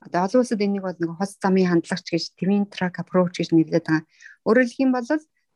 [0.05, 3.87] Одоо олон улсад энийг бол нэг хос замын хандлагч гэж twin track approach гэж нэрлэдэг
[3.89, 4.05] байгаа.
[4.45, 5.07] Өөрөөр хэлэх юм бол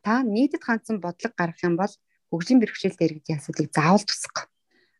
[0.02, 1.94] та нийтэд хандсан бодлого гаргах юм бол
[2.32, 4.50] хөгжлийн бэрхшээлтэй иргэдийн асуудлыг заавал тусах.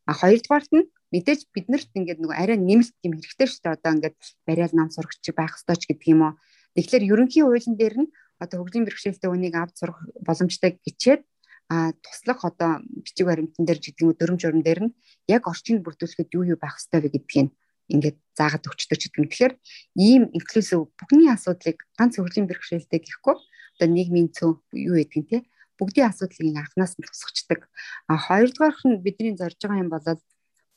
[0.06, 3.76] А хоёрдугаарт нь мэдээж биднэрт ингээд нэг арай нэмэлт юм хэрэгтэй шүү дээ.
[3.78, 6.34] Одоо ингээд бариал нам сурагч байх ёстой ч гэдэг юм уу.
[6.78, 11.22] Тэгэхээр ерөнхий хуулийн дээр нь одоо хөгжлийн бэрхшээлтэй үнийг авд сурах боломжтой гिचээд
[11.70, 14.96] а туслах одоо бичиг баримтан дээр гэдэг юм дөрөм журам дээр нь
[15.30, 17.54] яг орчинд бүрдүүлэхэд юу юу байх ёстой вэ гэдгийг
[17.90, 19.28] ингээд заагаад өгчдөг ч гэдэг юм.
[19.30, 19.54] Тэгэхээр
[19.98, 25.38] ийм инклюзив бүхний асуудлыг ганц хөгжлийн бэрхшээлтэй гэхгүй одоо нийгмийн цөм юу гэдэг юм те
[25.80, 27.68] бүгдийн асуудлыг анханаас нь тусгачдаг.
[28.12, 30.08] А хоёрдугаар нь бидний зорж байгаа юм бол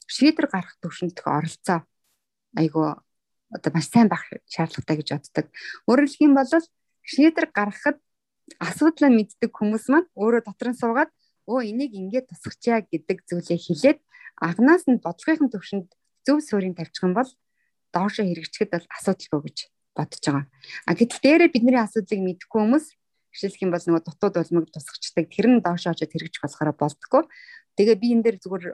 [0.06, 1.78] шийдвэр гарах төвшөнд оролцоо
[2.56, 3.02] айгу
[3.50, 5.46] одоо маш сайн байх шаардлагатай гэж боддог.
[5.88, 6.50] Өөрөөр хэлэх юм бол
[7.02, 7.98] шийдвэр гаргахад
[8.58, 11.10] асуудлаа мэддэг хүмүүс маань өөрөө дотор нь суугаад
[11.50, 13.98] өө энийг ингээд тусгачаа гэдэг зүйлээ хэлээд
[14.46, 15.88] анханаас нь бодлогын төвшөнд
[16.26, 17.30] зөв суурийг тавьчих юм бол
[17.92, 19.58] доошо хэрэгжихэд бол асуудалгүй гэж
[19.96, 20.46] бодож байгаа.
[20.88, 22.86] А гэтэл дээрээ бидний асуудлыг мэдэхгүй хүмүүс
[23.32, 27.22] жишээлх юм бол нөгөө дутууд улмыг тусгачдаг тэр нь доошо очоод хэрэгжих болохоор болдгоо.
[27.76, 28.64] Тэгээ би энэ дээр зүгээр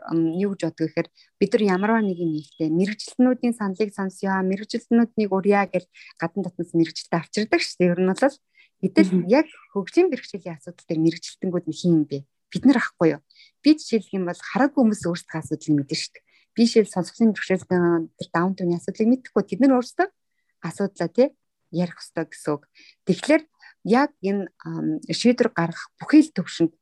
[0.43, 5.71] юу гэж боддог гэхээр бид нар ямарваа нэг юм нэгтэй мэрэгчлэнүүдийн саналыг сонсё, мэрэгчлэнүүднийг урья
[5.71, 5.87] гэж
[6.19, 7.91] гадна дотноос мэрэгчлээ авчирдаг шүү дээ.
[7.95, 8.37] Ер нь бол
[8.83, 12.27] гэтэл яг хөгжлийн бэрхшээлийн асуудал дээр мэрэгчлэнгүүд нь хин юм бэ?
[12.51, 13.23] Бид нар ахгүй юу?
[13.63, 16.28] Би жишээлх юм бол хараагүй хүмүүс өөрсдөө асуудлыг мэднэ шүү дээ
[16.59, 17.79] бишэл сонсголын бэрхшээлтэй
[18.19, 20.09] тэр даунтны асуудлыг мэдхгүй тэд нар өөрсдөө
[20.67, 21.29] асуудлаа тий
[21.71, 22.63] ярих ёстой гэсэн үг.
[23.07, 23.43] Тэгэхээр
[23.87, 24.51] яг энэ
[25.07, 26.73] шийдвэр гаргах бүхий л төвшөнд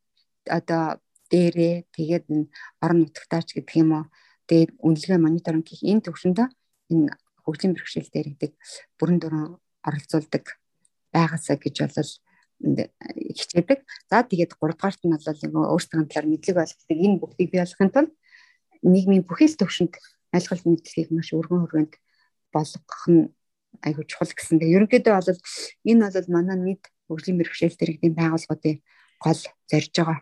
[0.48, 0.96] одоо
[1.30, 2.48] дээрээ тэгээд энэ
[2.80, 4.04] орон нутгатаач гэдэг юм уу
[4.48, 6.44] тэгээд үнэлгээ мониторинг гэх энэ төвшөндө
[6.92, 7.10] энэ
[7.44, 8.52] хөгжлийн бэрхшээл дээр гэдэг
[8.98, 9.44] бүрэн дүрэн
[9.84, 10.44] оролцуулдаг
[11.12, 12.12] байгаасаа гэж болол
[13.36, 13.78] хичээдэг.
[14.10, 18.12] За тэгээд 3 дугаарт нь бол өөрсдөө талаар мэдлэг болгохдаг энэ бүгдийг бий болгохын тулд
[18.87, 19.99] нийгмийн бүхэл төвшөнд
[20.30, 21.95] айлгалт мэдлэгийг маш өргөн хүрээнд
[22.55, 23.34] болгох нь
[23.82, 24.59] айгүй чухал гэсэн.
[24.62, 25.30] Тэгээ ерөнхийдөө бол
[25.91, 28.78] энэ бол манай нийт хөгжлийн мэрэгшээлт иргэдийн байгууллагуудын
[29.20, 30.18] гол зорж байгаа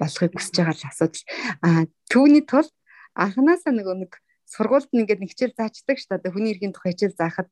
[0.00, 1.24] болохыг хүсэж байгаа асуудал.
[1.62, 1.68] А
[2.10, 2.72] түүний тулд
[3.14, 4.12] анханасаа нөгөө нэг
[4.48, 6.34] сургуульд ингээд нэг хичээл заачдаг шүү дээ.
[6.34, 7.48] Хүний эрхийн тухай хичээл заахад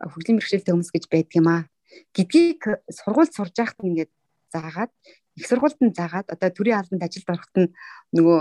[0.00, 1.62] хөгжлийн мэрэгшээлтэй хүмүүс гэж байдаг юм аа.
[2.16, 4.12] Гэдгийг сургуульд сурж байхад ингээд
[4.52, 4.92] заагаад
[5.36, 7.72] их сургуульд нь заагаад одоо төрийн албанд ажилд ороход нь
[8.16, 8.38] нөгөө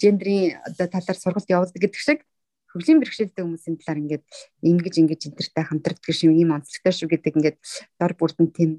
[0.00, 2.20] гендрийн одоо талаар сургалт явуулдаг гэдэг шиг
[2.74, 4.24] хөгжлийн бэрхшээлтэй хүмүүсийн талаар ингээд
[4.66, 7.58] ингэж ингэж интертэй хамтардаг шиг ийм онцлогтой шүү гэдэг ингээд
[8.02, 8.70] дор бүрдэн тийм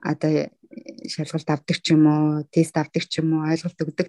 [0.00, 0.48] одоо
[1.04, 4.08] шалгалт авдаг ч юм уу тест авдаг ч юм уу ойлголт өгдөг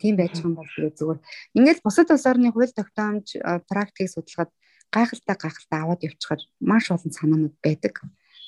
[0.00, 1.20] тийм байж байгаа юм бол зүгээр
[1.58, 3.36] ингээд бусад улс орны хууль тогтоомж
[3.68, 4.50] практикийг судлахад
[4.94, 8.00] гайхалтай гайхалтай аваад явчихаар маш олон санаанууд байдаг.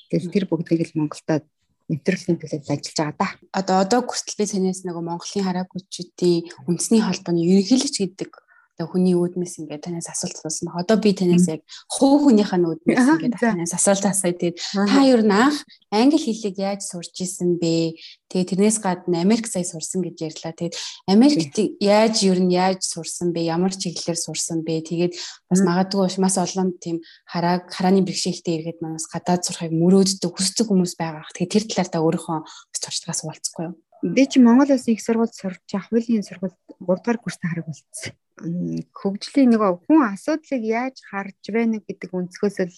[0.09, 1.45] Тэгэл тэр бүгдийг л Монголдо
[1.91, 3.27] нэвтрүүлгийн төлөө ажиллаж байгаа да.
[3.59, 8.31] Одоо одоо хүртэл би санаас нөгөө Монголын хараагуйчдын үндэсний холбооны ерөнхийлөгч гэдэг
[8.79, 10.71] хүний үүднээс ингээд танаас асуулт асуусан.
[10.73, 11.61] Одоо би танаас яг
[11.91, 14.33] хувь хүнийхээ үүднээс ингээд танаас асуулт асууя.
[14.33, 14.57] Тэгээд
[14.87, 15.55] та юу нах
[15.91, 17.99] англи хэлийг яаж сурч исэн бэ?
[18.31, 20.55] Тэгээд тэрнээс гадна Америк сая сурсан гэж ярьлаа.
[20.55, 20.75] Тэгээд
[21.11, 23.51] Америкт яаж юу нь яаж сурсан бэ?
[23.51, 24.87] Ямар чиглэлээр сурсан бэ?
[24.87, 25.13] Тэгээд
[25.51, 30.95] бас магадгүй маш олон тийм харааг харааны бэрхшээлтэй иргэд манаас гадаад сурахыг мөрөөддөг хүсдэг хүмүүс
[30.95, 31.27] байгаа.
[31.35, 32.39] Тэгээд тэр талаар та өөрийнхөө
[32.81, 33.75] туршлагаас хуваалцахгүй юу?
[34.01, 39.51] Би чи Монгол улсын их сургууль сурч ахвилийн сургууль 3 дугаар курст хараг болцсон хөгжлийн
[39.53, 42.77] нөгөө хүн асуудлыг яаж харж байна гэдэг өнцгөөс л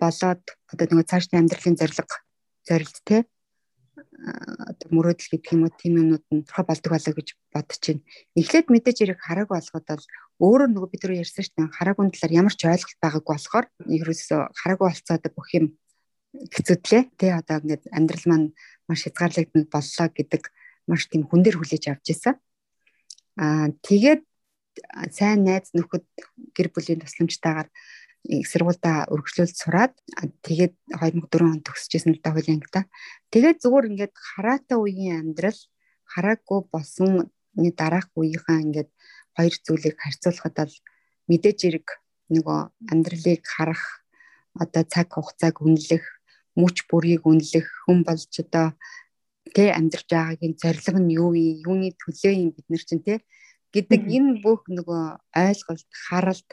[0.00, 2.16] болоод одоо нөгөө цаашдын амьдралын зорилго
[2.68, 3.24] зорилт те
[4.26, 8.02] одоо мөрөөдөл гэдэг юм уу тийм юмнууд нь тохиол болдог болоо гэж бодож байна.
[8.36, 10.04] Эхлээд мэдээж хэрэг харааг болгоод бол
[10.44, 13.66] өөрөө нөгөө бид нар ярьсан шүү дээ хараагүй талаар ямар ч ойлголт байгаагүй болохоор
[13.96, 15.66] ерөөсөө хараагүй болцоод бүх юм
[16.52, 17.02] хэцүүдлээ.
[17.16, 18.48] Тэ одоо ингээд амьдрал маань
[18.88, 20.42] маш хязгаарлагдмал боллоо гэдэг
[20.88, 22.34] маш тийм хүн дээр хүлээж авч ирсэн.
[23.40, 24.22] Аа тэгээд
[25.10, 26.04] сайн найз нөхөд
[26.56, 27.68] гэр бүлийн тусламжтайгаар
[28.26, 29.94] их сургуультай өргөжлүүлж сураад
[30.42, 32.90] тэгээд 2004 он төгсөжсэн л да хуулийн ангита.
[33.30, 35.60] Тэгээд зүгээр ингээд хараатай үеийн амьдрал
[36.10, 38.90] хараагүй болсон дараах үеийнхаа ингээд
[39.36, 40.74] хоёр зүйлийг харьцуулахад бол
[41.30, 41.88] мэдээж хэрэг
[42.34, 42.60] нөгөө
[42.90, 43.82] амьдралыг харах
[44.58, 46.04] одоо цаг хугацааг үнэлэх
[46.58, 48.74] мөч бүрийг үнэлэх хүн болж одоо
[49.54, 53.22] тэ амьдарч байгаагийн зорилго нь юу юм юуны төлөө юм бид нар чинь тэ
[53.76, 55.02] гэдэг энэ бүх нөгөө
[55.36, 56.48] ойлголт харалт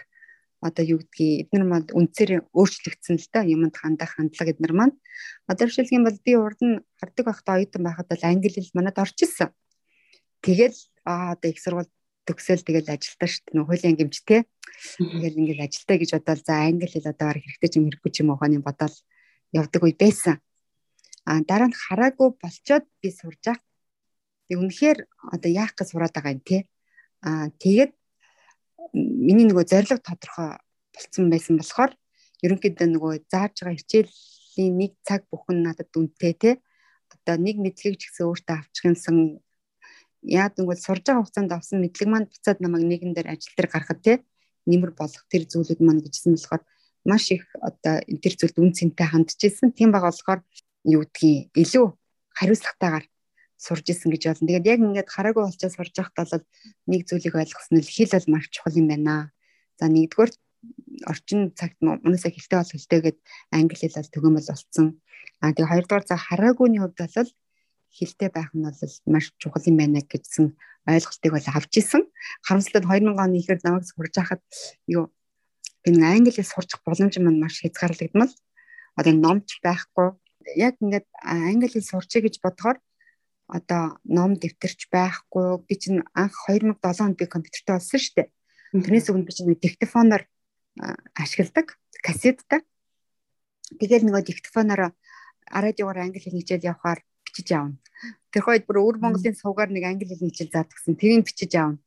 [0.64, 4.96] одоо юу гэдгийг эдгээр маань үнцээр өөрчлөгдсөн л да юмд хандах хандлага эдгээр маань.
[5.52, 8.96] Одоо жишээлх юм бол би урд нь хардаг байхдаа оюутан байхад бол англи хэл манад
[8.96, 9.52] орж исэн.
[10.40, 11.92] Тэгэл аа одоо их сургууль
[12.24, 13.68] төгсөөл тэгэл ажилтаа шүү дээ.
[13.68, 14.48] Хуулийн гимж те
[15.04, 18.32] ингээл ингээл ажилтаа гэж бодоод за англи хэл одоо хэрэгтэй ч юм хэрэггүй ч юм
[18.32, 18.96] уу хооны бодоод
[19.52, 20.40] явдаг үе байсан.
[21.28, 23.62] А дараа нь хараагүй болчоод би сурж ах
[24.48, 25.00] би үнэхээр
[25.36, 26.68] одоо яах гэж сураад байгаа юм те
[27.24, 27.92] Аа тэгээд
[28.94, 30.60] миний нөгөө зорилго тодорхой
[30.94, 31.92] болцсон байсан болохоор
[32.44, 36.52] ерөнхийдөө нөгөө зааж байгаа хичээлийн нэг цаг бүхэн надад үнэтэй те
[37.14, 39.18] одоо нэг мэдлэг ч гэсэн өөртөө авчих юмсан
[40.24, 44.02] яад нэгвэл сурж байгаа хугацаанд авсан мэдлэг маань буцаад намайг нэгэн дээр ажил дээр гаргахад
[44.04, 44.14] те
[44.68, 46.64] нэмэр болох тэр зүйлүүд маань гэжсэн болохоор
[47.08, 49.76] маш их одоо тэр зүйлд үн цэнтэй хандчихсэн.
[49.76, 50.42] Тийм байгаа болохоор
[50.88, 51.86] юу гэдгийг илүү
[52.38, 53.06] хариуцлагатайгаар
[53.64, 54.48] сурж исэн гэж болно.
[54.48, 56.46] Тэгээд яг ингээд хараагүй болчоо сурж байхдаа бол
[56.92, 59.32] нэг зүйлийг ойлгосон нь хэл бол маш чухал юм байна.
[59.80, 60.32] За нэгдүгээр
[61.08, 63.20] орчин цагт мунасаа хэлтэй бол хэлтэйгээд
[63.56, 64.88] англи хэл бол төгөөмөл болцсон.
[65.40, 67.32] А тэгээд хоёрдугаар за хараагүйний хувьд бол
[67.96, 68.80] хэлтэй байх нь бол
[69.14, 70.46] маш чухал юм байна гэсэн
[70.88, 72.04] ойлголтыг бол авч исэн.
[72.44, 74.44] Харамсалтай 2000 оны ихээр намайг сурж хахад
[74.88, 75.08] юу
[75.88, 78.32] энэ англи хэл сурчих боломж маань маш хязгаарлагдмал.
[79.00, 80.20] Одоо номч байхгүй.
[80.56, 82.78] Яг ингээд англи хэл сурчээ гэж бодохоор
[83.54, 88.28] одоо ном дэвтэрч байхгүй би чинь анх 2007 онд би компьютертэй болсон шүү дээ.
[88.74, 90.26] Тэрнээс өмнө би чинь диктофоноор
[91.14, 92.66] ашигладаг кассеттай.
[93.78, 94.98] Тэгэл нөгөө диктофоноор
[95.54, 97.78] радиогоор англи хэл хичээл явахаар бичиж аавна.
[98.34, 100.98] Тэр хойд бүр өвөр Монголын сувгаар нэг англи хэл хичээл заадагсан.
[100.98, 101.78] Тэрийг бичиж аавна.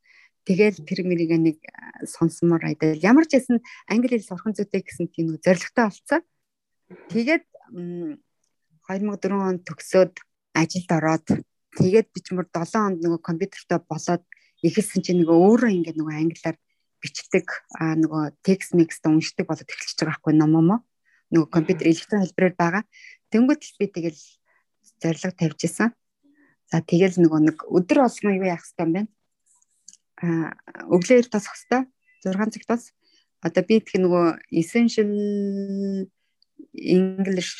[0.46, 1.58] Тэгэл тэр мэрийг нэг
[2.06, 2.94] сонсомоор айдаа.
[2.94, 3.58] Ямар ч хэсэн
[3.90, 6.22] англи хэл сурах зүйтэй гэсэн тийм нэг зоригтой болцсон.
[7.10, 7.42] Тэгээд
[7.74, 10.14] 2004 онд төгсөөд
[10.54, 11.26] ажилд ороод
[11.76, 14.24] Тэгээд бичмөр 7 хонд нөгөө компьютертэй болоод
[14.64, 16.56] ихэлсэн чинь нөгөө өөрөө ингээд нөгөө англиар
[17.04, 17.46] бичдэг
[17.76, 20.80] аа нөгөө текст микст уншдаг болоод эхэлчихэж байгаа байхгүй номоо
[21.32, 22.82] нөгөө компьютер электрон хэлбэрээр байгаа.
[23.30, 24.22] Тэнгүүд л би тэгэл
[25.02, 25.90] зориг тавьж исэн.
[26.70, 29.10] За тэгэл нөгөө нэг өдөр болсмо юу яах хэвээр байна.
[30.22, 30.54] Аа
[30.90, 31.86] өглөө тосох хэвээр
[32.24, 32.84] 6 цаг тос.
[33.42, 35.12] Одоо би тэгэх нөгөө essential
[36.72, 37.54] English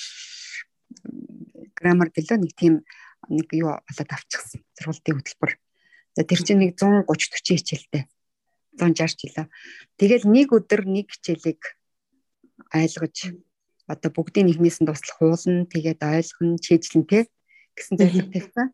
[1.76, 2.74] grammar гэлөө нэг тийм
[3.28, 5.52] нэг юу болоод авчихсан сургуулийн хөтөлбөр.
[6.16, 8.04] Тэр чинь нэг 130 40 хичээлтэй.
[8.78, 9.46] 160 жилээ.
[9.96, 11.60] Тэгэл нэг өдөр нэг хичээлийг
[12.72, 13.16] ойлгож
[13.86, 17.30] одоо бүгдийн нэгнээс нь туслах хуулна, тэгээд ойлгоно, чийжлэн тэ
[17.76, 18.68] гэсэн зорилго тавьсан.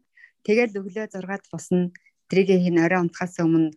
[0.46, 1.92] Тэгэл өглөө 6-ад босна.
[2.30, 3.76] Тэрийг хин орой унтахаас өмнө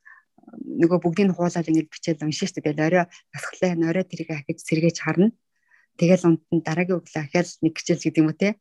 [0.82, 2.64] нөгөө бүгдийг хуулаад ингэж бичээд уншиж штэ.
[2.64, 5.36] Тэгэл орой насхлаа орой тэрийг ахиж сэргээж харна.
[6.00, 8.56] Тэгэл унтан дараагийн өглөө ахяал нэг хичээл гэдэг юм уу те.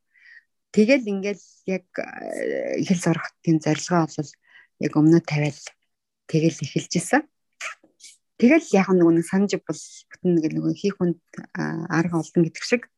[0.74, 4.30] Тэгэл ингээл яг э, хэл сурах тийм зорилгоо бол
[4.82, 5.62] яг өмнө тавиал
[6.26, 7.22] тэгэл эхэлж исэн.
[8.42, 9.78] Тэгэл яг нэг нэг санаж бол
[10.10, 11.22] бүтэн нэг нэг хийх хүнд
[11.55, 12.90] арга олдон гэдэг шиг.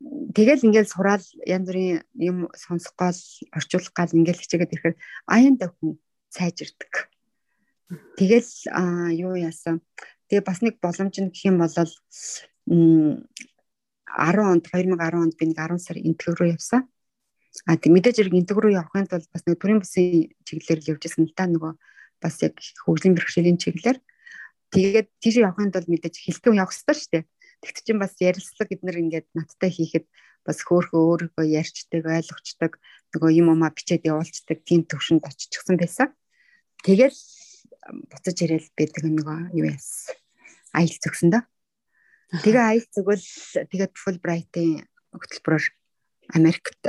[0.00, 3.20] Тэгэл ингээл сураал янз бүрийн юм сонсох гол
[3.52, 4.96] орчуулах гал ингээл хичээгээд ирэхээр
[5.28, 6.00] аян давхин
[6.32, 7.12] сайжирдаг.
[8.16, 8.48] Тэгэл
[9.12, 9.84] юу яасан.
[10.32, 11.76] Тэгээ бас нэг боломж нь гэх юм бол
[14.16, 16.88] 10 онд 2010 онд би нэг 10 сар энтэг рүү явсан.
[17.66, 21.02] А тэг мэдээж хэрэг энтэг рүү явахын тулд бас нэг төрийн бүсийн чиглэлээр л явж
[21.04, 21.72] байсан л та нөгөө
[22.22, 22.54] бас яг
[22.84, 23.98] хөгжлийн бэрхшээлийн чиглэлээр
[24.74, 27.24] тэгээд тийш явахын тулд мэдээж хилтэн явах хэрэгтэй шүү дээ.
[27.58, 30.06] Тэгт чинь бас ярилцлага эднэр ингээд надтай хийхэд
[30.46, 31.02] бас хөөхөө
[31.34, 32.72] өөрийгөө ярьчдаг, ойлгочдаг,
[33.12, 36.14] нөгөө юм умаа бичээд явуулцдаг тийм төвшөнд очичихсан байсан.
[36.86, 37.18] Тэгэл
[38.08, 40.14] буцаж ирээл байдаг нөгөө юу яас
[40.70, 41.42] аялал зөксөн дөө.
[42.28, 43.26] Тэгээ аялал зүгэл
[43.72, 44.84] тэгээд Fulbright-ийн
[45.16, 45.66] хөтөлбөрөөр
[46.36, 46.80] Америкт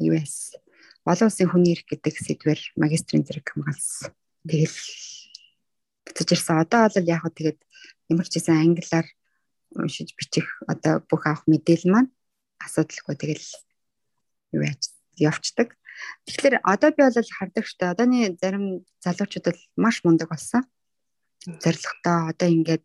[0.00, 0.56] яас
[1.04, 4.16] олон улсын хүний эрх гэдэг сэдвэр магистрийн зэрэг хамгаалсан.
[4.48, 4.80] Тэгэл
[6.08, 6.64] буцаж ирсэн.
[6.64, 7.58] Одоо бол яг хөө тэгээд
[8.08, 9.06] ямар ч гэсэн англиар
[9.76, 12.10] уншиж бичих одоо бүх авах мэдээлэл маань
[12.64, 13.48] асуудалгүй тэгэл
[14.56, 14.82] юу яаж
[15.20, 15.76] явцдаг.
[16.24, 20.64] Тэгэхээр одоо би бол хардаг штэ одооны зарим залуучууд бол маш мундаг болсон.
[21.46, 22.84] Зоригтой одоо ингээд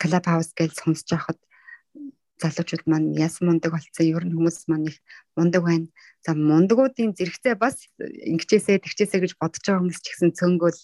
[0.00, 1.38] клуб хаус гэж сонсож байхад
[2.40, 4.98] залуучууд маань яасан мундаг болсон ер нь хүмүүс маань их
[5.36, 5.86] мундаг байна.
[6.24, 10.78] За мундагуудын зэрэгцээ бас ингэчээсээ тэгчээсээ гэж бодож байгаа хүмүүс ч гэсэн цөнгөл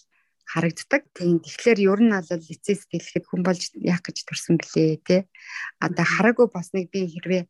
[0.50, 1.02] харагддаг.
[1.14, 5.16] Тийм тэгэхээр ер нь бол лиценз дэлгэхэд хүн болж яах гэж төрсөн блэ те.
[5.80, 7.48] Одоо хараагүй босныг би хэрвээ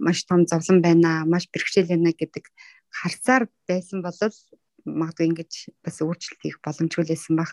[0.00, 2.48] маш том зовлон байна, маш бэрхшээл байна гэдэг
[2.88, 4.16] харцаар байсан бол
[4.86, 5.52] магадгүй ингэж
[5.84, 7.52] бас өөрчлөлт хийх боломжгүй лээсэн баг.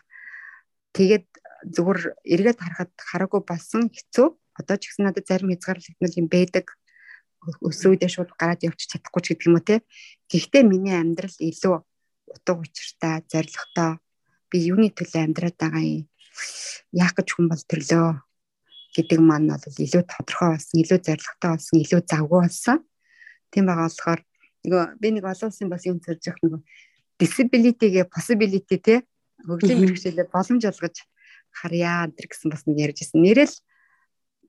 [0.96, 1.28] Тэгээд
[1.76, 4.28] зүгээр эргээд харахад хараагүй болсон хэцүү.
[4.60, 6.66] Одоо ч гэсэн надад зарим хязгаарлалт юм байдаг.
[7.64, 9.84] Өсрүүдээ шууд гараад явчих чадахгүй ч гэдэг юм уу те.
[10.28, 11.76] Гэхдээ миний амьдрал илүү
[12.30, 14.00] утга учиртай, зоригтой
[14.50, 16.10] би юуны төлөө амьдраад байгаа юм
[16.96, 18.08] яах гэж хүн бол төрлөө
[18.96, 22.78] гэдэг маань бол илүү тодорхой болсон, илүү зоригтой болсон, илүү завгүй болсон.
[23.54, 24.22] Тийм байгаа болохоор
[24.66, 26.62] нөгөө би нэг олон улсын бас юм зорж явах нөгөө
[27.20, 28.96] disability-гээ possibility те
[29.48, 30.96] хөгжлийн бэрхшээлээ боломж олгож
[31.54, 33.22] харьяа энэ гэсэн бас нэг ярьж ирсэн.
[33.24, 33.56] Нэрэл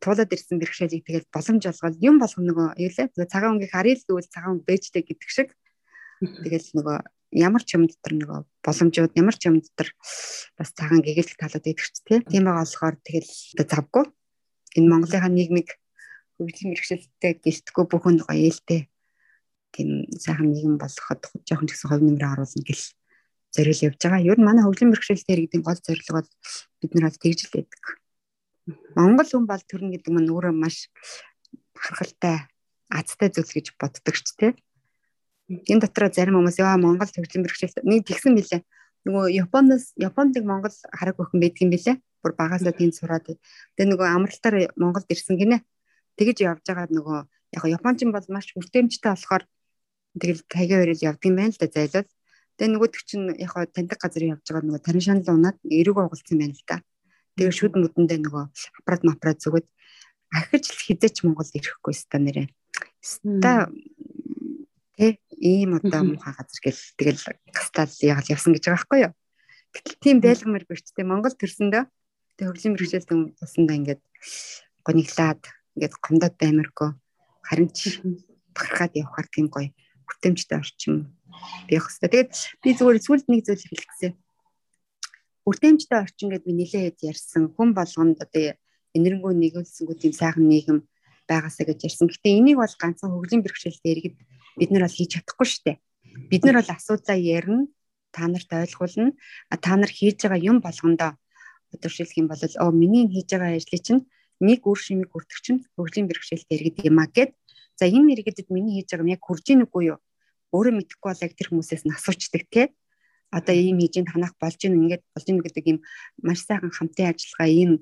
[0.01, 3.09] туулаад ирсэн бэрхшээлийг тэгэл боломж олгоод юм болгоно нөгөө юу лээ.
[3.13, 5.49] Тэгээ цагаан өнгийг харъя л гэвэл цагаан өнг бэжтэй гэдэг шиг.
[6.21, 6.97] Тэгэл нөгөө
[7.31, 9.89] ямар ч юм дотор нөгөө боломжууд ямар ч юм дотор
[10.59, 13.31] бас цагаан гэгээлх талууд байдаг ч тийм байгаа болохоор тэгэл
[13.71, 14.05] завгүй
[14.77, 15.71] энэ Монголынхаа нийгмийг
[16.37, 18.91] хөгжлийн мэрэгчлэлтэй гэлтгөө бүхэн гоё ээлтэй
[19.71, 22.85] тийм сайхан нийгэм болгоход жоохон ч гэсэн хувь нэмрээ оруулна гэл
[23.55, 24.23] зориул явж байгаа.
[24.23, 26.31] Ер нь манай хөгжлийн мэрэгчлэлтэй иргэдийн гол зорилго бол
[26.81, 27.83] бид нар тэгж л байдаг.
[28.99, 30.91] Монгол хүн бол төрн гэдэг нь өөрөө маш
[31.75, 32.47] харахалтай
[32.91, 34.55] азтай зүйл гэж боддог ч тийм
[35.51, 38.63] энэ дотор зарим хүмүүс яа Монгол төгслийн бэрхшээлт нэг тэгсэн билээ.
[39.07, 41.97] Нөгөө Японоос Японд нэг Монгол хараг өхөн байдаг юм билээ.
[42.23, 43.27] Бүр багасаа тийм сураад.
[43.75, 45.65] Тэгээ нөгөө амралтаар Монголд ирсэн гинэ.
[46.15, 47.19] Тэгэж явж байгаа нөгөө
[47.57, 49.43] яг Япончин бол маш хүртээмжтэй болохоор
[50.21, 52.09] тэгэл таяга өрөөл явдаг юм байна л да зайлал.
[52.61, 56.37] Тэгээ нөгөө төг чинь яг таньдаг газар явж байгаа нөгөө тарин шанал унаад эрэг оголцсон
[56.37, 56.77] юм байна л да.
[57.41, 58.45] Тэгээ шүд мүдэндээ нөгөө
[58.85, 59.67] аппарат аппарат зүгэд
[60.29, 62.53] ахиж л хизээч Монголд ирэхгүй ста нэрээ.
[63.01, 63.73] Ста
[65.01, 69.13] Тэ ийм одоо муухай газар гэл тэгэл гастал яг явсан гэж байгаа байхгүй юу.
[69.73, 71.83] Гэтэл тийм байлгамар бэрчтэй Монгол төрсөндөө
[72.37, 73.09] тэг хөгжлийн мэрэгчлэл
[73.41, 74.03] тусандаа ингээд
[74.85, 75.43] гониглаад
[75.81, 76.91] ингээд гомдод баймаргүй
[77.49, 78.05] харин ч
[78.53, 79.73] бахархаад явхаар тийм гоё
[80.05, 81.17] хүртээмжтэй орчим
[81.69, 82.11] биях хэвээр.
[82.11, 84.13] Тэгээд би зүгээр сүлд нэг зүйл хэлэх гэсэн.
[85.45, 87.43] Хүртээмжтэй орчин гэдээ би нилээд ярьсан.
[87.57, 88.55] Хүн болгонд одоо
[88.97, 90.79] энэрнгөө нэгүүлсэнгүү тийм сайхан нийгэм
[91.31, 92.11] байгаасаа гэж ярьсан.
[92.11, 94.17] Гэтэ энийг бол ганцхан хөгжлийн бэрхшээлтэй иргэд
[94.59, 95.79] бид нар бол хийж чадахгүй шүү дээ.
[96.31, 97.71] Бид нар бол асуудлаа ярина,
[98.11, 99.15] та нарт ойлгуулна.
[99.63, 101.15] Та нар хийж байгаа юм болгондоо
[101.71, 104.03] одоо шилэх юм бол оо миний хийж байгаа ажлыг чинь
[104.43, 107.31] нэг үр шимийг хүртэх чинь хөгжлийн бэрхшээлтэй иргэд юм а гэд.
[107.79, 109.99] За энэ иргэдэд миний хийж байгаа юм яг хүрж ийн үгүй юу?
[110.51, 112.63] Өөрөө мэдэхгүй бол яг тэр хүмүүсээс нь асуучдаг те.
[113.31, 115.79] Одоо ийм хийж ин танах болж ин ингээд болж ин гэдэг юм
[116.27, 117.79] маш сайхан хамтын ажиллагаа ийм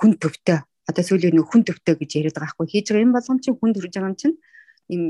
[0.00, 3.38] хүн төвтэй одоо сүүлийн нөх хүн төвтэй гэж яриад байгаа хгүй хийж байгаа юм болгоом
[3.44, 4.36] чинь хүн төрж байгаа юм чинь
[4.88, 5.02] ийм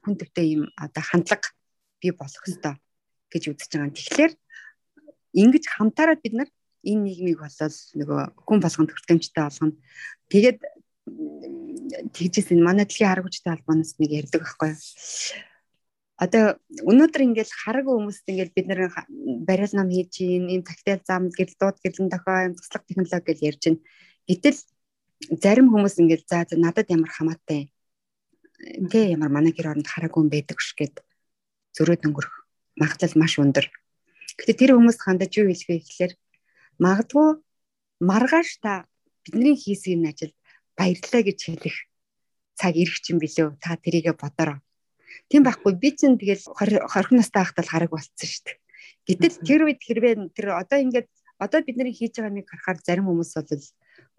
[0.00, 1.52] хүн төвтэй ийм одоо хандлага
[2.00, 2.74] бий болох ёстой
[3.28, 3.92] гэж үзэж байгаа.
[3.92, 4.32] Тэгэхээр
[5.42, 6.50] ингэж хамтаараад бид нар
[6.86, 9.76] энэ нийгмийг болол нөгөө хүн болгонд хүртээмжтэй болгоно.
[10.32, 10.60] Тэгээд
[12.14, 14.80] тэгжсэн манай дэлхийн хараг хүчтэй холбооноос нэг ярьдаг байхгүй юу?
[16.20, 16.44] Одоо
[16.84, 18.80] өнөөдөр ингээл хараг хүмүүст ингээл бид нэр
[19.48, 23.38] барил нам хийж ийн, ийм тактил зам гэл дууд гэлэн дохой, ийм туслах технологи гэж
[23.40, 23.80] ярьж байна.
[24.28, 24.58] Гэтэл
[25.40, 27.72] зарим хүмүүс ингээл за надад ямар хамаатай
[28.60, 31.00] Тэ ямар манай гэр оронд хараагүй байдаг ш гэд
[31.76, 32.34] зөрөөд өнгөрөх
[32.76, 33.66] магадлал маш өндөр.
[34.36, 36.12] Гэтэ тэр хүмүүс хандаж юу хэлэх вэ гэхээр
[36.84, 37.28] магадгүй
[38.04, 38.84] маргааш та
[39.24, 40.32] бидний хийсэн энэ ажил
[40.80, 41.76] баярлалаа гэж хэлэх
[42.56, 44.64] цаг ирэх чинь билүү та тэрийгэ бодороо.
[45.28, 48.56] Тийм байхгүй би чинь тэгэл 20 настай байхдаа хараг болцсон шүү дээ.
[49.08, 53.32] Гэтэл тэр үед хэрвээ тэр одоо ингээд одоо бидний хийж байгаа нэг харахаар зарим хүмүүс
[53.36, 53.64] бол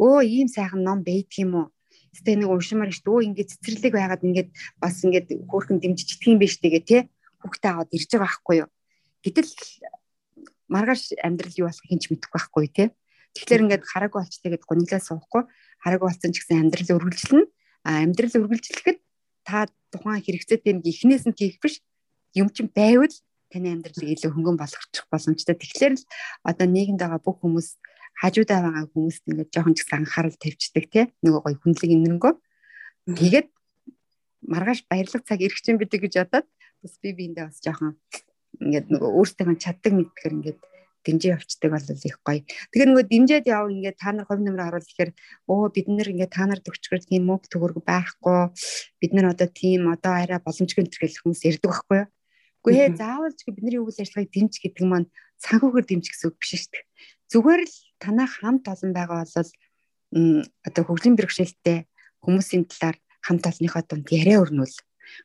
[0.05, 1.67] өө ийм сайхан ном байдаг юм уу?
[2.11, 3.27] Тэ нэг уншмаар шүү дээ.
[3.29, 7.01] Ингээд цэцэрлэг байгаад ингээд бас ингээд хөөрхөн дэмжиж идэх юм биш тэгээ тий.
[7.41, 8.69] Хүүхдээ аваад ирж байгаа байхгүй юу.
[9.25, 9.51] Гэтэл
[10.69, 12.87] маргааш амьдрал юу болох хинч мэдэхгүй байхгүй тий.
[13.31, 15.43] Тэгэхээр ингээд хараагүй болчтой гэдээ гуниглаа суухгүй
[15.83, 17.45] хараагүй болсон ч гэсэн амьдрал үргэлжлэнэ.
[17.85, 18.99] А амьдрал үргэлжлэхэд
[19.45, 21.81] та тухайн хэрэгцээтэй нэг ихнээс нь хийх биш
[22.37, 23.11] юм чинь байвал
[23.51, 25.57] таны амьдралыг илүү хөнгөн болгочих боломжтой.
[25.57, 26.05] Тэгэхээр л
[26.45, 27.81] одоо нийгэмд байгаа бүх хүмүүс
[28.21, 32.33] хажуудаа байгаа хүмүүст ингээд жоохон ч гэсэн анхаарал тавьчихдаг тий нөгөө гоё хүнлэг инэнгөө
[33.17, 33.47] тэгээд
[34.45, 36.47] маргааш баярлах цаг ирэх чинь бидэг гэж бодоод
[36.85, 37.97] бас би биэндээ бас жоохон
[38.61, 40.59] ингээд нөгөө өөртөө чаддаг мэдгээр ингээд
[41.05, 42.41] дэмжээ явцдаг бол их гоё.
[42.41, 45.11] Тэгэхээр нөгөө дэмжээд яв ингээд та нар хувь нэмрээ харуул гэхээр
[45.49, 48.39] оо бид нэр ингээд та нарт өчгөр тийм мөнгө төгөрг байхгүй.
[49.01, 52.07] Бид нар одоо тийм одоо арай боломжгүй төрөл хүмүүс ярьдаг байхгүй юу?
[52.61, 55.09] Үгүй ээ заавал ч бидний үйл ажиллагааг дэмж гэдэг маань
[55.41, 56.85] санхүүгээр дэмж гэсэн үг биш шүү дээ.
[57.33, 59.49] Зүгээр л танаа хамт олон байгаа бол
[60.61, 61.89] одоо хөгжлийн бэрхшээлтэй
[62.21, 64.77] хүмүүсийн талаар хамт олонныхоо дунд яриа өрнүүл.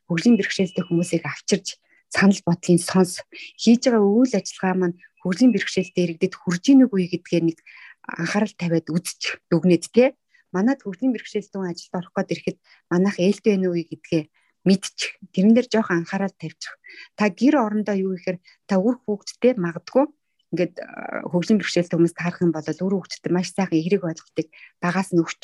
[0.08, 1.76] Хөгжлийн бэрхшээлтэй хүмүүсийг авчирж
[2.08, 3.20] санал бодлын сонс
[3.58, 4.96] хийж байгаа үйл ажиллагаа маань
[5.26, 7.58] хөгжлийн бэрхшээлтэй иргэдэд хүрж ийн үгүй гэдгээ нэг
[8.06, 10.14] анхаарал тавиад үзчих дүгнээд те
[10.54, 14.22] манад хөгжлийн бэрхшээлтэй ажилд орох гээд ирэхэд манайх ээлтэй байна уу гэдгээ
[14.66, 15.18] мэдчих.
[15.34, 16.74] Тэрэн дээр жоох анхаарал тавьчих.
[17.18, 18.38] Та гэр орондоо юу гэхээр
[18.70, 20.06] та үр хүүхдтэй магадгүй
[20.54, 20.74] ингээд
[21.30, 24.46] хөгжлийн бэрхшээлтэй хүмүүст харах юм бол үр хүүхдтэй маш сайхан эерэг ойлголтыг
[24.78, 25.42] багаас нь өгч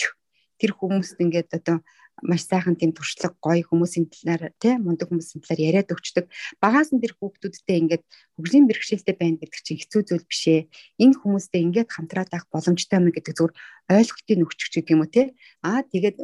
[0.58, 1.82] тэр хүмүүст ингээд одоо
[2.20, 6.28] маш сайхан тийм туршлага гоё хүмүүсийн талаар тий мундаг хүмүүсийн талаар яриад өгчдөг.
[6.60, 8.04] Багаас нь тэр хүүхдүүдтэй ингээд
[8.36, 10.68] хөгжлийн бэрхшээлтэй байна гэдэг чинь хэцүү зүйл биш ээ.
[11.00, 13.54] Энэ хүмүүстэй ингээд хамтраад авах боломжтой юм гэдэг зүгээр
[13.96, 15.26] ойлголтыг өгчих гэдэг юм уу тий.
[15.66, 16.16] Аа тэгээд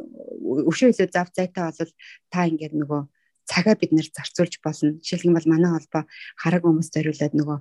[0.69, 1.91] өшөө илүү зав зайтай бол
[2.31, 3.01] та ингээд нөгөө
[3.49, 5.01] цагаа бид нэр зарцуулж болно.
[5.01, 6.03] Жишээлх юм бол манай холбоо
[6.37, 7.57] хараг хүмүүст зориулаад нөгөө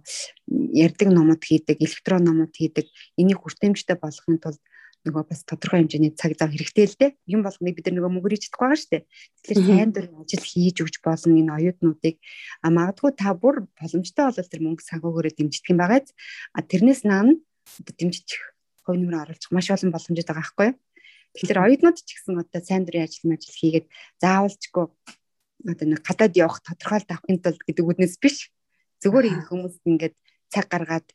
[0.77, 2.87] ярддаг номод хийдэг, электрон номод хийдэг.
[3.17, 4.61] Энийг хүртээмжтэй болгохын тулд
[5.09, 7.11] нөгөө бас тодорхой хэмжээний цаг зав хэрэгтэй л дээ.
[7.33, 9.05] Юм болгоныг бид нар нөгөө мөнгөрийж чадахгүй байгаа шүү дээ.
[9.49, 12.17] Тэгэхээр сайн дур ажил хийж өгч болно энэ оюутнуудыг.
[12.61, 16.09] А магадгүй та бүр боломжтой бол тэр мөнгө санхүүгээрээ дэмждэг юм байгааз.
[16.53, 17.41] А тэрнээс наан
[17.97, 18.29] дэмжиж
[18.85, 20.77] хувь нэмрээ оруулах маш олон боломжтой байгаа байхгүй юу?
[21.37, 23.87] Тэгэхээр оюутнууд ч гэсэн одоо сайн дурын ажил мэл хийгээд
[24.23, 24.85] заавалчгүй
[25.69, 28.49] одоо нэг гадаад явах тодорхойлт авахын тулд гэдэг үднэс биш.
[29.05, 30.15] Зүгээр энэ хүмүүс ингээд
[30.49, 31.09] цаг гаргаад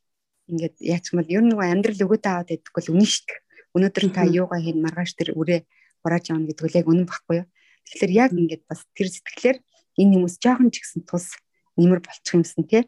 [0.48, 3.43] ингээд яач юм бол ер нь нөгөө амьдрал өгөөд аваад байдаггүй л үнэн шүү дээ
[3.73, 5.65] өнөөдөр та юугаа хийн маргааш тэр үрээ
[6.01, 7.47] хурааж явна гэдэг үл яг үнэн баггүй юу.
[7.89, 9.57] Тэгэхээр яг ингээд бас тэр сэтгэлээр
[9.99, 11.35] энэ хүмүүс жоохон ч гэсэн тус
[11.77, 12.83] нэмэр болчих юмсан тий.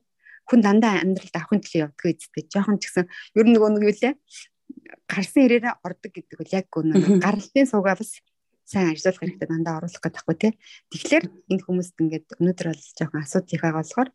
[0.46, 2.44] Хүн дандаа амьдралд авахын төлөө явдаг үстэй.
[2.52, 4.14] Жоохон ч гэсэн ер нь нөгөө нэг юу лээ
[5.10, 7.22] гарсан ирээрээ ордог гэдэг үл яг үнэн.
[7.24, 8.22] Гаралтын суугаа бас
[8.66, 10.54] сайн ажиллах хэрэгтэй дандаа оруулах гэдэг таахгүй тий.
[10.94, 14.10] Тэгэхээр энэ хүмүүст ингээд өнөөдөр бол жоохон асуудлынхаа болохоор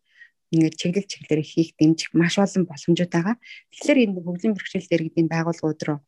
[0.51, 3.35] ингээд чиглэл чиглэлээр хийх дэмжих маш олон боломжууд байгаа.
[3.71, 5.99] Тэгэхээр энэ хөгжлийн бэрхшээлтэй иргэдийн байгууллагууд руу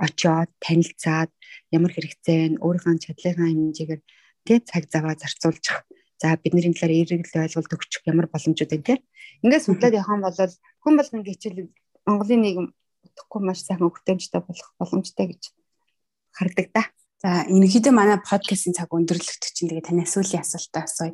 [0.00, 1.30] очиод танилцаад
[1.76, 4.02] ямар хэрэгцээ нь өөрийнхөө чадлынхаа хэмжээгээр
[4.46, 5.84] тий цаг заваа зарцуулчих.
[6.20, 8.98] За бидний талаар эргэлт ойлголт өгчих ямар боломжууд байна тий.
[9.44, 10.36] Ингээд судлаад явах юм бол
[10.84, 11.68] хүн болгон хичээл
[12.08, 12.66] Монголын нийгэм
[13.04, 15.42] утгагүй маш сайхан өгтөмжтэй болох боломжтой гэж
[16.32, 16.82] хардаг да.
[17.20, 21.12] За ерөнхийдөө манай подкастын цаг өндөрлөгдөж чинь тэгээ таны сүүлийн асуултаа асууя.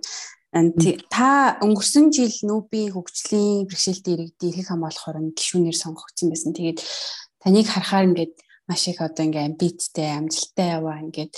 [1.10, 6.54] Та өнгөрсөн жил нүүбийн хөгжлийн бэрхшээлтэй иргэдийн эрхийг хамгаалах хорон гишүүнээр сонгогдсон байсан.
[6.54, 6.78] Тэгээд
[7.42, 8.34] таныг харахаар ингээд
[8.68, 11.34] маш их одоо ингээм амбицтай, амжилттай яваа ингээд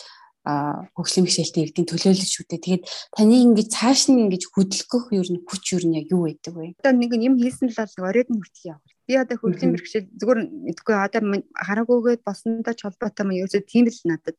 [0.48, 2.64] хөгжлийн бишэлтэй иргэдийн төлөөлөл шүү дээ.
[2.64, 6.54] Тэгээд таны ингэж цааш нь ингэж хөдөлгөх юу н хүч юу нь яг юу байдаг
[6.56, 6.72] вэ?
[6.80, 8.92] Одоо нэг юм хийсэн л бол оройд нь хүртэл явах.
[9.04, 10.40] Би одоо хөгжлийн бэрхшээл зүгээр
[10.72, 11.20] мэдгүй одоо
[11.52, 14.36] хараагүйгээд болсондоо ч холбоотой юм ерөөсөө тийм л надад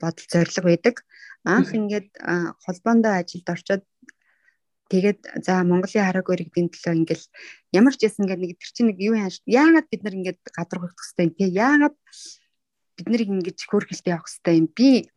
[0.00, 0.96] бодол зориг байдаг.
[1.44, 2.08] Анх ингээд
[2.64, 3.84] холбоондоо ажилд орчоод
[4.92, 7.24] Тэгээд за Монголын хараагүй иргэдийн төлөө ингээл
[7.72, 11.00] ямар ч ясан ингээд нэг тэр чинь нэг юу яагаад бид нар ингээд гадар хөвөх
[11.00, 11.96] хэвтэй юм те яагаад
[13.00, 15.08] бид нарыг ингэж хөөрхөлтэй явах хэвтэй юм би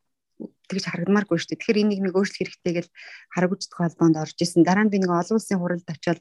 [0.71, 1.59] тэгж харагдмааргүй шүү дээ.
[1.59, 2.87] Тэгэхээр энийг нэг өөрчлөх хэрэгтэй гэж
[3.35, 4.63] хараагүйчдийн холбоонд орж исэн.
[4.63, 6.19] Дараа нь би нэг олон улсын хуралд очиод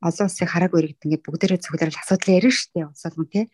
[0.00, 2.88] олон улсын хараагүй иргэд ингээд бүгдээрээ цугларал асуудал ярина шүү дээ.
[2.88, 3.44] Улс болгон тий.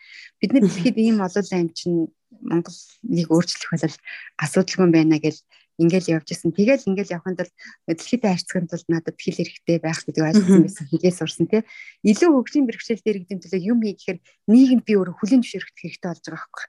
[0.41, 1.99] Бид нар дэлхийд ийм олон юм чинь
[2.41, 3.97] Монголыг өөрчлөх бол
[4.41, 5.37] асуудалгүй байна гэж
[5.81, 6.53] ингээл явж исэн.
[6.53, 7.53] Тэгэл ингээл явханд бол
[7.89, 10.87] дэлхийдээ харьцахын тулд надад хэл хэрэгтэй байх гэдэг ойлгосон байсан.
[10.93, 11.63] Хилээ сурсан тий.
[12.05, 14.19] Илүү хөгжлийн бэрхшээл дээр гэдэг төлөө юм хий гэхээр
[14.53, 16.67] нийгэмд би өөрөө хүлийн зөвшөөрөх хэрэгтэй болж байгаа байхгүй.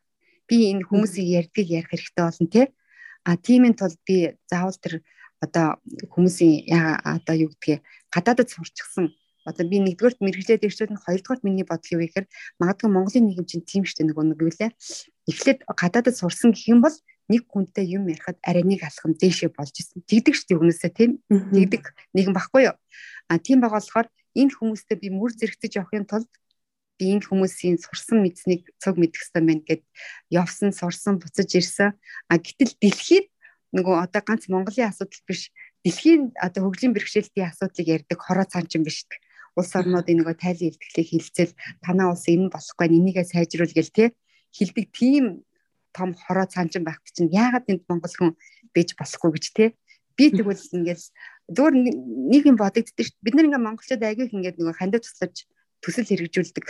[0.48, 2.66] Би энэ хүмүүсийг ярьдгийг ярих хэрэгтэй болно тий.
[3.28, 5.04] А тиймийн тулд би заавал тэр
[5.44, 5.68] одоо
[6.16, 6.72] хүмүүсийн
[7.04, 7.84] одоо юу гэдгийг
[8.14, 9.12] гадаадд сурчсан
[9.46, 12.28] одоо би нэгдүгээрт мэрэгжлээд ирчүүд нь хоёрдугаарт миний бодол юу гэхээр
[12.62, 14.72] магадгүй Монголын нийгэм чинь тийм дээ нөгөө нэг юу лээ.
[15.26, 16.94] Эхлээд гадаадд сурсан гэх юм бол
[17.32, 20.04] нэг хүнтэй юм ярихад арай нэг алхам дээшээ болж исэн.
[20.04, 21.12] Тэгдэг шүү дээ хүмүүсээ тийм.
[21.32, 22.76] Тэгдэг нэгэн баггүй юу.
[23.32, 26.32] А тийм байгаа болохоор энэ хүмүүстэй би мөр зэрэгтэж явахын тулд
[27.00, 29.84] би энэ хүмүүсийн сурсан мэдснийг цог мэдэх хэрэгтэй байна гэд
[30.30, 31.96] явсан, сурсан, буцаж ирсэн.
[32.28, 33.28] А гэтэл дэлхийд
[33.72, 35.50] нөгөө одоо ганц Монголын асуудал биш
[35.82, 39.08] дэлхийн одоо хөгжлийн бэрхшээлтийн асуудлыг ярьдаг хороо цаанчин биш.
[39.56, 41.52] улс орнуудын нөгөө тайлын илтгэлийг хилцэл
[41.84, 44.06] танаа улс энэ болохгүй энийгээ сайжруул гэл те
[44.56, 45.44] хилдэг тийм
[45.96, 48.32] том хороо цаанчин байхт чинь яагаад энд монгол хүн
[48.76, 49.66] бэж болохгүй гэж те?
[50.18, 51.06] Би тэгвэл ингээл
[51.52, 51.76] зүгээр
[52.32, 53.24] нэг юм бодогддөө шүү.
[53.24, 55.36] Бид нар ингээ монголчууд агиих ингээд нөгөө хандив туслаж
[55.84, 56.68] төсөл хэрэгжүүлдэг.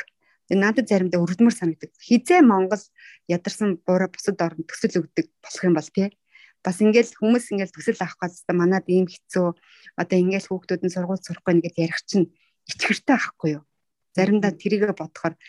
[0.52, 2.84] Надад заримдаа өрөвдмөр санагдаг хизээ монгол
[3.32, 6.12] ядарсан буруу бусад орнд төсөл өгдөг болох юм бол те?
[6.60, 9.48] Бас ингээл хүмүүс ингээл төсөл авах гэсэн манад ийм хэцүү.
[9.96, 12.30] Одоо ингээл хүүхдүүд нь сургууль сурахгүй нэгэд ярих чинь
[12.68, 13.64] ичгэртэй ахгүй юу?
[14.12, 15.40] Заримдаа тэрийгэ бодохоор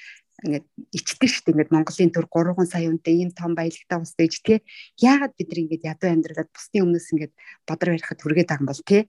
[0.42, 1.52] ингээд ичдэг шүү дээ.
[1.54, 4.58] Ингээд Монголын төр 3 сая үнэтэй ийм том баялагтай ус дэж тий.
[4.98, 7.32] Яагаад бид ингээд ядуу амьдралад бусдын өмнөөс ингээд
[7.66, 9.02] бодроо ярихад хүргээд байгаа юм бол тий.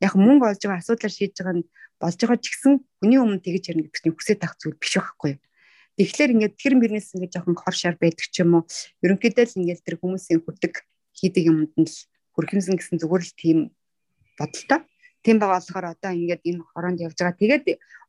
[0.00, 1.68] Яг мөнгө олж байгаа асуудлаар шийдэж байгаа нь
[2.00, 5.30] болж байгаа ч гэсэн хүний өмнө тэгэж ярина гэдэг чинь хүсэж авах зүйл биш байхгүй
[5.34, 5.40] юу?
[5.98, 8.64] Тэгэхээр ингээд тэр мөрнээс ингээд жоохон хор шар байдаг ч юм уу?
[9.02, 10.74] Ерөнхийдөө л ингээд тэр хүмүүсийн хүрдэг
[11.18, 11.96] хийдэг юмд нь л
[12.38, 13.58] хүрхэмсэн гэсэн зүгээр л тийм
[14.38, 14.86] бодолтой.
[15.26, 17.42] Тийм байгаа болохоор одоо ингээд энэ хороонд явж байгаа.
[17.42, 17.64] Тэгээд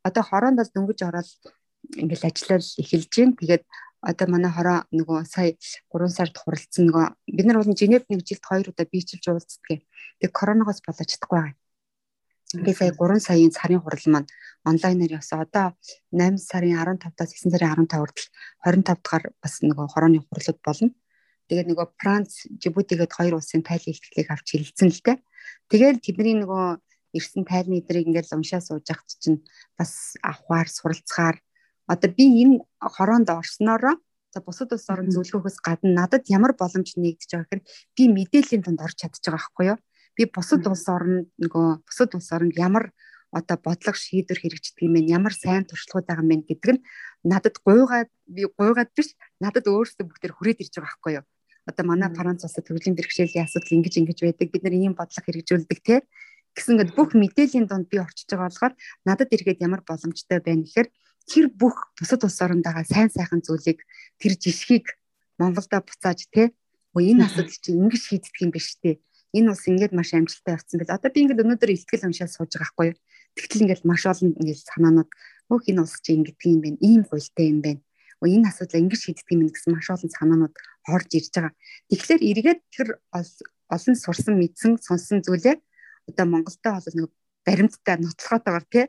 [0.06, 1.30] одоо хороонд бол дөнгөж ороод
[1.95, 3.38] ингээд ажиллал эхэлж байна.
[3.39, 3.64] Тэгээд
[4.01, 5.56] одоо манай хороо нөгөө сая
[5.91, 9.84] 3 сард хуралцсан нөгөө бид нар бол Женев нэг жилд 2 удаа биечилж уулздаг.
[10.19, 11.56] Тэгээд коронавигоос болоод чадахгүй байгаа.
[12.49, 14.30] Тэгээд сая 3 саяын сарын хурал маань
[14.64, 15.43] онлайнаар явсан.
[15.43, 15.76] Одоо
[16.15, 18.27] 8 сарын 15-аас 9 сарын 15 хүртэл
[18.64, 20.89] 25 дахь бас нөгөө хорооны хурлууд болно.
[21.49, 25.18] Тэгээд нөгөө Франц, Жибутигээд хоёр улсын тайлын ихтгэлийг авч хилцэн л дээ.
[25.69, 26.65] Тэгээд тэдний нөгөө
[27.18, 29.41] ирсэн тайлны эдрийг ингээд уншаа сууж ахт чинь
[29.73, 31.41] бас авахаар суралцахаар
[31.91, 32.61] одоо би энэ
[32.95, 33.95] хороонд орсноороо
[34.34, 37.64] за бусад улс орн зөвлөхөөс гадна надад ямар боломж нэгдэж байгаа гэхээр
[37.98, 39.80] би мэдээллийн донд орж чадчих байгаа байхгүй юу?
[40.18, 42.94] Би бусад улс орн нөгөө бусад улс оронд ямар
[43.34, 45.10] одоо бодлого шийдвэр хэрэгждэг юм бэ?
[45.18, 46.84] Ямар сайн туршлагууд байгаа юм бэ гэдэг нь
[47.26, 49.10] надад гуйгаад би гуйгаад биш
[49.41, 51.26] надад өөрөөсөө бүгдээр хүрээд ирж байгаа байхгүй юу?
[51.70, 55.80] одоо манай Франц улсад төвлөрийн бэрхшээлийн асуудал ингэж ингэж байдаг бид нар ийм бодлого хэрэгжүүлдэг
[55.86, 55.95] те
[56.56, 58.74] гэсэн ингээд бүх мэдээллийн донд би орчиж байгаа болохоор
[59.06, 60.90] надад эргээд ямар боломжтой байна гэхээр
[61.30, 63.85] тэр бүх бусад улс оронд байгаа сайн сайхан зүйлийг
[64.18, 64.85] тэр жишгийг
[65.38, 66.51] Монголдо буцааж те
[66.97, 68.97] өө энэ асуудал чинь ингэж шийддэг юм биш те
[69.38, 72.65] энэ ус ингээд маш амжилттай явцсан гэл одоо би ингээд өнөөдөр ихтгэл уншаад сууж байгаа
[72.65, 72.89] байхгүй
[73.38, 75.10] тэгтэл ингээд маш олон ингээд санаанууд
[75.53, 77.81] өөх энэ ус чинь ингэдэг юм байна ийм гуйлтай юм байна
[78.26, 80.56] энэ асуудлаа ингэж шийддэг юм гэсэн маш олон санаанууд
[80.91, 81.53] орж ирж байгаа.
[81.88, 85.56] Тэгэхээр эргээд тэр олон сурсан мэдсэн сонсон зүйлээ
[86.10, 87.11] одоо Монголтой бол нэг
[87.47, 88.85] баримттай нотлохотойгоор тий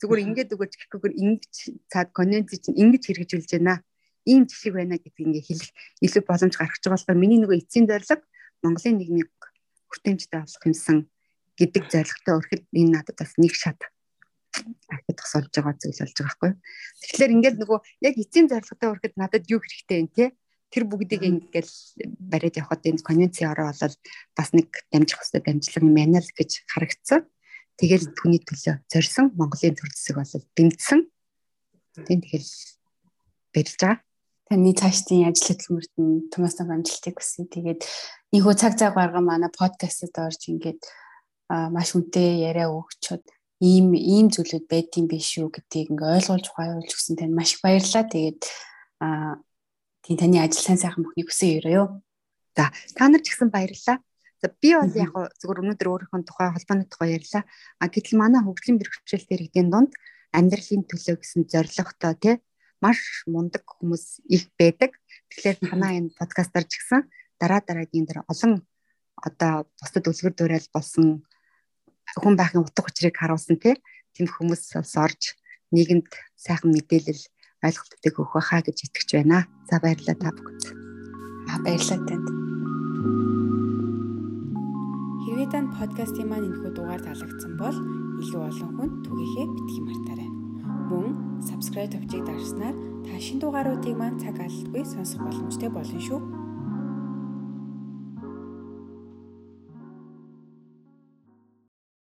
[0.00, 1.52] зүгээр ингээд өгөөч гэхгүйгээр ингэж
[1.92, 3.80] цаад конвенци чинь ингэж хэрэгжүүлж байна.
[4.26, 5.70] Ийм жишээ байна гэдгийг ингээ хэлэх
[6.02, 8.24] илүү боломж гаргаж байгаа болохоор миний нөгөө эцсийн зорилго
[8.62, 9.30] Монголын нийгмийг
[9.88, 10.98] хүртээмжтэй авах юмсан
[11.56, 13.80] гэдэг зорилготой өрхөд энэ надад бас нэг шат
[14.90, 16.52] ахид тосолж байгаа зүйл болж байгаа байхгүй.
[17.00, 17.78] Тэгэхээр ингээд нөгөө
[18.08, 20.24] яг эцсийн зорилготой хүрэхэд надад юу хэрэгтэй юм те
[20.72, 21.72] тэр бүгдийг ингээл
[22.18, 23.96] бариад явхад энэ конвенцийн ороо болол
[24.36, 27.20] бас нэг дамжих хөстэй дамжлага юм байна л гэж харагдсан.
[27.76, 31.00] Тэгэл түүний төлөө зорьсон Монголын төр зэсэг болол бэмдсэн.
[32.08, 32.50] Тийм тэгэл
[33.52, 34.00] барилж байгаа.
[34.48, 37.44] Таны цаашдын ажил хөдөлмөрт нь томоосон амжилтыг хүсье.
[37.44, 37.80] Тэгээд
[38.32, 40.80] ийхүү цаг цаг гарга манай подкастт орж ингээд
[41.48, 43.24] маш үнэтэй яриа өгчөд
[43.60, 48.04] ийм ийм зүйлүүд байдсан биш үү гэдгийг ингээ ойлгуулж ухаарлуулж өгсөн тань маш их баярлалаа.
[48.08, 48.40] Тэгээд
[49.04, 49.40] аа
[50.04, 51.88] тийм таны ажил сайн сайхан бүхнийг хүсэн өрөө юу.
[52.56, 53.98] За та нар ч гэсэн баярлалаа.
[54.46, 55.10] За би бол яг
[55.42, 57.42] зөвхөн өнөөдөр өөрийнхөө тухай холбооны тухай ярьлаа.
[57.82, 59.90] А гэтэл манай хөгжлийн бэрхшээлтэй иргэдийн дунд
[60.30, 62.34] амьдралын төлөө гэсэн зорилготой тий
[62.78, 64.94] маш мундаг хүмүүс их байдаг.
[65.34, 67.10] Тэгэхээр танаа энэ подкастаар ч гэсэн
[67.42, 68.62] дараа дараагийн дээр олон
[69.18, 71.26] одоо бусдад үлгэр дуурайл болсон
[72.14, 75.34] хүн байхын утга учирыг харуулсан тийм хүмүүс бас орж
[75.74, 76.06] нийгэмд
[76.38, 77.22] сайхан мэдээлэл
[77.66, 79.50] ойлголтыг өгөх байхаа гэж итгэж байна.
[79.66, 80.64] За баярлалаа та бүхэнд.
[81.50, 82.45] Аа баярлалаа танд.
[85.46, 87.76] Танд подкастын маань энэхүү дугаар таалагдсан бол
[88.18, 90.30] илүү олон хүнд түгээхээ битгий мартаарай.
[90.90, 91.06] Мөн
[91.46, 92.74] subscribe товчийг дарснаар
[93.06, 96.45] та шинэ дугааруудыг маань цаг алдалгүй сонсох боломжтой болно шүү.